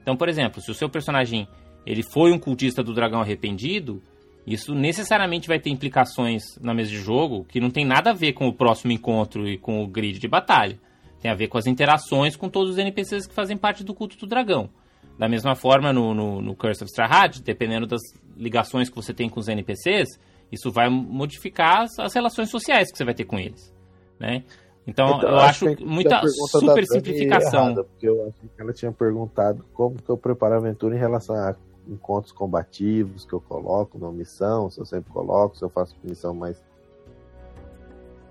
Então, 0.02 0.16
por 0.16 0.28
exemplo, 0.28 0.60
se 0.60 0.70
o 0.70 0.74
seu 0.74 0.88
personagem 0.88 1.48
ele 1.86 2.02
foi 2.02 2.32
um 2.32 2.38
cultista 2.38 2.82
do 2.82 2.92
dragão 2.92 3.20
arrependido, 3.20 4.02
isso 4.46 4.74
necessariamente 4.74 5.48
vai 5.48 5.58
ter 5.58 5.70
implicações 5.70 6.42
na 6.60 6.74
mesa 6.74 6.90
de 6.90 6.98
jogo 6.98 7.44
que 7.44 7.60
não 7.60 7.70
tem 7.70 7.84
nada 7.84 8.10
a 8.10 8.14
ver 8.14 8.32
com 8.34 8.46
o 8.46 8.52
próximo 8.52 8.92
encontro 8.92 9.48
e 9.48 9.56
com 9.56 9.82
o 9.82 9.86
grid 9.86 10.18
de 10.18 10.28
batalha. 10.28 10.78
Tem 11.20 11.30
a 11.30 11.34
ver 11.34 11.48
com 11.48 11.58
as 11.58 11.66
interações 11.66 12.36
com 12.36 12.48
todos 12.48 12.72
os 12.72 12.78
NPCs 12.78 13.26
que 13.26 13.34
fazem 13.34 13.56
parte 13.56 13.82
do 13.82 13.94
culto 13.94 14.16
do 14.18 14.26
dragão. 14.26 14.70
Da 15.18 15.28
mesma 15.28 15.56
forma, 15.56 15.92
no, 15.92 16.14
no, 16.14 16.40
no 16.40 16.54
Curse 16.54 16.84
of 16.84 16.90
Strahd, 16.90 17.42
dependendo 17.42 17.86
das 17.86 18.00
ligações 18.36 18.88
que 18.88 18.94
você 18.94 19.12
tem 19.12 19.28
com 19.28 19.40
os 19.40 19.48
NPCs, 19.48 20.08
isso 20.50 20.70
vai 20.70 20.88
modificar 20.88 21.82
as, 21.82 21.98
as, 21.98 22.14
relações 22.14 22.50
sociais 22.50 22.90
que 22.90 22.96
você 22.96 23.04
vai 23.04 23.14
ter 23.14 23.24
com 23.24 23.38
eles. 23.38 23.74
né? 24.18 24.44
Então, 24.86 25.18
então 25.18 25.30
eu 25.30 25.38
acho, 25.38 25.68
acho 25.68 25.84
muita 25.84 26.22
super 26.26 26.86
simplificação. 26.86 27.66
Errada, 27.66 27.84
porque 27.84 28.08
eu 28.08 28.28
acho 28.28 28.40
que 28.40 28.62
ela 28.62 28.72
tinha 28.72 28.92
perguntado 28.92 29.64
como 29.74 30.00
que 30.00 30.08
eu 30.08 30.16
preparo 30.16 30.54
a 30.54 30.58
aventura 30.58 30.94
em 30.94 30.98
relação 30.98 31.36
a 31.36 31.54
encontros 31.86 32.32
combativos 32.32 33.24
que 33.24 33.32
eu 33.32 33.40
coloco 33.40 33.98
na 33.98 34.10
missão, 34.12 34.70
se 34.70 34.80
eu 34.80 34.86
sempre 34.86 35.10
coloco, 35.10 35.56
se 35.56 35.64
eu 35.64 35.68
faço 35.68 35.96
missão 36.04 36.32
mais 36.32 36.62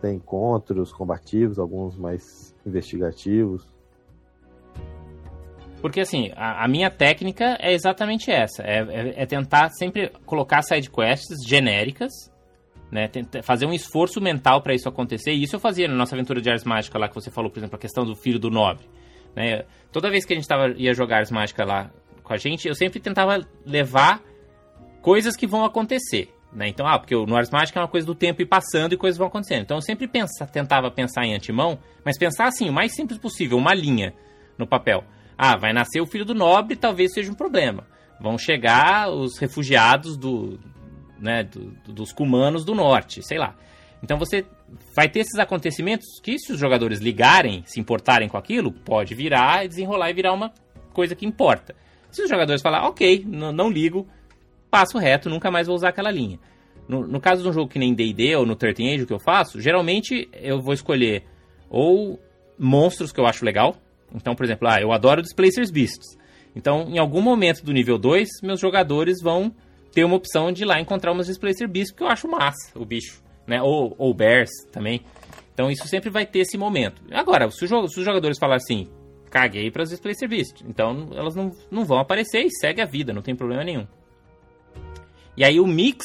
tem 0.01 0.15
encontros 0.15 0.91
combativos, 0.91 1.57
alguns 1.57 1.97
mais 1.97 2.55
investigativos. 2.65 3.67
Porque 5.81 5.99
assim, 6.01 6.31
a, 6.35 6.63
a 6.65 6.67
minha 6.67 6.89
técnica 6.89 7.57
é 7.59 7.73
exatamente 7.73 8.31
essa: 8.31 8.63
é, 8.63 8.79
é, 8.79 9.23
é 9.23 9.25
tentar 9.25 9.69
sempre 9.69 10.09
colocar 10.25 10.61
side 10.61 10.89
quests 10.89 11.45
genéricas, 11.45 12.11
né? 12.91 13.07
Tentar 13.07 13.43
fazer 13.43 13.65
um 13.65 13.73
esforço 13.73 14.19
mental 14.19 14.61
para 14.61 14.73
isso 14.73 14.89
acontecer. 14.89 15.33
E 15.33 15.43
isso 15.43 15.55
eu 15.55 15.59
fazia 15.59 15.87
na 15.87 15.95
nossa 15.95 16.15
aventura 16.15 16.41
de 16.41 16.49
Ars 16.49 16.63
Mágica 16.63 16.97
lá 16.97 17.07
que 17.07 17.15
você 17.15 17.29
falou, 17.29 17.51
por 17.51 17.59
exemplo, 17.59 17.75
a 17.75 17.79
questão 17.79 18.03
do 18.03 18.15
filho 18.15 18.39
do 18.39 18.49
nobre. 18.49 18.85
Né? 19.35 19.65
Toda 19.91 20.09
vez 20.09 20.25
que 20.25 20.33
a 20.33 20.35
gente 20.35 20.47
tava, 20.47 20.69
ia 20.77 20.93
jogar 20.93 21.17
Ars 21.17 21.31
Mágica 21.31 21.63
lá 21.63 21.91
com 22.23 22.33
a 22.33 22.37
gente, 22.37 22.67
eu 22.67 22.75
sempre 22.75 22.99
tentava 22.99 23.45
levar 23.65 24.21
coisas 25.01 25.35
que 25.35 25.45
vão 25.45 25.63
acontecer. 25.63 26.33
Né? 26.51 26.69
Então, 26.69 26.87
ah, 26.87 26.97
porque 26.97 27.15
o 27.15 27.35
Ars 27.35 27.51
Mágica 27.51 27.79
é 27.79 27.81
uma 27.83 27.87
coisa 27.87 28.07
do 28.07 28.15
tempo 28.15 28.41
ir 28.41 28.45
passando 28.45 28.93
e 28.93 28.97
coisas 28.97 29.17
vão 29.17 29.27
acontecendo. 29.27 29.61
Então 29.61 29.77
eu 29.77 29.81
sempre 29.81 30.07
pensa, 30.07 30.45
tentava 30.47 30.89
pensar 30.89 31.23
em 31.23 31.35
antemão, 31.35 31.77
mas 32.03 32.17
pensar 32.17 32.47
assim, 32.47 32.69
o 32.69 32.73
mais 32.73 32.95
simples 32.95 33.19
possível, 33.19 33.57
uma 33.57 33.73
linha 33.73 34.13
no 34.57 34.65
papel. 34.65 35.03
Ah, 35.37 35.55
vai 35.55 35.71
nascer 35.71 36.01
o 36.01 36.07
filho 36.07 36.25
do 36.25 36.33
nobre, 36.33 36.75
talvez 36.75 37.13
seja 37.13 37.31
um 37.31 37.35
problema. 37.35 37.85
Vão 38.19 38.37
chegar 38.37 39.09
os 39.09 39.37
refugiados 39.37 40.17
do, 40.17 40.59
né, 41.19 41.43
do, 41.43 41.93
dos 41.93 42.11
cumanos 42.11 42.65
do 42.65 42.73
norte, 42.73 43.21
sei 43.21 43.37
lá. 43.37 43.55
Então 44.01 44.17
você 44.17 44.45
vai 44.95 45.07
ter 45.09 45.19
esses 45.19 45.39
acontecimentos 45.39 46.19
que, 46.21 46.37
se 46.39 46.51
os 46.51 46.59
jogadores 46.59 46.99
ligarem, 46.99 47.63
se 47.65 47.79
importarem 47.79 48.27
com 48.27 48.37
aquilo, 48.37 48.71
pode 48.71 49.13
virar 49.13 49.65
e 49.65 49.67
desenrolar 49.67 50.09
e 50.09 50.13
virar 50.13 50.33
uma 50.33 50.51
coisa 50.93 51.15
que 51.15 51.25
importa. 51.25 51.75
Se 52.09 52.23
os 52.23 52.29
jogadores 52.29 52.61
falar, 52.61 52.87
ok, 52.87 53.25
não 53.27 53.69
ligo, 53.69 54.07
passo 54.69 54.97
reto, 54.97 55.29
nunca 55.29 55.51
mais 55.51 55.67
vou 55.67 55.75
usar 55.75 55.89
aquela 55.89 56.11
linha. 56.11 56.39
No, 56.87 57.05
no 57.05 57.19
caso 57.19 57.43
de 57.43 57.49
um 57.49 57.53
jogo 57.53 57.69
que 57.69 57.79
nem 57.79 57.93
D&D 57.93 58.35
ou 58.35 58.45
no 58.45 58.55
13 58.55 58.93
Age, 58.93 59.03
o 59.03 59.07
que 59.07 59.13
eu 59.13 59.19
faço, 59.19 59.59
geralmente 59.59 60.29
eu 60.33 60.61
vou 60.61 60.73
escolher 60.73 61.23
ou 61.69 62.19
monstros 62.57 63.11
que 63.11 63.19
eu 63.19 63.25
acho 63.25 63.43
legal, 63.43 63.75
então, 64.13 64.35
por 64.35 64.45
exemplo, 64.45 64.67
ah, 64.67 64.79
eu 64.81 64.91
adoro 64.91 65.21
Displacers 65.21 65.71
Beasts. 65.71 66.17
Então, 66.55 66.87
em 66.89 66.97
algum 66.97 67.21
momento 67.21 67.63
do 67.63 67.71
nível 67.71 67.97
2, 67.97 68.41
meus 68.41 68.59
jogadores 68.59 69.21
vão 69.21 69.53
ter 69.91 70.03
uma 70.03 70.15
opção 70.15 70.51
de 70.51 70.63
ir 70.63 70.65
lá 70.65 70.79
encontrar 70.79 71.11
umas 71.11 71.27
Displacer 71.27 71.67
Beasts, 71.67 71.91
porque 71.91 72.03
eu 72.03 72.07
acho 72.07 72.27
massa 72.27 72.71
o 72.75 72.85
bicho, 72.85 73.21
né? 73.45 73.61
Ou, 73.61 73.95
ou 73.97 74.13
Bears 74.13 74.49
também. 74.71 75.01
Então, 75.53 75.69
isso 75.69 75.87
sempre 75.87 76.09
vai 76.09 76.25
ter 76.25 76.39
esse 76.39 76.57
momento. 76.57 77.01
Agora, 77.11 77.49
se, 77.51 77.65
o, 77.65 77.87
se 77.87 77.99
os 77.99 78.05
jogadores 78.05 78.37
falarem 78.39 78.63
assim, 78.63 78.87
caguei 79.29 79.69
para 79.69 79.83
as 79.83 79.89
Displacer 79.89 80.29
Beasts, 80.29 80.63
então 80.67 81.09
elas 81.13 81.35
não, 81.35 81.51
não 81.69 81.85
vão 81.85 81.99
aparecer 81.99 82.43
e 82.43 82.51
segue 82.51 82.81
a 82.81 82.85
vida, 82.85 83.13
não 83.13 83.21
tem 83.21 83.35
problema 83.35 83.63
nenhum. 83.63 83.87
E 85.35 85.43
aí 85.43 85.59
o 85.59 85.67
mix 85.67 86.03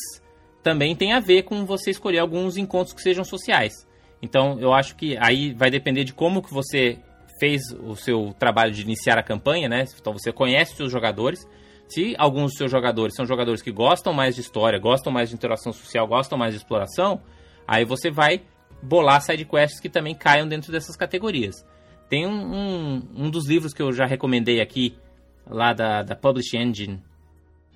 também 0.63 0.95
tem 0.95 1.13
a 1.13 1.21
ver 1.21 1.43
com 1.43 1.65
você 1.65 1.91
escolher 1.91 2.19
alguns 2.19 2.57
encontros 2.57 2.95
que 2.95 3.03
sejam 3.03 3.25
sociais. 3.25 3.87
Então, 4.21 4.61
eu 4.61 4.73
acho 4.73 4.95
que 4.97 5.17
aí 5.19 5.53
vai 5.53 5.71
depender 5.71 6.05
de 6.05 6.13
como 6.13 6.43
que 6.43 6.53
você 6.53 6.99
fez 7.43 7.73
o 7.73 7.97
seu 7.97 8.33
trabalho 8.39 8.71
de 8.71 8.83
iniciar 8.83 9.19
a 9.19 9.23
campanha, 9.23 9.69
né? 9.69 9.85
Então 10.01 10.13
você 10.13 10.33
conhece 10.33 10.71
os 10.71 10.77
seus 10.77 10.93
jogadores. 10.93 11.45
Se 11.89 12.15
alguns 12.17 12.53
dos 12.53 12.55
seus 12.55 12.71
jogadores 12.71 13.17
são 13.17 13.27
jogadores 13.27 13.61
que 13.61 13.73
gostam 13.73 14.13
mais 14.13 14.37
de 14.37 14.41
história, 14.41 14.79
gostam 14.79 15.13
mais 15.13 15.29
de 15.29 15.35
interação 15.35 15.73
social, 15.73 16.07
gostam 16.07 16.39
mais 16.39 16.55
de 16.55 16.59
exploração, 16.59 17.21
aí 17.67 17.85
você 17.85 18.13
vai 18.13 18.43
bolar 18.81 19.21
sidequests 19.21 19.81
que 19.81 19.89
também 19.89 20.15
caiam 20.15 20.47
dentro 20.47 20.71
dessas 20.71 20.95
categorias. 20.95 21.67
Tem 22.09 22.29
um, 22.29 22.31
um, 22.31 23.03
um, 23.25 23.31
dos 23.31 23.49
livros 23.49 23.75
que 23.75 23.83
eu 23.83 23.91
já 23.91 24.07
recomendei 24.07 24.61
aqui, 24.61 24.97
lá 25.45 25.73
da, 25.73 26.05
da 26.05 26.15
Publish 26.15 26.57
Engine. 26.57 27.03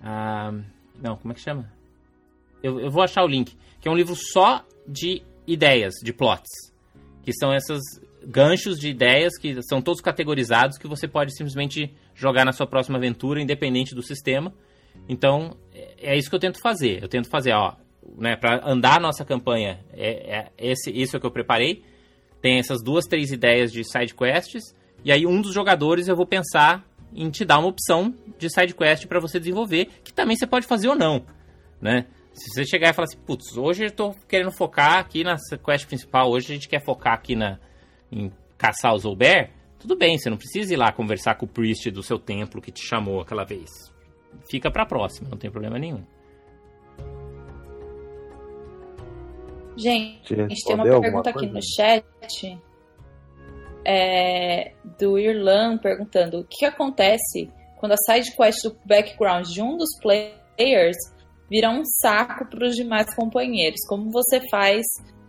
Ah, 0.01 0.53
não, 1.03 1.17
como 1.17 1.33
é 1.33 1.35
que 1.35 1.41
chama? 1.41 1.69
Eu, 2.63 2.79
eu 2.79 2.91
vou 2.91 3.03
achar 3.03 3.25
o 3.25 3.29
link. 3.29 3.57
Que 3.81 3.89
é 3.89 3.91
um 3.91 3.97
livro 3.97 4.15
só 4.15 4.65
de 4.87 5.25
ideias, 5.45 5.95
de 6.05 6.13
plots. 6.13 6.73
Que 7.25 7.33
são 7.33 7.53
essas 7.53 7.81
ganchos 8.27 8.79
de 8.79 8.89
ideias 8.89 9.39
que 9.39 9.63
são 9.63 9.81
todos 9.81 10.01
categorizados 10.01 10.77
que 10.77 10.89
você 10.89 11.07
pode 11.07 11.35
simplesmente 11.37 11.95
jogar 12.13 12.45
na 12.45 12.53
sua 12.53 12.67
próxima 12.67 12.99
aventura, 12.99 13.41
independente 13.41 13.95
do 13.95 14.03
sistema. 14.03 14.53
Então, 15.09 15.57
é, 15.73 16.15
é 16.15 16.19
isso 16.19 16.29
que 16.29 16.35
eu 16.35 16.41
tento 16.41 16.61
fazer. 16.61 17.03
Eu 17.03 17.09
tento 17.09 17.31
fazer, 17.31 17.53
ó, 17.53 17.77
né, 18.19 18.35
para 18.35 18.69
andar 18.69 18.97
a 18.97 19.01
nossa 19.01 19.25
campanha, 19.25 19.81
é, 19.93 20.39
é 20.39 20.53
esse, 20.59 20.91
isso 20.91 21.17
é 21.17 21.21
que 21.21 21.27
eu 21.27 21.31
preparei. 21.31 21.85
Tem 22.43 22.59
essas 22.59 22.83
duas, 22.83 23.07
três 23.07 23.31
ideias 23.31 23.73
de 23.73 23.85
side 23.85 24.15
quests, 24.15 24.75
e 25.05 25.13
aí 25.13 25.25
um 25.27 25.41
dos 25.41 25.55
jogadores 25.55 26.09
eu 26.09 26.17
vou 26.17 26.27
pensar 26.27 26.85
em 27.15 27.31
te 27.31 27.45
dar 27.45 27.59
uma 27.59 27.69
opção 27.69 28.15
de 28.39 28.51
side 28.51 28.75
quest 28.75 29.07
para 29.07 29.21
você 29.21 29.39
desenvolver, 29.39 29.89
que 30.03 30.13
também 30.13 30.37
você 30.37 30.47
pode 30.47 30.67
fazer 30.67 30.89
ou 30.89 30.97
não, 30.97 31.25
né? 31.81 32.07
Se 32.33 32.51
você 32.53 32.67
chegar 32.67 32.91
e 32.91 32.93
falar 32.93 33.07
assim, 33.07 33.19
putz, 33.19 33.57
hoje 33.57 33.85
eu 33.87 33.91
tô 33.91 34.15
querendo 34.29 34.53
focar 34.53 34.99
aqui 34.99 35.25
na 35.25 35.37
quest 35.65 35.87
principal, 35.87 36.31
hoje 36.31 36.53
a 36.53 36.55
gente 36.55 36.69
quer 36.69 36.85
focar 36.85 37.15
aqui 37.15 37.35
na, 37.35 37.59
em 38.11 38.31
caçar 38.57 38.95
os 38.95 39.03
Zolber, 39.03 39.51
tudo 39.79 39.97
bem, 39.97 40.19
você 40.19 40.31
não 40.31 40.37
precisa 40.37 40.73
ir 40.73 40.77
lá 40.77 40.91
conversar 40.93 41.35
com 41.37 41.47
o 41.47 41.49
priest 41.49 41.91
do 41.91 42.03
seu 42.03 42.19
templo 42.19 42.61
que 42.61 42.73
te 42.73 42.85
chamou 42.85 43.21
aquela 43.21 43.45
vez. 43.45 43.71
Fica 44.51 44.71
pra 44.71 44.87
próxima, 44.87 45.29
não 45.31 45.39
tem 45.39 45.51
problema 45.51 45.79
nenhum. 45.79 46.03
Gente, 49.77 50.35
a 50.35 50.49
gente 50.49 50.65
tem 50.65 50.75
uma 50.75 51.01
pergunta 51.01 51.31
aqui 51.31 51.47
no 51.47 51.61
chat 51.63 52.59
é, 53.85 54.73
do 54.99 55.19
Irlan 55.19 55.79
perguntando 55.79 56.41
o 56.41 56.45
que 56.45 56.65
acontece 56.65 57.53
quando 57.77 57.93
a 57.93 57.97
side 57.97 58.35
quest 58.35 58.63
do 58.65 58.77
background 58.87 59.47
de 59.47 59.63
um 59.63 59.77
dos 59.77 59.91
players 60.01 60.97
vira 61.51 61.71
um 61.71 61.85
saco 61.85 62.49
para 62.49 62.67
os 62.67 62.75
demais 62.75 63.15
companheiros. 63.15 63.81
Como 63.87 64.11
você 64.11 64.41
faz 64.51 64.85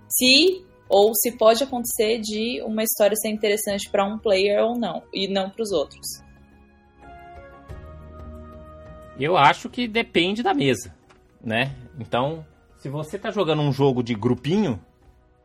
se 0.10 0.66
ou 0.90 1.12
se 1.14 1.38
pode 1.38 1.64
acontecer 1.64 2.20
de 2.20 2.62
uma 2.64 2.84
história 2.84 3.16
ser 3.16 3.30
interessante 3.30 3.90
para 3.90 4.06
um 4.06 4.18
player 4.18 4.64
ou 4.64 4.78
não, 4.78 5.04
e 5.14 5.28
não 5.28 5.50
para 5.50 5.62
os 5.62 5.72
outros. 5.72 6.06
Eu 9.20 9.36
acho 9.36 9.70
que 9.70 9.88
depende 9.88 10.44
da 10.44 10.54
mesa, 10.54 10.96
né? 11.44 11.76
Então, 12.00 12.46
se 12.78 12.88
você 12.88 13.16
está 13.16 13.32
jogando 13.32 13.62
um 13.62 13.72
jogo 13.72 14.04
de 14.04 14.14
grupinho, 14.14 14.80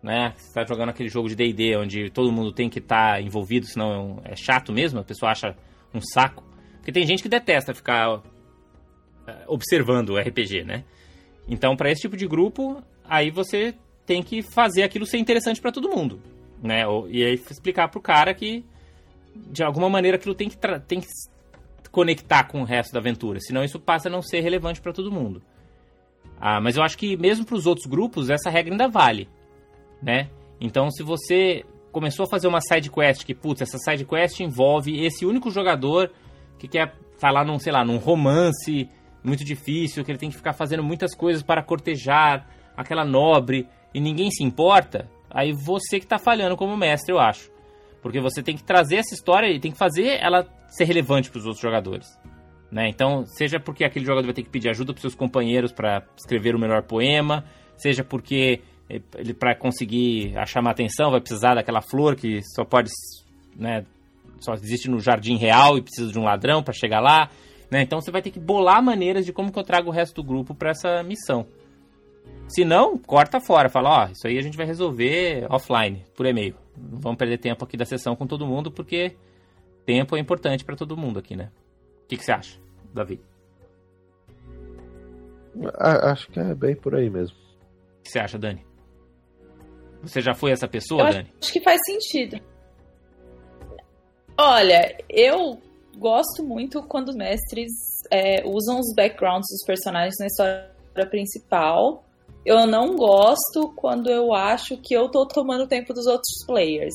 né? 0.03 0.35
Você 0.37 0.49
está 0.49 0.65
jogando 0.65 0.91
aquele 0.91 1.09
jogo 1.09 1.29
de 1.29 1.37
D&D 1.37 1.77
onde 1.77 2.11
todo 2.11 2.33
mundo 2.33 2.53
tem 2.53 2.69
que 2.69 2.81
estar 2.81 3.15
tá 3.15 3.21
envolvido, 3.21 3.67
senão 3.67 4.21
é 4.25 4.35
chato 4.37 4.73
mesmo, 4.73 5.01
a 5.01 5.05
pessoa 5.05 5.31
acha 5.31 5.57
um 5.95 6.01
saco. 6.01 6.45
Porque 6.77 6.93
tem 6.93 7.07
gente 7.07 7.23
que 7.23 7.29
detesta 7.29 7.73
ficar 7.73 8.21
eh, 9.27 9.45
observando 9.47 10.11
o 10.11 10.19
RPG, 10.19 10.65
né? 10.65 10.85
Então, 11.49 11.77
para 11.77 11.91
esse 11.91 12.03
tipo 12.03 12.17
de 12.17 12.27
grupo, 12.27 12.83
aí 13.05 13.31
você 13.31 13.75
tem 14.07 14.23
que 14.23 14.43
fazer 14.43 14.83
aquilo 14.83 15.07
ser 15.07 15.19
interessante 15.19 15.61
para 15.61 15.73
todo 15.73 15.89
mundo, 15.89 16.21
né? 16.63 16.83
E 17.09 17.25
aí 17.25 17.35
explicar 17.35 17.89
pro 17.89 18.01
cara 18.01 18.35
que 18.35 18.65
de 19.35 19.63
alguma 19.63 19.89
maneira 19.89 20.17
aquilo 20.17 20.35
tem 20.35 20.49
que 20.49 20.57
tem 20.87 21.01
que 21.01 21.07
conectar 21.91 22.45
com 22.45 22.63
o 22.63 22.65
resto 22.65 22.93
da 22.93 23.01
aventura, 23.01 23.39
senão 23.41 23.65
isso 23.65 23.79
passa 23.79 24.09
a 24.09 24.11
não 24.11 24.23
ser 24.23 24.41
relevante 24.41 24.81
para 24.81 24.93
todo 24.93 25.13
mundo. 25.13 25.43
Ah, 26.41 26.61
mas 26.61 26.77
eu 26.77 26.83
acho 26.83 26.99
que 26.99 27.17
mesmo 27.17 27.45
para 27.45 27.55
os 27.55 27.67
outros 27.67 27.87
grupos 27.87 28.31
essa 28.31 28.51
regra 28.51 28.73
ainda 28.73 28.89
vale, 28.89 29.29
né? 30.03 30.29
Então 30.61 30.91
se 30.91 31.03
você 31.03 31.65
começou 31.93 32.25
a 32.25 32.29
fazer 32.29 32.49
uma 32.49 32.61
side 32.61 32.91
quest 32.91 33.25
que 33.25 33.35
putz, 33.35 33.63
essa 33.63 33.79
side 33.79 34.05
quest 34.05 34.41
envolve 34.41 35.05
esse 35.05 35.25
único 35.27 35.51
jogador 35.51 36.11
que 36.59 36.67
quer 36.67 36.95
lá 37.23 37.45
num, 37.45 37.59
sei 37.59 37.73
lá, 37.73 37.85
num 37.85 37.99
romance 37.99 38.89
muito 39.23 39.45
difícil, 39.45 40.05
que 40.05 40.11
ele 40.11 40.19
tem 40.19 40.31
que 40.31 40.37
ficar 40.37 40.53
fazendo 40.53 40.83
muitas 40.83 41.15
coisas 41.15 41.43
para 41.43 41.63
cortejar 41.63 42.49
aquela 42.77 43.05
nobre 43.05 43.69
e 43.95 44.01
ninguém 44.01 44.31
se 44.31 44.43
importa, 44.43 45.09
aí 45.31 45.53
você 45.53 45.99
que 45.99 46.05
está 46.05 46.19
falhando 46.19 46.57
como 46.57 46.77
mestre, 46.77 47.13
eu 47.13 47.19
acho. 47.19 47.51
Porque 48.01 48.21
você 48.21 48.43
tem 48.43 48.57
que 48.57 48.65
trazer 48.65 48.97
essa 48.97 49.15
história 49.15 49.49
e 49.49 49.61
tem 49.61 49.71
que 49.71 49.79
fazer 49.79 50.19
ela 50.21 50.47
ser 50.69 50.85
relevante 50.85 51.31
para 51.31 51.39
os 51.39 51.47
outros 51.47 51.63
jogadores. 51.63 52.19
Né? 52.71 52.89
Então, 52.89 53.27
seja 53.27 53.61
porque 53.61 53.85
aquele 53.85 54.07
jogador 54.07 54.25
vai 54.25 54.35
ter 54.35 54.43
que 54.43 54.51
pedir 54.51 54.71
ajuda 54.71 54.93
para 54.93 55.01
seus 55.03 55.15
companheiros 55.15 55.73
para 55.73 56.03
escrever 56.17 56.55
o 56.55 56.59
melhor 56.59 56.83
poema, 56.83 57.45
seja 57.77 58.03
porque 58.03 58.61
ele 59.17 59.33
para 59.33 59.55
conseguir 59.55 60.35
chamar 60.47 60.73
atenção 60.73 61.11
vai 61.11 61.21
precisar 61.21 61.55
daquela 61.55 61.81
flor 61.81 62.17
que 62.17 62.41
só 62.55 62.65
pode, 62.65 62.91
né, 63.57 63.85
só 64.41 64.55
existe 64.55 64.91
no 64.91 64.99
jardim 64.99 65.37
real 65.37 65.79
e 65.79 65.83
precisa 65.83 66.11
de 66.11 66.19
um 66.19 66.25
ladrão 66.25 66.63
para 66.63 66.75
chegar 66.75 67.01
lá, 67.01 67.31
né? 67.71 67.83
Então 67.83 68.01
você 68.01 68.11
vai 68.11 68.21
ter 68.21 68.31
que 68.31 68.41
bolar 68.41 68.83
maneiras 68.83 69.25
de 69.25 69.33
como 69.33 69.51
que 69.51 69.59
eu 69.59 69.65
trago 69.65 69.89
o 69.89 69.93
resto 69.93 70.17
do 70.17 70.25
grupo 70.27 70.55
para 70.55 70.71
essa 70.71 71.03
missão. 71.03 71.47
Se 72.53 72.65
não, 72.65 72.99
corta 72.99 73.41
fora. 73.41 73.69
Fala, 73.69 74.05
ó, 74.05 74.11
isso 74.11 74.27
aí 74.27 74.39
a 74.39 74.43
gente 74.43 74.57
vai 74.57 74.67
resolver 74.67 75.47
offline, 75.49 76.05
por 76.15 76.27
e-mail. 76.27 76.55
Não 76.77 76.99
vamos 76.99 77.19
perder 77.19 77.39
tempo 77.39 77.65
aqui 77.65 77.77
da 77.77 77.85
sessão 77.85 78.15
com 78.15 78.27
todo 78.27 78.47
mundo, 78.47 78.71
porque 78.71 79.17
tempo 79.87 80.17
é 80.17 80.21
importante 80.21 80.65
para 80.65 80.77
todo 80.77 80.97
mundo 80.97 81.19
aqui, 81.19 81.35
né? 81.35 81.51
O 82.05 82.09
que, 82.09 82.17
que 82.17 82.25
você 82.25 82.33
acha, 82.33 82.59
Davi? 82.93 83.21
Acho 85.79 86.29
que 86.31 86.41
é 86.41 86.55
bem 86.55 86.75
por 86.75 86.95
aí 86.95 87.09
mesmo. 87.09 87.37
O 87.37 88.03
que 88.03 88.11
você 88.11 88.19
acha, 88.19 88.39
Dani? 88.39 88.65
Você 90.03 90.21
já 90.21 90.35
foi 90.35 90.51
essa 90.51 90.69
pessoa, 90.69 91.09
eu 91.09 91.13
Dani? 91.13 91.33
Acho 91.41 91.53
que 91.53 91.61
faz 91.63 91.81
sentido. 91.87 92.41
Olha, 94.37 94.97
eu 95.09 95.59
gosto 95.97 96.43
muito 96.43 96.83
quando 96.83 97.11
os 97.11 97.17
mestres 97.17 97.71
é, 98.11 98.47
usam 98.47 98.79
os 98.79 98.95
backgrounds 98.95 99.49
dos 99.51 99.65
personagens 99.65 100.15
na 100.19 100.27
história 100.27 101.11
principal. 101.11 102.05
Eu 102.45 102.67
não 102.67 102.97
gosto 102.97 103.73
quando 103.77 104.11
eu 104.11 104.35
acho 104.35 104.77
que 104.77 104.95
eu 104.95 105.09
tô 105.09 105.27
tomando 105.27 105.69
tempo 105.69 105.95
dos 105.95 106.07
outros 106.07 106.45
players. 106.47 106.95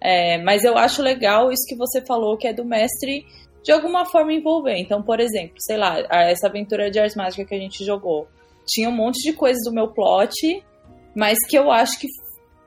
É, 0.00 0.38
mas 0.38 0.64
eu 0.64 0.76
acho 0.76 1.02
legal 1.02 1.50
isso 1.50 1.66
que 1.68 1.76
você 1.76 2.04
falou, 2.04 2.36
que 2.36 2.46
é 2.46 2.52
do 2.52 2.64
mestre 2.64 3.24
de 3.62 3.72
alguma 3.72 4.04
forma 4.06 4.32
envolver. 4.32 4.76
Então, 4.76 5.02
por 5.02 5.20
exemplo, 5.20 5.56
sei 5.58 5.76
lá, 5.76 5.98
essa 6.10 6.46
aventura 6.46 6.90
de 6.90 6.98
Ars 6.98 7.14
Mágica 7.14 7.44
que 7.44 7.54
a 7.54 7.58
gente 7.58 7.84
jogou. 7.84 8.28
Tinha 8.66 8.88
um 8.88 8.94
monte 8.94 9.22
de 9.22 9.32
coisas 9.32 9.62
do 9.64 9.72
meu 9.72 9.88
plot, 9.88 10.64
mas 11.14 11.38
que 11.48 11.56
eu 11.56 11.70
acho 11.70 11.98
que 11.98 12.06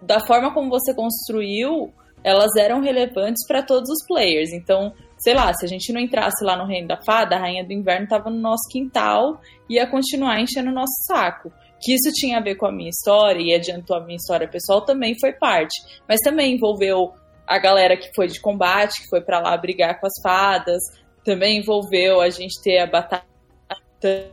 da 0.01 0.19
forma 0.25 0.53
como 0.53 0.69
você 0.69 0.93
construiu, 0.93 1.93
elas 2.23 2.55
eram 2.57 2.82
relevantes 2.82 3.45
para 3.47 3.63
todos 3.63 3.89
os 3.89 4.05
players. 4.07 4.51
Então, 4.51 4.93
sei 5.17 5.34
lá, 5.34 5.53
se 5.53 5.65
a 5.65 5.67
gente 5.67 5.93
não 5.93 6.01
entrasse 6.01 6.43
lá 6.43 6.57
no 6.57 6.65
Reino 6.65 6.88
da 6.88 7.01
Fada, 7.01 7.36
a 7.36 7.39
Rainha 7.39 7.65
do 7.65 7.73
Inverno 7.73 8.05
estava 8.05 8.29
no 8.29 8.39
nosso 8.39 8.67
quintal 8.69 9.39
e 9.69 9.75
ia 9.75 9.88
continuar 9.88 10.39
enchendo 10.39 10.69
o 10.69 10.73
nosso 10.73 10.93
saco. 11.07 11.51
Que 11.82 11.93
isso 11.93 12.11
tinha 12.13 12.38
a 12.38 12.41
ver 12.41 12.55
com 12.55 12.65
a 12.65 12.71
minha 12.71 12.89
história 12.89 13.41
e 13.41 13.53
adiantou 13.53 13.95
a 13.95 14.01
minha 14.01 14.17
história 14.17 14.47
pessoal 14.47 14.86
também 14.86 15.15
foi 15.19 15.34
parte. 15.34 15.82
Mas 16.07 16.19
também 16.21 16.55
envolveu 16.55 17.13
a 17.47 17.57
galera 17.57 17.97
que 17.97 18.13
foi 18.15 18.27
de 18.27 18.39
combate, 18.39 19.01
que 19.01 19.09
foi 19.09 19.21
para 19.21 19.39
lá 19.39 19.57
brigar 19.57 19.99
com 19.99 20.07
as 20.07 20.13
fadas, 20.23 20.82
também 21.23 21.59
envolveu 21.59 22.21
a 22.21 22.29
gente 22.29 22.61
ter 22.63 22.79
a 22.79 22.88
batalha, 22.88 23.25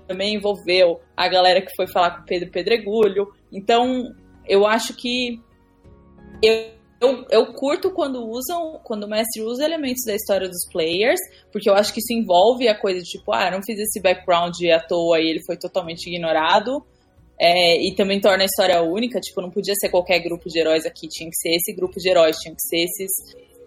também 0.06 0.34
envolveu 0.34 1.00
a 1.16 1.28
galera 1.28 1.60
que 1.60 1.74
foi 1.76 1.86
falar 1.86 2.18
com 2.18 2.24
Pedro 2.24 2.50
Pedregulho. 2.50 3.26
Então, 3.52 4.04
eu 4.46 4.66
acho 4.66 4.94
que 4.94 5.40
eu, 6.42 6.70
eu, 7.00 7.26
eu, 7.30 7.52
curto 7.52 7.90
quando 7.90 8.24
usam, 8.24 8.80
quando 8.84 9.04
o 9.04 9.08
mestre 9.08 9.42
usa 9.42 9.64
elementos 9.64 10.04
da 10.06 10.14
história 10.14 10.48
dos 10.48 10.66
players, 10.70 11.20
porque 11.52 11.68
eu 11.68 11.74
acho 11.74 11.92
que 11.92 12.00
isso 12.00 12.12
envolve 12.12 12.68
a 12.68 12.78
coisa 12.78 13.00
de 13.00 13.06
tipo, 13.06 13.32
ah, 13.32 13.50
não 13.50 13.62
fiz 13.62 13.78
esse 13.78 14.00
background 14.00 14.54
à 14.74 14.80
toa 14.80 15.20
e 15.20 15.28
ele 15.28 15.44
foi 15.44 15.56
totalmente 15.56 16.06
ignorado. 16.06 16.84
É, 17.40 17.80
e 17.80 17.94
também 17.94 18.20
torna 18.20 18.42
a 18.42 18.46
história 18.46 18.82
única, 18.82 19.20
tipo, 19.20 19.40
não 19.40 19.50
podia 19.50 19.74
ser 19.80 19.90
qualquer 19.90 20.18
grupo 20.20 20.48
de 20.48 20.58
heróis 20.58 20.84
aqui, 20.84 21.06
tinha 21.08 21.30
que 21.30 21.36
ser 21.36 21.54
esse 21.54 21.72
grupo 21.72 22.00
de 22.00 22.08
heróis, 22.08 22.36
tinha 22.36 22.52
que 22.52 22.62
ser 22.62 22.84
esses, 22.84 23.12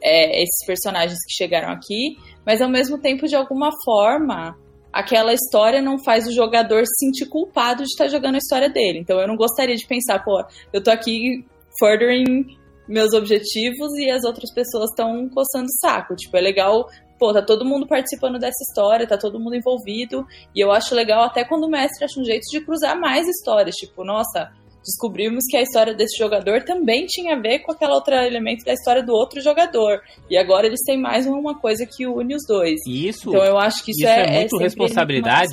é, 0.03 0.41
esses 0.41 0.65
personagens 0.65 1.17
que 1.25 1.33
chegaram 1.33 1.69
aqui, 1.69 2.17
mas 2.45 2.61
ao 2.61 2.69
mesmo 2.69 2.97
tempo, 2.97 3.27
de 3.27 3.35
alguma 3.35 3.69
forma, 3.85 4.57
aquela 4.91 5.33
história 5.33 5.81
não 5.81 6.03
faz 6.03 6.27
o 6.27 6.33
jogador 6.33 6.83
se 6.85 7.05
sentir 7.05 7.29
culpado 7.29 7.83
de 7.83 7.89
estar 7.89 8.09
jogando 8.09 8.35
a 8.35 8.39
história 8.39 8.69
dele. 8.69 8.99
Então 8.99 9.19
eu 9.19 9.27
não 9.27 9.37
gostaria 9.37 9.75
de 9.75 9.87
pensar, 9.87 10.23
pô, 10.23 10.43
eu 10.73 10.83
tô 10.83 10.91
aqui 10.91 11.45
furthering 11.79 12.45
meus 12.87 13.13
objetivos 13.13 13.93
e 13.97 14.09
as 14.09 14.23
outras 14.25 14.53
pessoas 14.53 14.89
estão 14.89 15.29
coçando 15.29 15.67
o 15.67 15.79
saco. 15.79 16.15
Tipo, 16.15 16.35
é 16.37 16.41
legal 16.41 16.87
pô, 17.21 17.31
tá 17.31 17.43
todo 17.43 17.63
mundo 17.63 17.85
participando 17.85 18.39
dessa 18.39 18.63
história, 18.67 19.05
tá 19.05 19.15
todo 19.15 19.39
mundo 19.39 19.55
envolvido. 19.55 20.25
E 20.55 20.59
eu 20.59 20.71
acho 20.71 20.95
legal 20.95 21.21
até 21.21 21.45
quando 21.45 21.65
o 21.65 21.69
mestre 21.69 22.03
acha 22.03 22.19
um 22.19 22.25
jeito 22.25 22.41
de 22.49 22.65
cruzar 22.65 22.99
mais 22.99 23.27
histórias. 23.27 23.75
Tipo, 23.75 24.03
nossa, 24.03 24.51
descobrimos 24.83 25.43
que 25.47 25.55
a 25.55 25.61
história 25.61 25.93
desse 25.93 26.17
jogador 26.17 26.63
também 26.63 27.05
tinha 27.05 27.35
a 27.35 27.39
ver 27.39 27.59
com 27.59 27.73
aquele 27.73 27.91
outro 27.91 28.15
elemento 28.15 28.65
da 28.65 28.73
história 28.73 29.03
do 29.03 29.13
outro 29.13 29.39
jogador. 29.39 30.01
E 30.31 30.35
agora 30.35 30.65
eles 30.65 30.79
têm 30.83 30.99
mais 30.99 31.27
uma 31.27 31.59
coisa 31.59 31.85
que 31.85 32.07
une 32.07 32.33
os 32.33 32.41
dois. 32.47 32.79
Isso. 32.87 33.29
Então 33.29 33.43
eu 33.43 33.59
acho 33.59 33.85
que 33.85 33.91
isso, 33.91 33.99
isso 33.99 34.09
é, 34.09 34.37
é, 34.37 34.39
muito 34.39 34.59
é 34.59 34.63
responsabilidade. 34.63 35.51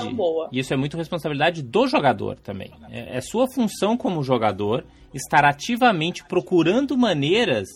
Isso 0.51 0.73
é 0.73 0.77
muito 0.79 0.97
responsabilidade 0.97 1.62
do 1.62 1.87
jogador 1.87 2.39
também. 2.39 2.73
É, 2.91 3.19
é 3.19 3.21
sua 3.21 3.47
função 3.47 3.95
como 3.95 4.23
jogador 4.23 4.87
estar 5.12 5.45
ativamente 5.45 6.25
procurando 6.27 6.97
maneiras. 6.97 7.69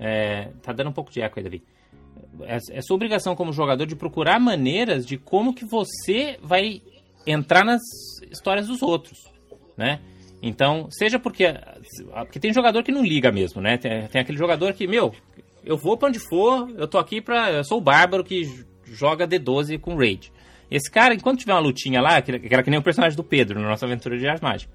É, 0.00 0.48
tá 0.62 0.72
dando 0.72 0.88
um 0.88 0.94
pouco 0.94 1.10
de 1.10 1.20
eco 1.20 1.38
aí, 1.38 1.44
Davi 1.44 1.62
é, 2.44 2.80
sua 2.82 2.96
obrigação 2.96 3.34
como 3.34 3.52
jogador 3.52 3.86
de 3.86 3.96
procurar 3.96 4.38
maneiras 4.38 5.06
de 5.06 5.16
como 5.16 5.54
que 5.54 5.64
você 5.64 6.38
vai 6.42 6.82
entrar 7.26 7.64
nas 7.64 7.82
histórias 8.30 8.66
dos 8.66 8.82
outros, 8.82 9.24
né? 9.76 10.00
Então, 10.42 10.88
seja 10.90 11.18
porque 11.18 11.54
porque 12.12 12.38
tem 12.38 12.52
jogador 12.52 12.82
que 12.82 12.92
não 12.92 13.04
liga 13.04 13.32
mesmo, 13.32 13.60
né? 13.60 13.76
Tem, 13.78 14.06
tem 14.08 14.20
aquele 14.20 14.38
jogador 14.38 14.72
que, 14.74 14.86
meu, 14.86 15.14
eu 15.64 15.76
vou 15.76 15.96
para 15.96 16.08
onde 16.08 16.18
for, 16.18 16.70
eu 16.76 16.86
tô 16.86 16.98
aqui 16.98 17.20
para, 17.20 17.50
eu 17.52 17.64
sou 17.64 17.78
o 17.78 17.80
bárbaro 17.80 18.22
que 18.22 18.64
joga 18.84 19.26
D12 19.26 19.78
com 19.80 19.96
raid. 19.96 20.32
Esse 20.70 20.90
cara, 20.90 21.14
enquanto 21.14 21.40
tiver 21.40 21.52
uma 21.52 21.60
lutinha 21.60 22.00
lá, 22.00 22.20
que 22.20 22.32
era 22.50 22.62
que 22.62 22.70
nem 22.70 22.78
o 22.78 22.82
personagem 22.82 23.16
do 23.16 23.24
Pedro 23.24 23.60
na 23.60 23.68
nossa 23.68 23.86
aventura 23.86 24.18
de 24.18 24.26
Ars. 24.26 24.68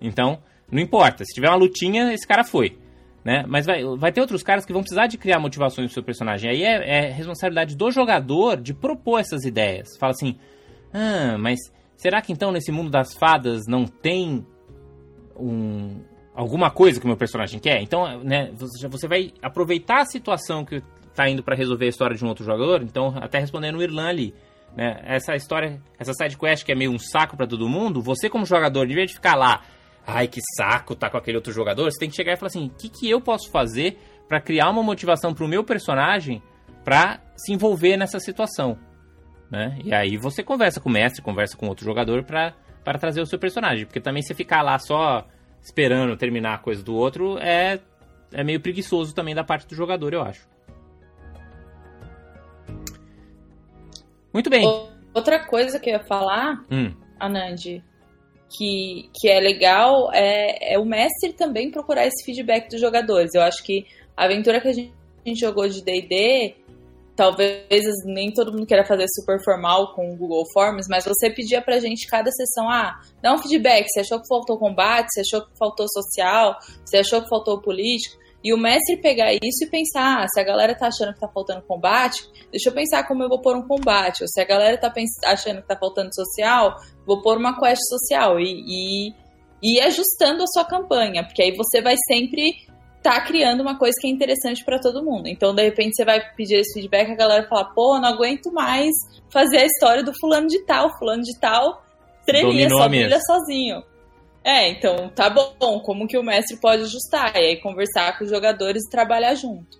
Então, 0.00 0.42
não 0.70 0.80
importa, 0.80 1.24
se 1.24 1.34
tiver 1.34 1.48
uma 1.48 1.56
lutinha, 1.56 2.12
esse 2.12 2.26
cara 2.26 2.44
foi. 2.44 2.76
Né? 3.24 3.44
Mas 3.46 3.66
vai, 3.66 3.82
vai 3.96 4.12
ter 4.12 4.20
outros 4.20 4.42
caras 4.42 4.64
que 4.64 4.72
vão 4.72 4.82
precisar 4.82 5.06
de 5.06 5.18
criar 5.18 5.38
motivações 5.38 5.88
pro 5.88 5.94
seu 5.94 6.02
personagem. 6.02 6.50
Aí 6.50 6.62
é, 6.62 7.06
é 7.06 7.10
responsabilidade 7.10 7.76
do 7.76 7.90
jogador 7.90 8.56
de 8.56 8.72
propor 8.72 9.20
essas 9.20 9.44
ideias. 9.44 9.88
Fala 9.98 10.12
assim, 10.12 10.38
ah, 10.92 11.36
mas 11.38 11.58
será 11.96 12.22
que 12.22 12.32
então 12.32 12.52
nesse 12.52 12.72
mundo 12.72 12.90
das 12.90 13.14
fadas 13.14 13.66
não 13.66 13.86
tem 13.86 14.46
um, 15.36 16.00
alguma 16.34 16.70
coisa 16.70 16.98
que 16.98 17.04
o 17.04 17.08
meu 17.08 17.16
personagem 17.16 17.58
quer? 17.58 17.82
Então, 17.82 18.22
né, 18.22 18.50
você 18.88 19.06
vai 19.06 19.32
aproveitar 19.42 20.02
a 20.02 20.06
situação 20.06 20.64
que 20.64 20.82
tá 21.14 21.28
indo 21.28 21.42
para 21.42 21.56
resolver 21.56 21.86
a 21.86 21.88
história 21.88 22.16
de 22.16 22.24
um 22.24 22.28
outro 22.28 22.44
jogador. 22.44 22.82
Então, 22.82 23.14
até 23.20 23.38
respondendo 23.38 23.76
o 23.76 23.82
Irlan 23.82 24.08
ali, 24.08 24.34
né, 24.76 25.00
essa 25.04 25.34
história, 25.34 25.82
essa 25.98 26.12
side 26.14 26.38
quest 26.38 26.64
que 26.64 26.72
é 26.72 26.74
meio 26.74 26.92
um 26.92 26.98
saco 26.98 27.36
para 27.36 27.46
todo 27.46 27.68
mundo, 27.68 28.00
você 28.00 28.30
como 28.30 28.46
jogador, 28.46 28.86
de 28.86 28.94
vez 28.94 29.08
de 29.08 29.14
ficar 29.14 29.34
lá 29.34 29.62
ai 30.08 30.26
que 30.26 30.40
saco 30.56 30.96
tá 30.96 31.10
com 31.10 31.18
aquele 31.18 31.36
outro 31.36 31.52
jogador, 31.52 31.84
você 31.92 31.98
tem 31.98 32.08
que 32.08 32.16
chegar 32.16 32.32
e 32.32 32.36
falar 32.36 32.46
assim, 32.46 32.66
o 32.66 32.70
que, 32.70 32.88
que 32.88 33.10
eu 33.10 33.20
posso 33.20 33.50
fazer 33.50 33.98
para 34.26 34.40
criar 34.40 34.70
uma 34.70 34.82
motivação 34.82 35.34
pro 35.34 35.46
meu 35.46 35.62
personagem 35.62 36.42
para 36.82 37.20
se 37.36 37.52
envolver 37.52 37.98
nessa 37.98 38.18
situação, 38.18 38.78
né? 39.50 39.78
E 39.84 39.92
aí 39.92 40.16
você 40.16 40.42
conversa 40.42 40.80
com 40.80 40.88
o 40.88 40.92
mestre, 40.92 41.20
conversa 41.20 41.58
com 41.58 41.68
outro 41.68 41.84
jogador 41.84 42.24
para 42.24 42.54
trazer 42.98 43.20
o 43.20 43.26
seu 43.26 43.38
personagem, 43.38 43.84
porque 43.84 44.00
também 44.00 44.22
você 44.22 44.34
ficar 44.34 44.62
lá 44.62 44.78
só 44.78 45.26
esperando 45.60 46.16
terminar 46.16 46.54
a 46.54 46.58
coisa 46.58 46.82
do 46.82 46.94
outro 46.94 47.38
é 47.38 47.78
é 48.32 48.42
meio 48.42 48.60
preguiçoso 48.60 49.14
também 49.14 49.34
da 49.34 49.44
parte 49.44 49.66
do 49.66 49.74
jogador, 49.74 50.12
eu 50.12 50.22
acho. 50.22 50.46
Muito 54.32 54.48
bem. 54.50 54.66
Outra 55.14 55.44
coisa 55.46 55.78
que 55.78 55.88
eu 55.90 55.94
ia 55.94 56.00
falar, 56.00 56.62
hum. 56.70 56.94
Anand, 57.18 57.82
que, 58.50 59.10
que 59.14 59.28
é 59.28 59.40
legal 59.40 60.10
é, 60.12 60.74
é 60.74 60.78
o 60.78 60.84
mestre 60.84 61.32
também 61.32 61.70
procurar 61.70 62.06
esse 62.06 62.24
feedback 62.24 62.68
dos 62.68 62.80
jogadores. 62.80 63.34
Eu 63.34 63.42
acho 63.42 63.62
que 63.62 63.86
a 64.16 64.24
aventura 64.24 64.60
que 64.60 64.68
a 64.68 64.72
gente, 64.72 64.92
a 65.24 65.28
gente 65.28 65.40
jogou 65.40 65.68
de 65.68 65.82
D&D, 65.82 66.56
talvez 67.14 67.84
nem 68.04 68.32
todo 68.32 68.52
mundo 68.52 68.64
queira 68.64 68.84
fazer 68.84 69.06
super 69.08 69.42
formal 69.42 69.92
com 69.94 70.12
o 70.12 70.16
Google 70.16 70.44
Forms, 70.52 70.86
mas 70.88 71.04
você 71.04 71.28
pedia 71.28 71.60
pra 71.60 71.80
gente 71.80 72.06
cada 72.06 72.30
sessão, 72.30 72.70
ah, 72.70 73.00
dá 73.20 73.34
um 73.34 73.38
feedback, 73.38 73.88
você 73.88 74.00
achou 74.00 74.20
que 74.20 74.28
faltou 74.28 74.56
combate, 74.56 75.08
você 75.12 75.20
achou 75.20 75.44
que 75.44 75.58
faltou 75.58 75.86
social, 75.88 76.56
você 76.84 76.98
achou 76.98 77.20
que 77.20 77.28
faltou 77.28 77.60
político. 77.60 78.16
E 78.42 78.54
o 78.54 78.58
mestre 78.58 78.96
pegar 78.96 79.32
isso 79.32 79.64
e 79.64 79.70
pensar, 79.70 80.22
ah, 80.22 80.28
se 80.28 80.40
a 80.40 80.44
galera 80.44 80.74
tá 80.74 80.86
achando 80.86 81.12
que 81.12 81.20
tá 81.20 81.28
faltando 81.28 81.62
combate, 81.62 82.22
deixa 82.50 82.68
eu 82.68 82.72
pensar 82.72 83.06
como 83.06 83.22
eu 83.22 83.28
vou 83.28 83.40
pôr 83.40 83.56
um 83.56 83.66
combate. 83.66 84.22
Ou 84.22 84.28
se 84.28 84.40
a 84.40 84.44
galera 84.44 84.78
tá 84.78 84.92
achando 85.24 85.60
que 85.60 85.68
tá 85.68 85.76
faltando 85.76 86.14
social, 86.14 86.76
vou 87.04 87.20
pôr 87.20 87.36
uma 87.36 87.58
quest 87.58 87.82
social. 87.88 88.38
E, 88.38 88.64
e, 88.66 89.14
e 89.60 89.80
ajustando 89.80 90.44
a 90.44 90.46
sua 90.46 90.64
campanha, 90.64 91.24
porque 91.24 91.42
aí 91.42 91.56
você 91.56 91.82
vai 91.82 91.96
sempre 92.06 92.52
tá 93.02 93.20
criando 93.20 93.60
uma 93.60 93.78
coisa 93.78 93.96
que 94.00 94.06
é 94.06 94.10
interessante 94.10 94.64
para 94.64 94.78
todo 94.78 95.04
mundo. 95.04 95.28
Então, 95.28 95.54
de 95.54 95.62
repente, 95.62 95.96
você 95.96 96.04
vai 96.04 96.20
pedir 96.34 96.56
esse 96.56 96.74
feedback, 96.74 97.10
a 97.10 97.16
galera 97.16 97.48
fala, 97.48 97.64
pô, 97.64 97.98
não 97.98 98.08
aguento 98.08 98.52
mais 98.52 98.90
fazer 99.32 99.58
a 99.58 99.64
história 99.64 100.02
do 100.02 100.12
fulano 100.18 100.46
de 100.46 100.64
tal, 100.64 100.96
fulano 100.98 101.22
de 101.22 101.38
tal, 101.38 101.82
tremia, 102.26 102.68
só 102.68 102.88
brilha 102.88 103.18
sozinho. 103.20 103.82
É, 104.48 104.70
então 104.70 105.10
tá 105.10 105.28
bom. 105.28 105.78
Como 105.80 106.08
que 106.08 106.16
o 106.16 106.22
mestre 106.22 106.56
pode 106.58 106.84
ajustar? 106.84 107.36
E 107.36 107.38
aí 107.38 107.56
conversar 107.60 108.16
com 108.16 108.24
os 108.24 108.30
jogadores 108.30 108.82
e 108.82 108.88
trabalhar 108.90 109.34
junto. 109.34 109.78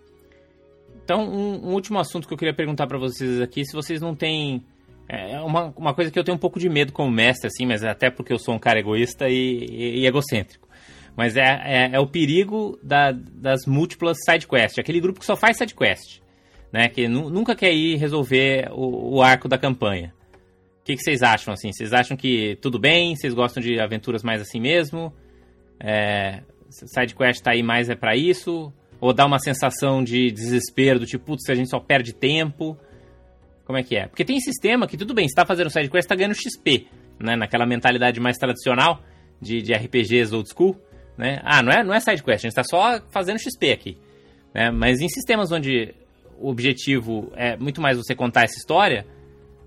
Então, 1.03 1.27
um, 1.27 1.69
um 1.69 1.73
último 1.73 1.99
assunto 1.99 2.29
que 2.29 2.35
eu 2.35 2.37
queria 2.37 2.53
perguntar 2.53 2.87
para 2.87 2.99
vocês 2.99 3.41
aqui, 3.41 3.65
se 3.65 3.73
vocês 3.73 3.99
não 3.99 4.15
têm. 4.15 4.63
É 5.09 5.41
uma, 5.41 5.73
uma 5.75 5.95
coisa 5.95 6.11
que 6.11 6.19
eu 6.19 6.23
tenho 6.23 6.37
um 6.37 6.41
pouco 6.41 6.61
de 6.61 6.69
medo 6.69 6.93
como 6.93 7.11
mestre, 7.11 7.47
assim, 7.47 7.65
mas 7.65 7.83
é 7.83 7.89
até 7.89 8.11
porque 8.11 8.31
eu 8.31 8.39
sou 8.39 8.55
um 8.55 8.59
cara 8.59 8.79
egoísta 8.79 9.27
e, 9.31 9.65
e, 9.71 10.01
e 10.01 10.07
egocêntrico. 10.07 10.69
Mas 11.17 11.35
é, 11.35 11.63
é, 11.65 11.91
é 11.95 11.99
o 11.99 12.07
perigo 12.07 12.79
da, 12.83 13.11
das 13.11 13.65
múltiplas 13.65 14.19
sidequests, 14.23 14.79
aquele 14.79 15.01
grupo 15.01 15.19
que 15.19 15.25
só 15.25 15.35
faz 15.35 15.57
sidequest, 15.57 16.21
né? 16.71 16.91
Que 16.91 17.09
nunca 17.09 17.57
quer 17.57 17.73
ir 17.73 17.97
resolver 17.97 18.69
o, 18.71 19.17
o 19.17 19.23
arco 19.23 19.49
da 19.49 19.57
campanha 19.57 20.13
que, 20.89 20.97
que 20.97 21.03
vocês 21.03 21.23
acham, 21.23 21.53
assim? 21.53 21.71
Vocês 21.71 21.93
acham 21.93 22.17
que 22.17 22.57
tudo 22.63 22.79
bem? 22.79 23.15
Vocês 23.15 23.35
gostam 23.35 23.63
de 23.63 23.79
aventuras 23.79 24.23
mais 24.23 24.41
assim 24.41 24.59
mesmo? 24.59 25.13
É, 25.79 26.43
SideQuest 26.71 27.43
tá 27.43 27.51
aí 27.51 27.63
mais 27.63 27.91
é 27.91 27.95
para 27.95 28.17
isso? 28.17 28.73
Ou 28.99 29.13
dá 29.13 29.27
uma 29.27 29.39
sensação 29.39 30.03
de 30.03 30.31
desespero, 30.31 30.99
do 30.99 31.05
tipo, 31.05 31.27
putz, 31.27 31.49
a 31.51 31.55
gente 31.55 31.69
só 31.69 31.79
perde 31.79 32.15
tempo? 32.15 32.77
Como 33.67 33.79
é 33.79 33.83
que 33.83 33.97
é? 33.97 34.07
Porque 34.07 34.25
tem 34.25 34.41
sistema 34.41 34.87
que, 34.87 34.97
tudo 34.97 35.13
bem, 35.13 35.29
você 35.29 35.35
tá 35.35 35.45
fazendo 35.45 35.69
SideQuest, 35.69 36.09
tá 36.09 36.15
ganhando 36.15 36.35
XP, 36.35 36.87
né? 37.21 37.37
Naquela 37.37 37.67
mentalidade 37.67 38.19
mais 38.19 38.39
tradicional 38.39 39.03
de, 39.41 39.61
de 39.61 39.75
RPGs 39.75 40.35
old 40.35 40.49
school. 40.49 40.75
né? 41.19 41.41
Ah, 41.45 41.63
não 41.63 41.71
é, 41.71 41.85
não 41.85 41.93
é 41.93 42.01
side 42.01 42.23
quest, 42.23 42.47
a 42.47 42.49
gente 42.49 42.59
está 42.59 42.65
só 42.65 42.99
fazendo 43.11 43.39
XP 43.39 43.73
aqui. 43.73 43.99
Né? 44.55 44.71
Mas 44.71 45.01
em 45.01 45.09
sistemas 45.09 45.53
onde 45.53 45.95
o 46.39 46.49
objetivo 46.49 47.31
é 47.37 47.59
muito 47.59 47.79
mais 47.79 47.99
você 47.99 48.15
contar 48.15 48.45
essa 48.45 48.57
história, 48.57 49.07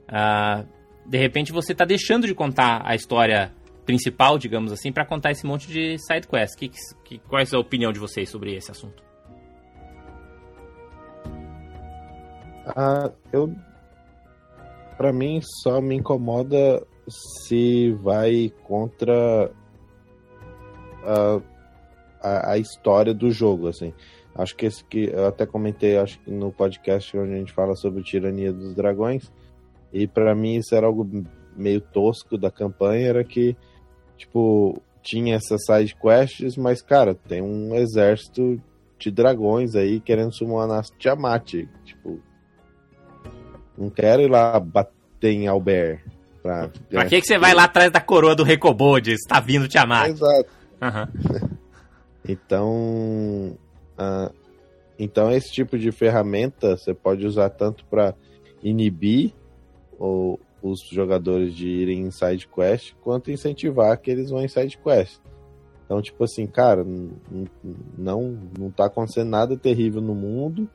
uh, 0.09 0.80
de 1.11 1.17
repente 1.17 1.51
você 1.51 1.73
está 1.73 1.83
deixando 1.83 2.25
de 2.25 2.33
contar 2.33 2.81
a 2.85 2.95
história 2.95 3.53
principal, 3.85 4.37
digamos 4.37 4.71
assim, 4.71 4.93
para 4.93 5.05
contar 5.05 5.31
esse 5.31 5.45
monte 5.45 5.67
de 5.67 5.97
side 5.97 6.25
quest. 6.25 6.57
Que, 6.57 6.71
que, 7.03 7.19
qual 7.27 7.41
é 7.41 7.45
a 7.53 7.59
opinião 7.59 7.91
de 7.91 7.99
vocês 7.99 8.29
sobre 8.29 8.55
esse 8.55 8.71
assunto? 8.71 9.03
Ah, 12.65 13.11
eu 13.33 13.53
para 14.95 15.11
mim 15.11 15.41
só 15.61 15.81
me 15.81 15.95
incomoda 15.95 16.81
se 17.09 17.91
vai 18.01 18.49
contra 18.63 19.51
a, 21.03 21.41
a, 22.21 22.51
a, 22.53 22.57
história 22.57 23.13
do 23.13 23.29
jogo, 23.31 23.67
assim. 23.67 23.93
Acho 24.33 24.55
que 24.55 24.65
esse 24.65 24.81
que 24.85 25.09
eu 25.09 25.27
até 25.27 25.45
comentei, 25.45 25.97
acho 25.97 26.17
que 26.19 26.31
no 26.31 26.53
podcast 26.53 27.17
onde 27.17 27.33
a 27.33 27.37
gente 27.37 27.51
fala 27.51 27.75
sobre 27.75 28.01
tirania 28.01 28.53
dos 28.53 28.73
dragões, 28.73 29.29
e 29.93 30.07
para 30.07 30.33
mim 30.35 30.55
isso 30.55 30.73
era 30.75 30.87
algo 30.87 31.07
meio 31.55 31.81
tosco 31.81 32.37
da 32.37 32.49
campanha, 32.49 33.07
era 33.07 33.23
que 33.23 33.55
tipo 34.17 34.81
tinha 35.01 35.35
essas 35.35 35.65
side 35.65 35.95
quests, 35.95 36.55
mas 36.55 36.81
cara, 36.81 37.15
tem 37.15 37.41
um 37.41 37.75
exército 37.75 38.61
de 38.99 39.09
dragões 39.09 39.75
aí 39.75 39.99
querendo 39.99 40.33
summonar 40.33 40.83
Tiamat, 40.99 41.67
tipo, 41.83 42.19
não 43.77 43.89
quero 43.89 44.21
ir 44.21 44.29
lá 44.29 44.59
bater 44.59 45.31
em 45.31 45.47
Albert. 45.47 46.03
Pra, 46.41 46.69
pra 46.89 47.05
que, 47.05 47.21
que 47.21 47.27
você 47.27 47.37
vai 47.37 47.53
lá 47.53 47.65
atrás 47.65 47.91
da 47.91 48.01
coroa 48.01 48.35
do 48.35 48.43
Recobode? 48.43 49.11
Está 49.11 49.39
vindo 49.39 49.67
Tiamat. 49.67 50.09
Exato. 50.09 50.49
Uhum. 50.81 51.49
então, 52.27 53.57
uh, 53.99 54.33
então 54.97 55.31
esse 55.31 55.51
tipo 55.51 55.77
de 55.77 55.91
ferramenta 55.91 56.77
você 56.77 56.93
pode 56.93 57.25
usar 57.25 57.49
tanto 57.49 57.83
para 57.85 58.13
inibir 58.63 59.33
ou, 60.01 60.39
os 60.63 60.81
jogadores 60.81 61.55
de 61.55 61.67
irem 61.67 62.01
em 62.01 62.11
side 62.11 62.47
quest, 62.47 62.93
quanto 63.01 63.31
incentivar 63.31 63.97
que 63.97 64.11
eles 64.11 64.29
vão 64.29 64.43
em 64.43 64.47
side 64.47 64.77
quest. 64.77 65.19
Então, 65.85 66.01
tipo 66.01 66.23
assim, 66.23 66.45
cara, 66.45 66.85
não, 67.97 68.37
não 68.57 68.69
tá 68.69 68.85
acontecendo 68.85 69.29
nada 69.29 69.57
terrível 69.57 70.01
no 70.01 70.13
mundo. 70.13 70.69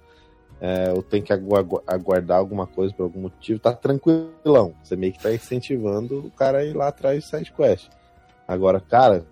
É, 0.60 0.90
eu 0.90 1.02
tenho 1.02 1.22
que 1.22 1.32
agu 1.32 1.54
aguardar 1.86 2.38
alguma 2.38 2.66
coisa 2.66 2.92
por 2.94 3.04
algum 3.04 3.20
motivo, 3.20 3.60
tá 3.60 3.72
tranquilão. 3.72 4.74
Você 4.82 4.96
meio 4.96 5.12
que 5.12 5.22
tá 5.22 5.32
incentivando 5.32 6.18
o 6.26 6.30
cara 6.32 6.58
a 6.58 6.64
ir 6.64 6.74
lá 6.74 6.88
atrás 6.88 7.22
de 7.22 7.30
side 7.30 7.52
quest. 7.52 7.88
Agora, 8.48 8.80
cara, 8.80 9.24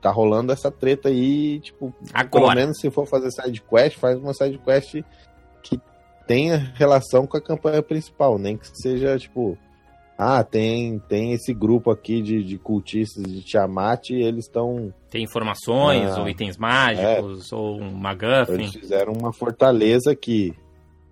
tá 0.00 0.10
rolando 0.10 0.52
essa 0.52 0.70
treta 0.70 1.08
aí, 1.08 1.60
tipo, 1.60 1.92
Agora. 2.14 2.44
pelo 2.44 2.54
menos 2.54 2.78
se 2.78 2.90
for 2.90 3.06
fazer 3.06 3.30
side 3.30 3.60
quest, 3.62 3.98
faz 3.98 4.18
uma 4.18 4.32
side 4.32 4.58
quest 4.58 4.92
que 4.92 5.04
tenha 6.30 6.58
relação 6.76 7.26
com 7.26 7.36
a 7.36 7.40
campanha 7.40 7.82
principal, 7.82 8.38
nem 8.38 8.56
que 8.56 8.68
seja, 8.80 9.18
tipo, 9.18 9.58
ah, 10.16 10.44
tem, 10.44 11.00
tem 11.08 11.32
esse 11.32 11.52
grupo 11.52 11.90
aqui 11.90 12.22
de, 12.22 12.44
de 12.44 12.56
cultistas 12.56 13.24
de 13.24 13.42
Tiamat 13.42 14.10
e 14.10 14.22
eles 14.22 14.44
estão... 14.44 14.94
Tem 15.10 15.24
informações, 15.24 16.08
ah, 16.12 16.20
ou 16.20 16.28
itens 16.28 16.56
mágicos, 16.56 17.50
é, 17.50 17.56
ou 17.56 17.80
um 17.80 17.90
MacGuffin. 17.96 18.52
Eles 18.52 18.70
fizeram 18.70 19.12
uma 19.12 19.32
fortaleza 19.32 20.12
aqui. 20.12 20.54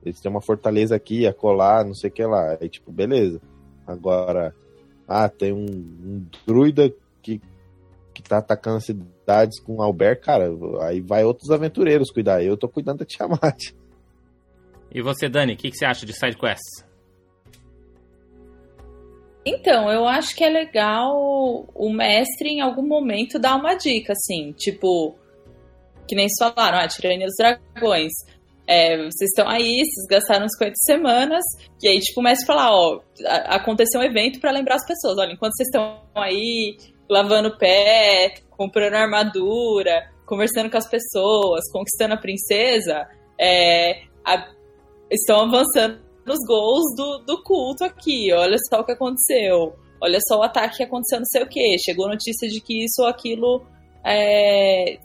Eles 0.05 0.21
têm 0.21 0.31
uma 0.31 0.41
fortaleza 0.41 0.95
aqui, 0.95 1.27
a 1.27 1.35
colar, 1.35 1.85
não 1.85 1.95
sei 1.95 2.11
o 2.11 2.13
que 2.13 2.25
lá. 2.25 2.57
Aí, 2.61 2.69
tipo, 2.69 2.93
beleza. 2.93 3.41
Agora, 3.89 4.55
ah, 5.09 5.29
tem 5.29 5.53
um, 5.53 5.67
um 5.67 6.27
druida 6.47 6.95
que, 7.21 7.41
que 8.15 8.23
tá 8.23 8.39
atacando 8.39 8.81
cidades 8.81 9.59
com 9.59 9.83
Albert, 9.83 10.21
cara, 10.21 10.49
aí 10.83 11.01
vai 11.01 11.25
outros 11.25 11.51
aventureiros 11.51 12.13
cuidar. 12.13 12.41
Eu 12.41 12.57
tô 12.57 12.69
cuidando 12.69 12.99
da 12.99 13.05
Tiamat. 13.05 13.77
E 14.93 15.03
você, 15.03 15.29
Dani, 15.29 15.55
o 15.55 15.57
que, 15.57 15.71
que 15.71 15.77
você 15.77 15.85
acha 15.85 16.07
de 16.07 16.13
sidequests? 16.13 16.87
Então, 19.45 19.91
eu 19.91 20.07
acho 20.07 20.35
que 20.37 20.45
é 20.45 20.51
legal 20.51 21.15
o 21.75 21.91
mestre 21.91 22.51
em 22.51 22.61
algum 22.61 22.87
momento 22.87 23.39
dar 23.39 23.57
uma 23.57 23.75
dica, 23.75 24.13
assim, 24.13 24.53
tipo, 24.53 25.17
que 26.07 26.15
nem 26.15 26.29
vocês 26.29 26.53
falaram, 26.55 26.79
a 26.79 26.83
ah, 26.83 26.89
Tirania 26.89 27.27
dos 27.27 27.37
Dragões. 27.37 28.13
É, 28.67 28.99
vocês 28.99 29.31
estão 29.31 29.49
aí, 29.49 29.79
vocês 29.79 30.07
gastaram 30.11 30.47
50 30.47 30.75
semanas, 30.85 31.43
e 31.83 31.89
aí, 31.89 31.99
tipo, 32.01 32.21
o 32.21 32.23
mestre 32.23 32.47
fala, 32.47 32.71
ó, 32.71 33.01
aconteceu 33.47 34.01
um 34.01 34.05
evento 34.05 34.39
para 34.41 34.51
lembrar 34.51 34.75
as 34.75 34.87
pessoas, 34.87 35.17
olha, 35.19 35.33
enquanto 35.33 35.57
vocês 35.57 35.69
estão 35.69 36.03
aí 36.15 36.77
lavando 37.09 37.49
o 37.49 37.57
pé, 37.57 38.35
comprando 38.51 38.95
armadura, 38.95 40.11
conversando 40.27 40.71
com 40.71 40.77
as 40.77 40.87
pessoas, 40.87 41.65
conquistando 41.73 42.13
a 42.13 42.19
princesa, 42.19 43.09
é, 43.41 44.03
a, 44.23 44.47
estão 45.11 45.43
avançando 45.43 45.99
nos 46.27 46.39
gols 46.47 46.85
do, 46.97 47.19
do 47.27 47.43
culto 47.43 47.85
aqui. 47.85 48.33
Olha 48.33 48.57
só 48.69 48.81
o 48.81 48.85
que 48.85 48.93
aconteceu. 48.93 49.75
Olha 50.01 50.19
só 50.29 50.39
o 50.39 50.43
ataque 50.43 50.79
que 50.79 50.83
aconteceu, 50.85 51.19
não 51.19 51.27
sei 51.27 51.43
o 51.43 51.49
que. 51.49 51.79
Chegou 51.79 52.09
notícia 52.09 52.49
de 52.49 52.61
que 52.61 52.85
isso 52.85 53.03
ou 53.03 53.09
aquilo 53.09 53.67
é, 54.05 54.99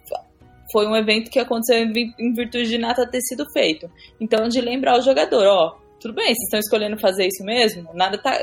foi 0.71 0.87
um 0.87 0.95
evento 0.95 1.31
que 1.31 1.39
aconteceu 1.39 1.77
em 1.77 2.33
virtude 2.33 2.67
de 2.67 2.77
nada 2.77 3.09
ter 3.09 3.21
sido 3.21 3.45
feito. 3.51 3.89
Então, 4.19 4.47
de 4.47 4.61
lembrar 4.61 4.99
o 4.99 5.01
jogador, 5.01 5.45
ó, 5.45 5.77
tudo 5.99 6.13
bem, 6.13 6.25
vocês 6.25 6.43
estão 6.43 6.59
escolhendo 6.59 6.99
fazer 6.99 7.27
isso 7.27 7.43
mesmo? 7.43 7.89
Nada 7.93 8.17
tá, 8.17 8.37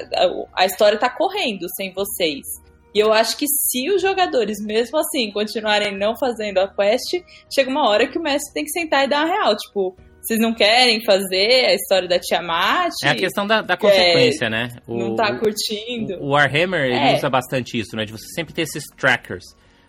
a 0.54 0.64
história 0.64 0.98
tá 0.98 1.10
correndo 1.10 1.66
sem 1.76 1.92
vocês. 1.92 2.46
E 2.94 2.98
eu 2.98 3.12
acho 3.12 3.36
que 3.36 3.46
se 3.46 3.88
os 3.90 4.02
jogadores, 4.02 4.58
mesmo 4.64 4.98
assim, 4.98 5.30
continuarem 5.30 5.96
não 5.96 6.16
fazendo 6.16 6.58
a 6.58 6.68
quest, 6.68 7.22
chega 7.52 7.70
uma 7.70 7.88
hora 7.88 8.08
que 8.08 8.18
o 8.18 8.22
mestre 8.22 8.52
tem 8.52 8.64
que 8.64 8.70
sentar 8.70 9.04
e 9.04 9.08
dar 9.08 9.24
uma 9.24 9.34
real. 9.34 9.56
Tipo, 9.56 9.96
vocês 10.22 10.38
não 10.38 10.54
querem 10.54 11.02
fazer 11.04 11.66
a 11.66 11.74
história 11.74 12.08
da 12.08 12.18
Tiamat? 12.18 12.92
É 13.04 13.08
a 13.08 13.14
questão 13.14 13.46
da, 13.46 13.62
da 13.62 13.76
consequência, 13.76 14.46
é, 14.46 14.50
né? 14.50 14.68
O, 14.86 14.98
não 14.98 15.14
tá 15.14 15.38
curtindo. 15.38 16.14
O, 16.20 16.26
o 16.26 16.28
Warhammer, 16.30 16.84
ele 16.84 16.94
é. 16.94 17.16
usa 17.16 17.30
bastante 17.30 17.78
isso, 17.78 17.96
né? 17.96 18.04
De 18.04 18.12
você 18.12 18.26
sempre 18.34 18.52
ter 18.52 18.62
esses 18.62 18.84
trackers. 18.96 19.44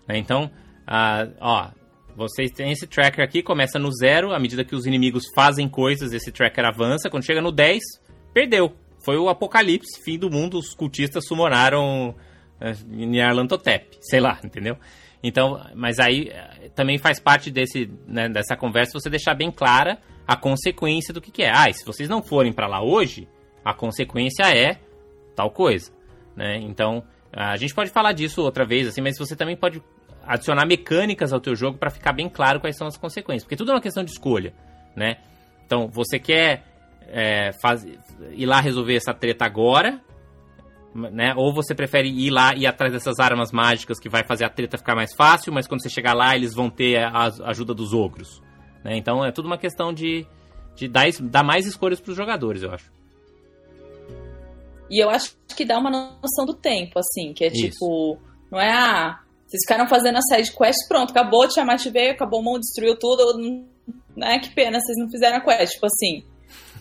Né? 0.08 0.18
Então, 0.18 0.50
ó, 1.40 1.70
vocês 2.16 2.52
têm 2.52 2.72
esse 2.72 2.88
tracker 2.88 3.24
aqui, 3.24 3.42
começa 3.42 3.78
no 3.78 3.92
zero, 3.92 4.34
à 4.34 4.40
medida 4.40 4.64
que 4.64 4.76
os 4.76 4.86
inimigos 4.86 5.24
fazem 5.36 5.68
coisas, 5.68 6.14
esse 6.14 6.32
tracker 6.32 6.66
avança. 6.66 7.10
Quando 7.10 7.26
chega 7.26 7.42
no 7.42 7.52
10, 7.52 7.80
perdeu. 8.34 8.74
Foi 9.04 9.18
o 9.18 9.30
apocalipse, 9.30 10.02
fim 10.04 10.18
do 10.18 10.30
mundo, 10.30 10.60
os 10.60 10.76
cultistas 10.76 11.26
sumonaram 11.26 12.10
uh, 12.10 12.88
Nyarlathotep, 12.88 13.98
sei 14.00 14.20
lá, 14.20 14.40
entendeu? 14.44 14.78
Então, 15.24 15.62
mas 15.76 16.00
aí 16.00 16.30
eh, 16.30 16.70
também 16.76 16.98
faz 16.98 17.20
parte 17.20 17.52
desse, 17.52 17.92
né, 18.08 18.28
dessa 18.28 18.56
conversa 18.56 19.00
você 19.00 19.10
deixar 19.10 19.36
bem 19.36 19.52
clara 19.52 20.00
a 20.28 20.36
consequência 20.36 21.14
do 21.14 21.22
que, 21.22 21.32
que 21.32 21.44
é. 21.44 21.52
Ah, 21.52 21.72
se 21.72 21.86
vocês 21.86 22.10
não 22.10 22.24
forem 22.24 22.52
para 22.52 22.68
lá 22.68 22.82
hoje, 22.82 23.28
a 23.64 23.74
consequência 23.74 24.44
é 24.44 24.80
tal 25.36 25.52
coisa, 25.52 25.92
né? 26.36 26.58
Então, 26.58 27.04
a 27.32 27.56
gente 27.58 27.74
pode 27.74 27.92
falar 27.92 28.14
disso 28.14 28.42
outra 28.42 28.66
vez, 28.66 28.88
assim, 28.88 29.02
mas 29.02 29.18
você 29.18 29.36
também 29.36 29.56
pode 29.56 29.82
adicionar 30.26 30.66
mecânicas 30.66 31.34
ao 31.34 31.40
teu 31.40 31.56
jogo 31.56 31.78
para 31.78 31.90
ficar 31.90 32.14
bem 32.14 32.30
claro 32.30 32.60
quais 32.60 32.78
são 32.78 32.88
as 32.88 32.98
consequências, 32.98 33.44
porque 33.44 33.56
tudo 33.56 33.72
é 33.72 33.76
uma 33.76 33.82
questão 33.82 34.04
de 34.04 34.12
escolha, 34.12 34.54
né? 34.96 35.18
Então, 35.66 35.88
você 35.88 36.20
quer 36.20 36.64
é, 37.08 37.52
faz, 37.62 37.86
ir 38.32 38.46
lá 38.46 38.60
resolver 38.60 38.96
essa 38.96 39.14
treta 39.14 39.46
agora, 39.46 40.02
né? 40.94 41.34
Ou 41.36 41.54
você 41.54 41.74
prefere 41.74 42.10
ir 42.10 42.30
lá 42.30 42.54
e 42.56 42.62
ir 42.62 42.68
atrás 42.68 42.92
dessas 42.92 43.20
armas 43.20 43.52
mágicas 43.52 44.00
que 44.00 44.10
vai 44.10 44.24
fazer 44.24 44.44
a 44.44 44.50
treta 44.50 44.78
ficar 44.78 44.96
mais 44.96 45.14
fácil, 45.14 45.54
mas 45.54 45.68
quando 45.68 45.82
você 45.82 45.90
chegar 45.90 46.14
lá 46.14 46.36
eles 46.36 46.54
vão 46.54 46.70
ter 46.70 46.98
a 46.98 47.32
ajuda 47.46 47.74
dos 47.74 47.94
ogros. 47.94 48.42
Né? 48.84 48.98
Então 48.98 49.24
é 49.24 49.32
tudo 49.32 49.46
uma 49.46 49.58
questão 49.58 49.94
de, 49.94 50.26
de 50.76 50.88
dar, 50.88 51.08
dar 51.22 51.44
mais 51.44 51.66
escolhas 51.66 52.00
para 52.00 52.12
os 52.12 52.18
jogadores, 52.18 52.64
eu 52.64 52.72
acho. 52.72 52.92
E 54.90 55.00
eu 55.00 55.10
acho 55.10 55.38
que 55.56 55.64
dá 55.64 55.78
uma 55.78 55.90
noção 55.90 56.46
do 56.46 56.54
tempo, 56.54 57.00
assim, 57.00 57.34
que 57.34 57.46
é 57.46 57.48
Isso. 57.48 57.70
tipo, 57.70 58.18
não 58.52 58.60
é 58.60 58.70
ah, 58.70 59.22
vocês 59.48 59.62
ficaram 59.66 59.88
fazendo 59.88 60.18
a 60.18 60.22
side 60.22 60.52
quest, 60.52 60.88
pronto, 60.88 61.12
acabou, 61.12 61.48
Tiamat 61.48 61.86
veio, 61.90 62.12
acabou 62.12 62.42
o 62.42 62.44
mundo, 62.44 62.60
destruiu 62.60 62.98
tudo, 62.98 63.66
né? 64.16 64.40
Que 64.40 64.50
pena, 64.54 64.80
vocês 64.80 64.98
não 64.98 65.10
fizeram 65.10 65.38
a 65.38 65.42
quest, 65.42 65.74
tipo 65.74 65.86
assim. 65.86 66.26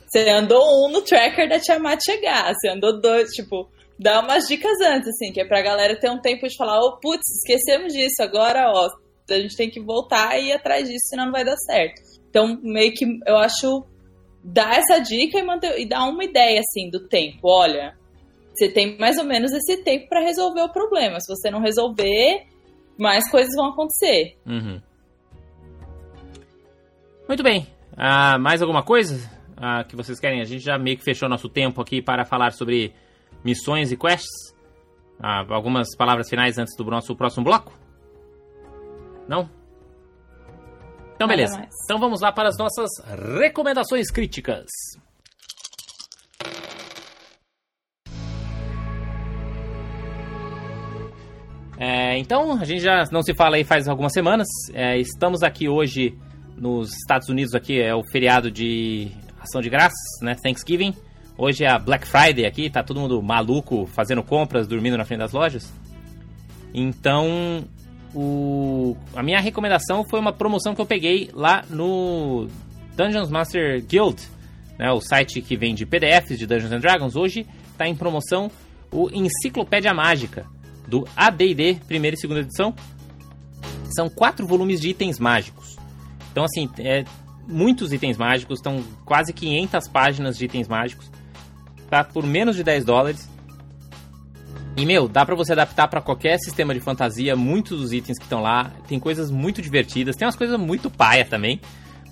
Você 0.09 0.29
andou 0.29 0.61
um 0.85 0.91
no 0.91 1.03
tracker 1.03 1.49
da 1.49 1.61
Tiamat 1.61 2.01
chegar, 2.05 2.53
você 2.53 2.69
andou 2.69 3.01
dois, 3.01 3.31
tipo, 3.31 3.69
dá 4.01 4.21
umas 4.21 4.49
dicas 4.49 4.81
antes, 4.81 5.09
assim, 5.09 5.31
que 5.31 5.41
é 5.41 5.45
pra 5.45 5.61
galera 5.61 5.95
ter 5.95 6.11
um 6.11 6.21
tempo 6.21 6.49
de 6.49 6.57
falar, 6.57 6.81
oh, 6.81 6.99
putz, 6.99 7.23
esquecemos 7.37 7.93
disso, 7.93 8.23
agora, 8.23 8.73
ó, 8.73 8.89
a 9.31 9.39
gente 9.39 9.55
tem 9.57 9.69
que 9.69 9.81
voltar 9.81 10.39
e 10.39 10.49
ir 10.49 10.53
atrás 10.53 10.89
disso, 10.89 11.09
senão 11.11 11.27
não 11.27 11.33
vai 11.33 11.45
dar 11.45 11.57
certo. 11.59 12.01
Então, 12.31 12.59
meio 12.63 12.93
que 12.95 13.05
eu 13.27 13.37
acho 13.37 13.85
dar 14.43 14.79
essa 14.79 14.99
dica 15.01 15.39
e, 15.39 15.43
manter, 15.43 15.79
e 15.79 15.87
dar 15.87 16.05
uma 16.09 16.25
ideia, 16.25 16.61
assim, 16.61 16.89
do 16.89 17.07
tempo. 17.09 17.41
Olha, 17.43 17.95
você 18.55 18.71
tem 18.71 18.97
mais 18.99 19.19
ou 19.19 19.25
menos 19.25 19.53
esse 19.53 19.83
tempo 19.83 20.09
para 20.09 20.23
resolver 20.23 20.63
o 20.63 20.73
problema. 20.73 21.21
Se 21.21 21.29
você 21.29 21.51
não 21.51 21.61
resolver, 21.61 22.47
mais 22.99 23.31
coisas 23.31 23.55
vão 23.55 23.67
acontecer. 23.67 24.37
Uhum. 24.47 24.81
Muito 27.29 27.43
bem. 27.43 27.67
Uh, 27.93 28.41
mais 28.41 28.63
alguma 28.63 28.83
coisa 28.83 29.31
uh, 29.59 29.87
que 29.87 29.95
vocês 29.95 30.19
querem? 30.19 30.41
A 30.41 30.45
gente 30.45 30.65
já 30.65 30.79
meio 30.79 30.97
que 30.97 31.05
fechou 31.05 31.29
nosso 31.29 31.51
tempo 31.51 31.83
aqui 31.83 32.01
para 32.01 32.25
falar 32.25 32.53
sobre 32.53 32.95
missões 33.45 33.93
e 33.93 33.97
quests. 33.97 34.55
Ah, 35.19 35.45
algumas 35.51 35.95
palavras 35.97 36.29
finais 36.29 36.59
antes 36.59 36.75
do 36.77 36.85
nosso 36.85 37.15
próximo 37.15 37.45
bloco? 37.45 37.73
Não? 39.29 39.49
Então, 41.15 41.29
beleza. 41.29 41.69
Então 41.85 41.99
vamos 41.99 42.23
lá 42.23 42.33
para 42.33 42.49
as 42.49 42.57
nossas 42.57 42.89
recomendações 43.39 44.11
críticas. 44.11 44.67
É, 51.79 52.19
então, 52.19 52.53
a 52.61 52.65
gente 52.65 52.83
já 52.83 53.05
não 53.11 53.23
se 53.23 53.35
fala 53.35 53.57
aí 53.57 53.65
faz 53.65 53.89
algumas 53.89 54.13
semanas. 54.13 54.47
É, 54.75 54.99
estamos 54.99 55.43
aqui 55.43 55.69
hoje 55.69 56.15
nos 56.57 56.93
Estados 56.93 57.29
Unidos, 57.31 57.55
aqui 57.55 57.81
é 57.81 57.95
o 57.95 58.03
feriado 58.03 58.51
de 58.51 59.11
ação 59.41 59.63
de 59.63 59.71
graças, 59.71 60.21
né? 60.21 60.37
Thanksgiving. 60.43 60.95
Hoje 61.43 61.65
é 61.65 61.71
a 61.71 61.79
Black 61.79 62.07
Friday 62.07 62.45
aqui, 62.45 62.69
tá 62.69 62.83
todo 62.83 63.01
mundo 63.01 63.23
maluco 63.23 63.87
fazendo 63.87 64.23
compras, 64.23 64.69
dormindo 64.69 64.99
na 64.99 65.07
frente 65.07 65.21
das 65.21 65.33
lojas. 65.33 65.73
Então, 66.75 67.65
o, 68.15 68.95
a 69.17 69.23
minha 69.23 69.41
recomendação 69.41 70.05
foi 70.05 70.21
uma 70.21 70.35
promoção 70.35 70.75
que 70.75 70.83
eu 70.83 70.85
peguei 70.85 71.31
lá 71.33 71.65
no 71.71 72.47
Dungeons 72.95 73.31
Master 73.31 73.83
Guild, 73.83 74.21
né, 74.79 74.93
o 74.93 75.01
site 75.01 75.41
que 75.41 75.57
vende 75.57 75.87
PDFs 75.87 76.39
de 76.39 76.47
Dungeons 76.47 76.73
and 76.73 76.81
Dragons. 76.81 77.17
Hoje 77.17 77.47
está 77.73 77.89
em 77.89 77.97
promoção 77.97 78.51
o 78.93 79.09
Enciclopédia 79.11 79.95
Mágica 79.95 80.45
do 80.87 81.09
AD&D 81.17 81.79
primeira 81.89 82.17
e 82.17 82.21
segunda 82.21 82.41
edição. 82.41 82.75
São 83.97 84.11
quatro 84.11 84.47
volumes 84.47 84.79
de 84.79 84.91
itens 84.91 85.19
mágicos. 85.19 85.79
Então, 86.31 86.45
assim, 86.45 86.69
é, 86.81 87.03
muitos 87.49 87.95
itens 87.95 88.19
mágicos, 88.19 88.59
estão 88.59 88.85
quase 89.07 89.33
500 89.33 89.89
páginas 89.89 90.37
de 90.37 90.45
itens 90.45 90.69
mágicos. 90.69 91.11
Tá 91.91 92.05
por 92.05 92.25
menos 92.25 92.55
de 92.57 92.63
10 92.63 92.85
dólares. 92.85 93.29
E, 94.77 94.87
meu, 94.87 95.09
dá 95.09 95.27
pra 95.27 95.35
você 95.35 95.53
adaptar 95.53 95.89
pra 95.89 96.01
qualquer 96.01 96.39
sistema 96.39 96.73
de 96.73 96.81
fantasia. 96.81 97.35
Muitos 97.37 97.81
dos 97.81 97.93
itens 97.93 98.17
que 98.19 98.25
estão 98.25 98.41
lá. 98.41 98.71
Tem 98.89 98.99
coisas 98.99 99.31
muito 99.31 99.61
divertidas. 99.61 100.17
Tem 100.17 100.25
umas 100.27 100.37
coisas 100.37 100.59
muito 100.59 100.89
paia 100.89 101.25
também. 101.25 101.61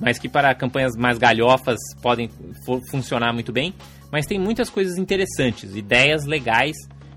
Mas 0.01 0.19
que 0.19 0.29
para 0.29 0.55
campanhas 0.55 0.95
mais 0.97 1.19
galhofas 1.19 1.79
podem 2.03 2.29
fu- 2.65 2.81
funcionar 2.91 3.33
muito 3.33 3.53
bem. 3.53 3.73
Mas 4.11 4.27
tem 4.27 4.39
muitas 4.39 4.69
coisas 4.69 4.99
interessantes. 4.99 5.75
Ideias 5.77 6.25
legais 6.25 6.77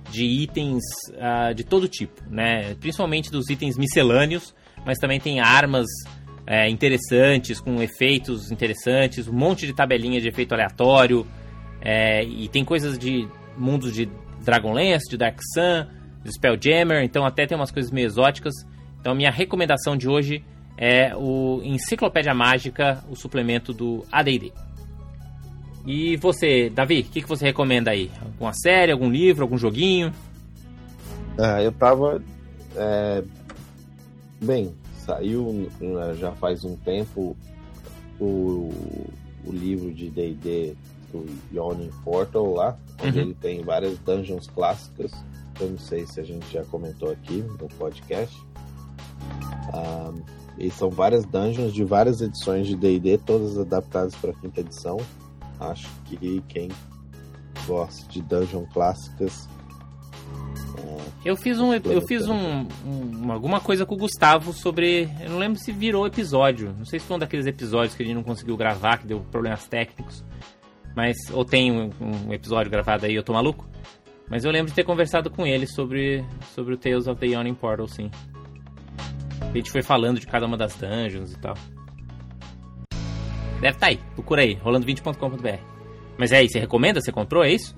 de 0.09 0.23
itens 0.23 0.83
ah, 1.19 1.53
de 1.53 1.63
todo 1.63 1.87
tipo, 1.87 2.21
né? 2.29 2.75
Principalmente 2.75 3.31
dos 3.31 3.49
itens 3.49 3.77
miscelâneos. 3.77 4.53
Mas 4.85 4.97
também 4.99 5.19
tem 5.19 5.39
armas 5.39 5.87
é, 6.47 6.69
interessantes, 6.69 7.59
com 7.59 7.81
efeitos 7.81 8.51
interessantes. 8.51 9.27
Um 9.27 9.33
monte 9.33 9.65
de 9.67 9.73
tabelinha 9.73 10.21
de 10.21 10.27
efeito 10.29 10.53
aleatório. 10.53 11.25
É, 11.81 12.23
e 12.23 12.47
tem 12.47 12.63
coisas 12.63 12.97
de 12.97 13.27
mundos 13.57 13.93
de 13.93 14.09
Dragonlance, 14.43 15.09
de 15.09 15.17
Dark 15.17 15.39
Sun, 15.53 15.87
de 16.23 16.31
Spelljammer, 16.31 17.03
então 17.03 17.25
até 17.25 17.45
tem 17.45 17.57
umas 17.57 17.71
coisas 17.71 17.91
meio 17.91 18.05
exóticas. 18.05 18.53
Então 18.99 19.15
minha 19.15 19.31
recomendação 19.31 19.97
de 19.97 20.07
hoje 20.07 20.43
é 20.77 21.15
o 21.15 21.61
Enciclopédia 21.63 22.33
Mágica, 22.33 23.03
o 23.09 23.15
suplemento 23.15 23.73
do 23.73 24.05
AD&D. 24.11 24.51
E 25.85 26.15
você, 26.17 26.69
Davi, 26.69 27.01
o 27.01 27.03
que, 27.03 27.21
que 27.21 27.27
você 27.27 27.45
recomenda 27.45 27.91
aí? 27.91 28.11
Alguma 28.21 28.53
série, 28.53 28.91
algum 28.91 29.09
livro, 29.09 29.43
algum 29.43 29.57
joguinho? 29.57 30.13
Ah, 31.39 31.61
eu 31.61 31.71
tava. 31.71 32.21
é, 32.75 33.23
Bem, 34.43 34.73
saiu 35.05 35.69
já 36.19 36.31
faz 36.31 36.63
um 36.63 36.75
tempo 36.75 37.35
o, 38.19 38.71
o 39.45 39.51
livro 39.51 39.93
de 39.93 40.09
DD 40.09 40.75
do 41.11 41.25
Yawning 41.53 41.91
Portal 42.03 42.53
lá, 42.53 42.77
onde 43.03 43.19
Uhum. 43.19 43.25
ele 43.25 43.33
tem 43.35 43.61
várias 43.63 43.97
dungeons 43.99 44.47
clássicas. 44.47 45.11
Eu 45.59 45.69
não 45.71 45.77
sei 45.77 46.05
se 46.07 46.19
a 46.19 46.23
gente 46.23 46.45
já 46.51 46.63
comentou 46.65 47.11
aqui 47.11 47.43
no 47.59 47.67
podcast. 47.77 48.35
Ah, 49.73 50.11
e 50.57 50.69
são 50.71 50.89
várias 50.89 51.25
dungeons 51.25 51.73
de 51.73 51.83
várias 51.83 52.21
edições 52.21 52.67
de 52.67 52.75
DD, 52.75 53.17
todas 53.19 53.57
adaptadas 53.57 54.15
para 54.15 54.33
quinta 54.33 54.61
edição. 54.61 54.97
Acho 55.59 55.87
que 56.05 56.43
quem 56.47 56.69
gosta 57.67 58.07
de 58.09 58.21
dungeon 58.21 58.65
clássicas 58.73 59.47
Eu 61.23 61.35
fiz 61.35 61.59
um, 61.59 61.71
eu 61.73 62.01
fiz 62.07 62.27
um, 62.27 62.65
um- 62.85 63.31
alguma 63.31 63.59
coisa 63.59 63.85
com 63.85 63.93
o 63.93 63.97
Gustavo 63.97 64.51
sobre, 64.53 65.07
eu 65.21 65.29
não 65.29 65.37
lembro 65.37 65.59
se 65.59 65.71
virou 65.71 66.07
episódio. 66.07 66.73
Não 66.77 66.85
sei 66.85 66.99
se 66.99 67.05
foi 67.05 67.15
um 67.15 67.19
daqueles 67.19 67.45
episódios 67.45 67.93
que 67.93 68.01
a 68.01 68.05
gente 68.05 68.15
não 68.15 68.23
conseguiu 68.23 68.57
gravar, 68.57 68.97
que 68.97 69.05
deu 69.05 69.19
problemas 69.31 69.67
técnicos. 69.67 70.23
Mas 70.95 71.17
ou 71.31 71.45
tem 71.45 71.71
um, 71.71 71.89
um 72.01 72.33
episódio 72.33 72.71
gravado 72.71 73.05
aí, 73.05 73.15
eu 73.15 73.23
tô 73.23 73.33
maluco. 73.33 73.65
Mas 74.29 74.45
eu 74.45 74.51
lembro 74.51 74.69
de 74.69 74.75
ter 74.75 74.83
conversado 74.83 75.29
com 75.29 75.45
ele 75.45 75.67
sobre 75.67 76.23
sobre 76.55 76.73
o 76.73 76.77
Tales 76.77 77.07
of 77.07 77.19
the 77.19 77.27
Yawning 77.27 77.53
Portal, 77.53 77.87
sim. 77.87 78.09
A 79.41 79.53
gente 79.53 79.69
foi 79.69 79.81
falando 79.81 80.19
de 80.19 80.27
cada 80.27 80.45
uma 80.45 80.55
das 80.55 80.75
dungeons 80.75 81.33
e 81.33 81.39
tal. 81.39 81.55
Deve 83.59 83.75
estar 83.75 83.87
aí, 83.87 83.99
procura 84.15 84.41
aí, 84.41 84.55
rolando20.com.br. 84.55 85.59
Mas 86.17 86.31
é 86.31 86.37
aí, 86.37 86.49
você 86.49 86.59
recomenda? 86.59 87.01
Você 87.01 87.11
comprou, 87.11 87.43
é 87.43 87.51
isso? 87.51 87.75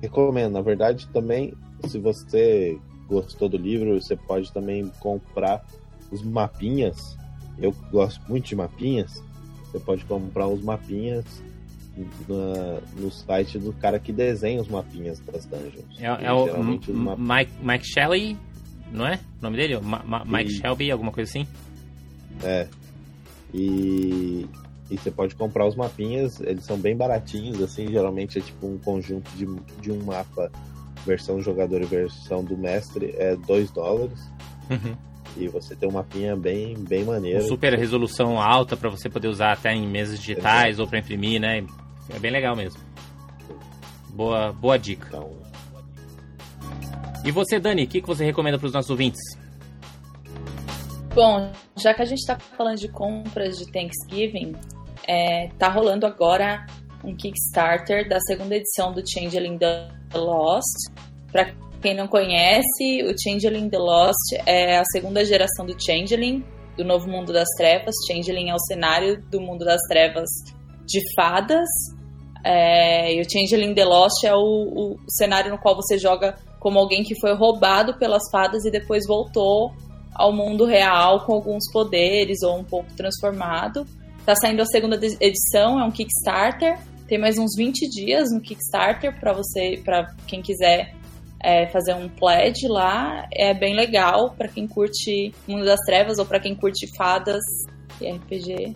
Recomendo. 0.00 0.52
Na 0.52 0.62
verdade, 0.62 1.08
também, 1.08 1.54
se 1.86 1.98
você 1.98 2.78
gostou 3.06 3.48
do 3.48 3.56
livro, 3.56 4.00
você 4.00 4.16
pode 4.16 4.52
também 4.52 4.90
comprar 5.00 5.64
os 6.10 6.22
mapinhas. 6.22 7.18
Eu 7.58 7.72
gosto 7.90 8.22
muito 8.28 8.46
de 8.46 8.56
mapinhas. 8.56 9.22
Você 9.72 9.80
pode 9.80 10.04
comprar 10.04 10.46
os 10.48 10.62
mapinhas 10.62 11.24
na- 12.28 12.80
no 13.00 13.10
site 13.10 13.58
do 13.58 13.72
cara 13.72 13.98
que 13.98 14.12
desenha 14.12 14.60
os 14.60 14.68
mapinhas 14.68 15.18
das 15.20 15.46
dungeons. 15.46 15.98
É, 15.98 16.04
é 16.06 16.26
E 16.26 16.30
o 16.30 16.94
map- 16.94 17.18
Mike, 17.18 17.52
Mike 17.64 17.86
Shelley, 17.86 18.36
não 18.92 19.06
é? 19.06 19.18
O 19.40 19.42
nome 19.44 19.56
dele? 19.56 19.78
Ma- 19.80 20.02
Ma- 20.06 20.24
Mike 20.24 20.50
Isso. 20.52 20.60
Shelby, 20.60 20.90
alguma 20.90 21.10
coisa 21.10 21.28
assim? 21.30 21.46
É. 22.42 22.68
E, 23.54 24.46
e 24.90 24.96
você 24.98 25.10
pode 25.10 25.34
comprar 25.34 25.66
os 25.66 25.74
mapinhas, 25.74 26.40
eles 26.40 26.64
são 26.64 26.78
bem 26.78 26.96
baratinhos, 26.96 27.60
assim, 27.62 27.88
geralmente 27.88 28.38
é 28.38 28.40
tipo 28.42 28.66
um 28.66 28.78
conjunto 28.78 29.30
de, 29.36 29.46
de 29.80 29.90
um 29.92 30.02
mapa, 30.04 30.50
versão 31.06 31.36
do 31.36 31.42
jogador 31.42 31.82
e 31.82 31.86
versão 31.86 32.44
do 32.44 32.56
mestre, 32.56 33.14
é 33.18 33.36
2 33.36 33.70
dólares. 33.70 34.18
Uhum. 34.70 34.94
E 35.36 35.48
você 35.48 35.74
tem 35.74 35.88
um 35.88 35.92
mapinha 35.92 36.36
bem, 36.36 36.76
bem 36.76 37.04
Com 37.04 37.12
maneiro. 37.12 37.42
super 37.44 37.72
resolução 37.78 38.40
alta 38.40 38.76
pra 38.76 38.90
você 38.90 39.08
poder 39.08 39.28
usar 39.28 39.52
até 39.52 39.72
em 39.72 39.86
mesas 39.86 40.18
digitais 40.18 40.78
ou 40.78 40.86
pra 40.86 40.98
imprimir, 40.98 41.40
né? 41.40 41.64
É 42.14 42.18
bem 42.18 42.30
legal 42.30 42.54
mesmo. 42.54 42.78
Boa, 44.10 44.52
boa 44.52 44.78
dica. 44.78 45.06
Então, 45.08 45.30
E 47.24 47.30
você, 47.30 47.58
Dani, 47.58 47.84
o 47.84 47.88
que, 47.88 48.00
que 48.02 48.06
você 48.06 48.24
recomenda 48.24 48.58
pros 48.58 48.72
nossos 48.72 48.90
ouvintes? 48.90 49.20
Bom, 51.14 51.50
já 51.76 51.92
que 51.94 52.02
a 52.02 52.04
gente 52.04 52.24
tá 52.26 52.38
falando 52.38 52.78
de 52.78 52.88
compras 52.88 53.58
de 53.58 53.70
Thanksgiving, 53.70 54.54
é, 55.06 55.48
tá 55.58 55.68
rolando 55.68 56.06
agora 56.06 56.66
um 57.04 57.14
Kickstarter 57.14 58.08
da 58.08 58.18
segunda 58.20 58.56
edição 58.56 58.92
do 58.92 59.02
Changeling 59.08 59.58
The 59.58 59.88
Lost. 60.14 60.90
Pra 61.30 61.52
quem 61.82 61.94
não 61.94 62.06
conhece, 62.06 63.02
o 63.02 63.14
Changeling 63.20 63.68
The 63.68 63.78
Lost 63.78 64.32
é 64.46 64.78
a 64.78 64.84
segunda 64.84 65.24
geração 65.24 65.66
do 65.66 65.74
Changeling, 65.78 66.44
do 66.76 66.84
novo 66.84 67.08
mundo 67.08 67.32
das 67.32 67.48
trevas. 67.56 67.94
Changeling 68.06 68.50
é 68.50 68.54
o 68.54 68.58
cenário 68.60 69.20
do 69.30 69.40
mundo 69.40 69.64
das 69.64 69.80
trevas 69.88 70.28
de 70.86 71.00
fadas. 71.14 71.68
É, 72.44 73.14
e 73.14 73.20
o 73.20 73.28
Changeling 73.28 73.74
The 73.74 73.84
Lost 73.84 74.24
é 74.24 74.34
o, 74.34 74.38
o 74.38 74.96
cenário 75.08 75.50
no 75.50 75.58
qual 75.58 75.74
você 75.74 75.98
joga 75.98 76.36
como 76.60 76.78
alguém 76.78 77.02
que 77.02 77.18
foi 77.20 77.34
roubado 77.34 77.98
pelas 77.98 78.22
fadas 78.30 78.64
e 78.64 78.70
depois 78.70 79.04
voltou 79.06 79.72
ao 80.14 80.32
mundo 80.32 80.64
real 80.64 81.24
com 81.26 81.32
alguns 81.32 81.70
poderes 81.72 82.42
ou 82.42 82.58
um 82.58 82.64
pouco 82.64 82.92
transformado. 82.94 83.84
Tá 84.24 84.36
saindo 84.36 84.62
a 84.62 84.66
segunda 84.66 84.96
edição, 85.20 85.80
é 85.80 85.84
um 85.84 85.90
Kickstarter. 85.90 86.78
Tem 87.08 87.18
mais 87.18 87.38
uns 87.38 87.56
20 87.56 87.88
dias 87.90 88.32
no 88.32 88.40
Kickstarter 88.40 89.18
para 89.18 89.32
você, 89.32 89.80
para 89.84 90.14
quem 90.28 90.40
quiser 90.40 90.94
é, 91.42 91.66
fazer 91.68 91.94
um 91.94 92.08
pledge 92.08 92.66
lá. 92.68 93.26
É 93.32 93.52
bem 93.54 93.74
legal 93.74 94.30
para 94.36 94.48
quem 94.48 94.66
curte 94.66 95.32
Mundo 95.48 95.64
das 95.64 95.80
Trevas 95.86 96.18
ou 96.18 96.26
para 96.26 96.40
quem 96.40 96.54
curte 96.54 96.86
fadas 96.96 97.42
e 98.00 98.10
RPG. 98.10 98.72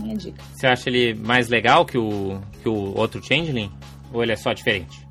Minha 0.00 0.16
dica. 0.16 0.42
Você 0.54 0.66
acha 0.66 0.88
ele 0.88 1.14
mais 1.14 1.48
legal 1.48 1.84
que 1.84 1.98
o, 1.98 2.40
que 2.62 2.68
o 2.68 2.96
outro 2.96 3.22
Changeling? 3.22 3.70
Ou 4.12 4.22
ele 4.22 4.32
é 4.32 4.36
só 4.36 4.52
diferente? 4.52 5.06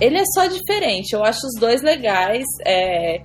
Ele 0.00 0.16
é 0.18 0.24
só 0.34 0.46
diferente, 0.46 1.12
eu 1.14 1.22
acho 1.22 1.40
os 1.46 1.60
dois 1.60 1.82
legais. 1.82 2.44
É, 2.66 3.22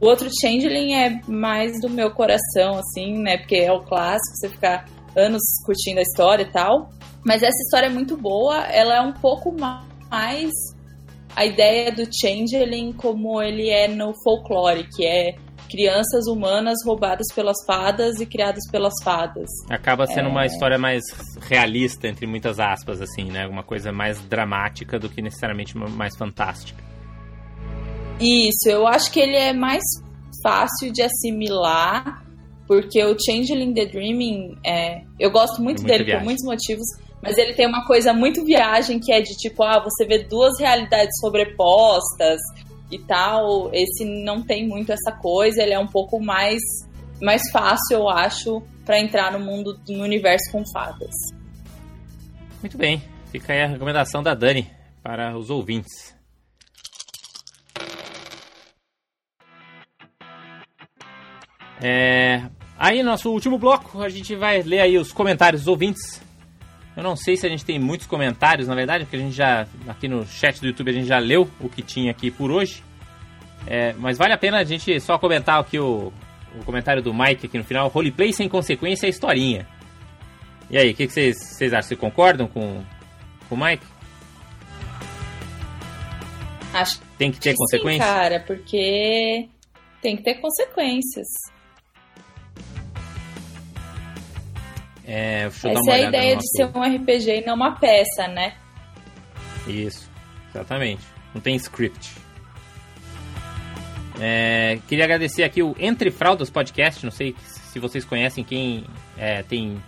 O 0.00 0.06
outro 0.06 0.28
Changeling 0.40 0.94
é 0.94 1.20
mais 1.28 1.80
do 1.80 1.88
meu 1.88 2.10
coração, 2.10 2.76
assim, 2.78 3.18
né? 3.18 3.38
Porque 3.38 3.56
é 3.56 3.70
o 3.72 3.82
clássico, 3.84 4.36
você 4.36 4.48
fica 4.48 4.84
anos 5.16 5.42
curtindo 5.64 6.00
a 6.00 6.02
história 6.02 6.42
e 6.42 6.50
tal. 6.50 6.90
Mas 7.24 7.42
essa 7.42 7.56
história 7.64 7.86
é 7.86 7.90
muito 7.90 8.16
boa, 8.16 8.64
ela 8.66 8.96
é 8.96 9.00
um 9.00 9.12
pouco 9.12 9.52
ma- 9.56 9.86
mais 10.12 10.50
a 11.34 11.46
ideia 11.46 11.90
do 11.90 12.04
Changeling 12.04 12.92
como 12.92 13.40
ele 13.40 13.70
é 13.70 13.88
no 13.88 14.12
folclore, 14.22 14.86
que 14.94 15.06
é 15.06 15.34
crianças 15.70 16.26
humanas 16.26 16.78
roubadas 16.84 17.26
pelas 17.34 17.56
fadas 17.66 18.20
e 18.20 18.26
criadas 18.26 18.62
pelas 18.70 18.92
fadas. 19.02 19.48
Acaba 19.70 20.06
sendo 20.06 20.28
uma 20.28 20.44
história 20.44 20.76
mais 20.78 21.02
realista, 21.40 22.06
entre 22.06 22.26
muitas 22.26 22.60
aspas, 22.60 23.00
assim, 23.00 23.30
né? 23.30 23.46
Uma 23.46 23.62
coisa 23.62 23.90
mais 23.90 24.20
dramática 24.20 24.98
do 24.98 25.08
que 25.08 25.22
necessariamente 25.22 25.74
mais 25.78 26.14
fantástica. 26.14 26.84
Isso, 28.20 28.68
eu 28.68 28.86
acho 28.86 29.10
que 29.10 29.18
ele 29.18 29.34
é 29.34 29.54
mais 29.54 29.82
fácil 30.42 30.92
de 30.92 31.00
assimilar, 31.00 32.22
porque 32.68 33.02
o 33.02 33.16
Changeling 33.18 33.72
the 33.72 33.86
Dreaming, 33.86 34.58
é, 34.66 35.00
eu 35.18 35.30
gosto 35.30 35.62
muito 35.62 35.80
Muita 35.80 35.92
dele 35.94 36.04
viagem. 36.04 36.20
por 36.20 36.24
muitos 36.26 36.44
motivos, 36.44 36.86
mas 37.22 37.38
ele 37.38 37.54
tem 37.54 37.66
uma 37.68 37.86
coisa 37.86 38.12
muito 38.12 38.44
viagem 38.44 38.98
que 38.98 39.12
é 39.12 39.20
de 39.20 39.36
tipo, 39.36 39.62
ah, 39.62 39.78
você 39.78 40.04
vê 40.04 40.24
duas 40.24 40.58
realidades 40.58 41.20
sobrepostas 41.20 42.40
e 42.90 42.98
tal. 42.98 43.70
Esse 43.72 44.04
não 44.04 44.42
tem 44.42 44.66
muito 44.66 44.90
essa 44.90 45.12
coisa, 45.12 45.62
ele 45.62 45.72
é 45.72 45.78
um 45.78 45.86
pouco 45.86 46.20
mais, 46.20 46.60
mais 47.20 47.42
fácil, 47.52 47.94
eu 47.98 48.08
acho, 48.08 48.60
pra 48.84 48.98
entrar 48.98 49.30
no 49.30 49.38
mundo, 49.38 49.78
no 49.88 50.02
universo 50.02 50.50
com 50.50 50.64
fadas. 50.72 51.14
Muito 52.60 52.76
bem, 52.76 53.00
fica 53.30 53.52
aí 53.52 53.62
a 53.62 53.68
recomendação 53.68 54.20
da 54.20 54.34
Dani 54.34 54.68
para 55.00 55.36
os 55.36 55.48
ouvintes. 55.48 56.12
É, 61.80 62.42
aí, 62.78 63.02
nosso 63.02 63.30
último 63.30 63.58
bloco, 63.58 64.00
a 64.02 64.08
gente 64.08 64.36
vai 64.36 64.62
ler 64.62 64.80
aí 64.80 64.98
os 64.98 65.12
comentários 65.12 65.62
dos 65.62 65.68
ouvintes. 65.68 66.20
Eu 66.96 67.02
não 67.02 67.16
sei 67.16 67.36
se 67.36 67.46
a 67.46 67.48
gente 67.48 67.64
tem 67.64 67.78
muitos 67.78 68.06
comentários, 68.06 68.68
na 68.68 68.74
verdade, 68.74 69.04
porque 69.04 69.16
a 69.16 69.18
gente 69.18 69.34
já, 69.34 69.66
aqui 69.88 70.08
no 70.08 70.26
chat 70.26 70.60
do 70.60 70.66
YouTube, 70.66 70.90
a 70.90 70.94
gente 70.94 71.06
já 71.06 71.18
leu 71.18 71.48
o 71.58 71.68
que 71.68 71.82
tinha 71.82 72.10
aqui 72.10 72.30
por 72.30 72.50
hoje. 72.50 72.82
É, 73.66 73.94
mas 73.94 74.18
vale 74.18 74.32
a 74.32 74.38
pena 74.38 74.58
a 74.58 74.64
gente 74.64 75.00
só 75.00 75.16
comentar 75.18 75.58
aqui 75.58 75.78
o, 75.78 76.12
o 76.60 76.64
comentário 76.64 77.02
do 77.02 77.14
Mike 77.14 77.46
aqui 77.46 77.56
no 77.56 77.64
final. 77.64 77.88
Roleplay 77.88 78.32
sem 78.32 78.48
consequência 78.48 79.06
é 79.06 79.08
historinha. 79.08 79.66
E 80.70 80.76
aí, 80.76 80.90
o 80.90 80.94
que, 80.94 81.08
vocês 81.08 81.72
acham? 81.72 81.82
Vocês 81.82 82.00
concordam 82.00 82.46
com, 82.46 82.82
com 83.48 83.54
o 83.54 83.58
Mike? 83.58 83.84
Acho 86.72 87.00
Tem 87.18 87.30
que 87.30 87.38
ter 87.38 87.52
que 87.52 87.58
consequência? 87.58 88.04
sim, 88.04 88.10
cara, 88.10 88.40
porque 88.40 89.48
tem 90.00 90.16
que 90.16 90.22
ter 90.22 90.34
consequências. 90.34 91.26
É, 95.06 95.44
Essa 95.44 95.68
é 95.68 95.92
a 95.92 96.00
ideia 96.08 96.36
de 96.36 96.46
ser 96.56 96.66
nosso- 96.66 96.78
um 96.78 96.82
RPG 96.82 97.40
e 97.40 97.44
não 97.44 97.54
uma 97.54 97.72
peça, 97.72 98.28
né? 98.28 98.54
Isso, 99.66 100.10
exatamente. 100.50 101.02
Não 101.34 101.40
tem 101.40 101.56
script. 101.56 102.12
É, 104.20 104.78
queria 104.88 105.04
agradecer 105.04 105.42
aqui 105.42 105.62
o 105.62 105.74
Entre 105.78 106.10
Fraldas 106.10 106.50
Podcast. 106.50 107.04
Não 107.04 107.10
sei 107.10 107.34
se 107.42 107.78
vocês 107.78 108.04
conhecem 108.04 108.44
quem 108.44 108.84
é, 109.16 109.42
tem 109.42 109.82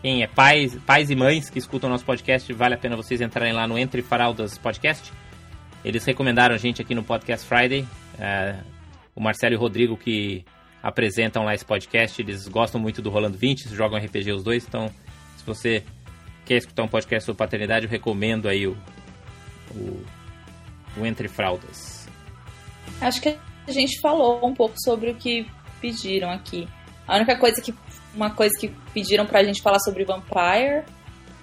quem 0.00 0.22
é 0.22 0.26
pais, 0.28 0.76
pais 0.86 1.10
e 1.10 1.16
mães 1.16 1.50
que 1.50 1.58
escutam 1.58 1.90
nosso 1.90 2.04
podcast. 2.04 2.50
Vale 2.52 2.74
a 2.74 2.78
pena 2.78 2.96
vocês 2.96 3.20
entrarem 3.20 3.52
lá 3.52 3.66
no 3.66 3.78
Entre 3.78 4.00
Fraldas 4.02 4.56
Podcast. 4.56 5.12
Eles 5.84 6.04
recomendaram 6.04 6.54
a 6.54 6.58
gente 6.58 6.80
aqui 6.82 6.94
no 6.94 7.02
Podcast 7.04 7.46
Friday. 7.46 7.86
É, 8.18 8.56
o 9.14 9.20
Marcelo 9.20 9.54
e 9.54 9.56
o 9.56 9.60
Rodrigo 9.60 9.96
que 9.96 10.44
apresentam 10.82 11.44
lá 11.44 11.54
esse 11.54 11.64
podcast. 11.64 12.20
Eles 12.20 12.46
gostam 12.48 12.80
muito 12.80 13.00
do 13.02 13.10
Rolando 13.10 13.36
20, 13.38 13.68
jogam 13.74 13.98
RPG 13.98 14.32
os 14.32 14.42
dois. 14.42 14.66
Então, 14.66 14.88
se 15.36 15.44
você 15.44 15.84
quer 16.44 16.56
escutar 16.56 16.82
um 16.82 16.88
podcast 16.88 17.26
sobre 17.26 17.38
paternidade, 17.38 17.86
eu 17.86 17.90
recomendo 17.90 18.48
aí 18.48 18.66
o, 18.66 18.76
o, 19.74 20.04
o 20.98 21.06
Entre 21.06 21.28
Fraldas. 21.28 22.08
Acho 23.00 23.20
que 23.20 23.36
a 23.66 23.72
gente 23.72 24.00
falou 24.00 24.44
um 24.46 24.54
pouco 24.54 24.74
sobre 24.82 25.10
o 25.10 25.14
que 25.14 25.46
pediram 25.80 26.30
aqui. 26.30 26.66
A 27.06 27.16
única 27.16 27.36
coisa 27.38 27.60
que. 27.60 27.74
Uma 28.14 28.30
coisa 28.30 28.58
que 28.58 28.68
pediram 28.94 29.26
pra 29.26 29.44
gente 29.44 29.60
falar 29.62 29.78
sobre 29.80 30.04
Vampire. 30.04 30.82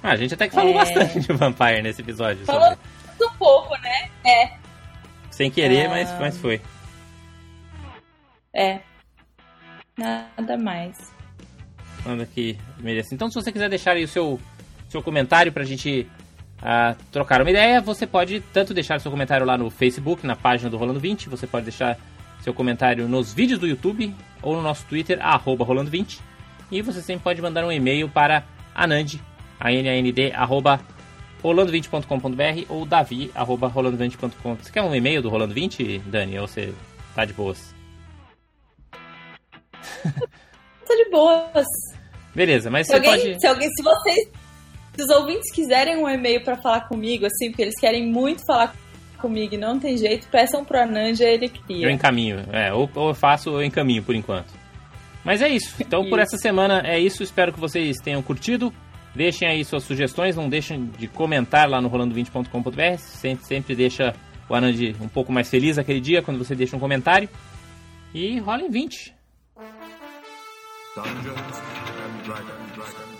Ah, 0.03 0.11
a 0.11 0.15
gente 0.15 0.33
até 0.33 0.47
que 0.49 0.55
falou 0.55 0.71
É. 0.71 0.73
bastante 0.73 1.19
de 1.19 1.31
Vampire 1.33 1.81
nesse 1.81 2.01
episódio. 2.01 2.43
Falou 2.45 2.61
sobre- 2.69 3.25
um 3.33 3.37
pouco, 3.37 3.75
né? 3.77 4.09
É. 4.25 4.57
Sem 5.31 5.49
querer, 5.49 5.85
Ah. 5.85 5.89
mas, 5.89 6.11
mas 6.19 6.37
foi. 6.37 6.59
É. 8.53 8.79
Nada 9.97 10.57
mais. 10.57 11.13
Manda 12.05 12.23
aqui, 12.23 12.57
merece. 12.79 13.15
Então, 13.15 13.29
se 13.29 13.35
você 13.35 13.51
quiser 13.51 13.69
deixar 13.69 13.91
aí 13.91 14.03
o 14.03 14.07
seu, 14.07 14.39
seu 14.89 15.01
comentário 15.01 15.51
pra 15.51 15.63
gente 15.63 16.07
ah, 16.61 16.95
trocar 17.11 17.41
uma 17.41 17.49
ideia, 17.49 17.81
você 17.81 18.05
pode 18.05 18.41
tanto 18.53 18.73
deixar 18.73 18.99
seu 18.99 19.11
comentário 19.11 19.45
lá 19.45 19.57
no 19.57 19.69
Facebook, 19.69 20.25
na 20.25 20.35
página 20.35 20.69
do 20.69 20.77
Rolando 20.77 20.99
20, 20.99 21.29
você 21.29 21.47
pode 21.47 21.65
deixar 21.65 21.97
seu 22.41 22.53
comentário 22.53 23.07
nos 23.07 23.33
vídeos 23.33 23.59
do 23.59 23.67
YouTube 23.67 24.13
ou 24.41 24.55
no 24.55 24.61
nosso 24.61 24.85
Twitter, 24.85 25.19
arroba 25.21 25.65
Rolando20. 25.65 26.19
E 26.71 26.81
você 26.81 27.01
sempre 27.01 27.23
pode 27.23 27.41
mandar 27.41 27.65
um 27.65 27.71
e-mail 27.71 28.09
para 28.09 28.43
anand, 28.73 29.19
A-N-A-N-D, 29.59 30.31
arroba 30.31 30.79
rolando20.com.br 31.43 32.65
ou 32.69 32.85
davi, 32.85 33.31
arroba 33.35 33.69
rolando20.com. 33.69 34.55
Você 34.55 34.71
quer 34.71 34.81
um 34.81 34.95
e-mail 34.95 35.21
do 35.21 35.29
Rolando 35.29 35.53
20, 35.53 35.99
Dani, 36.05 36.39
ou 36.39 36.47
você 36.47 36.73
tá 37.13 37.25
de 37.25 37.33
boas? 37.33 37.74
Tô 40.87 40.95
de 40.95 41.09
boas. 41.09 41.65
Beleza, 42.33 42.69
mas 42.69 42.87
Se 42.87 42.91
você 42.93 42.97
alguém, 42.97 43.11
pode... 43.27 43.39
se 43.41 43.47
alguém, 43.47 43.69
se 43.69 43.83
vocês, 43.83 44.27
se 44.95 45.03
os 45.03 45.09
ouvintes 45.09 45.51
quiserem 45.53 45.97
um 45.97 46.07
e-mail 46.07 46.43
pra 46.43 46.57
falar 46.57 46.81
comigo, 46.87 47.25
assim, 47.25 47.49
porque 47.49 47.61
eles 47.63 47.79
querem 47.79 48.05
muito 48.11 48.45
falar 48.45 48.75
comigo 49.17 49.55
e 49.55 49.57
não 49.57 49.79
tem 49.79 49.97
jeito, 49.97 50.27
peçam 50.29 50.63
pro 50.65 50.79
Ananja, 50.79 51.23
ele 51.23 51.45
Eu 51.45 51.63
cria. 51.63 51.91
encaminho, 51.91 52.43
é, 52.51 52.71
ou, 52.73 52.89
ou 52.93 53.07
eu 53.09 53.15
faço 53.15 53.49
ou 53.51 53.61
eu 53.61 53.65
encaminho 53.65 54.03
por 54.03 54.13
enquanto. 54.13 54.53
Mas 55.23 55.41
é 55.41 55.47
isso. 55.49 55.73
Então 55.79 56.03
por 56.03 56.19
Isso. 56.19 56.35
essa 56.35 56.37
semana 56.37 56.83
é 56.85 56.99
isso. 56.99 57.23
Espero 57.23 57.51
que 57.51 57.59
vocês 57.59 57.97
tenham 57.97 58.21
curtido. 58.21 58.71
Deixem 59.15 59.47
aí 59.47 59.65
suas 59.65 59.81
sugestões, 59.83 60.35
não 60.35 60.47
deixem 60.47 60.85
de 60.99 61.07
comentar 61.07 61.67
lá 61.67 61.81
no 61.81 61.89
rolando20.com.br. 61.89 62.97
Sempre, 62.99 63.43
sempre 63.45 63.75
deixa 63.75 64.13
o 64.47 64.53
Anand 64.53 64.75
um 65.01 65.07
pouco 65.07 65.31
mais 65.31 65.49
feliz 65.49 65.79
aquele 65.79 65.99
dia 65.99 66.21
quando 66.21 66.37
você 66.37 66.53
deixa 66.53 66.75
um 66.75 66.79
comentário. 66.79 67.27
E 68.13 68.37
rolem 68.39 68.69
20. 68.69 69.14
Dungeons 70.95 71.61
and 72.05 72.23
Dragons. 72.23 73.14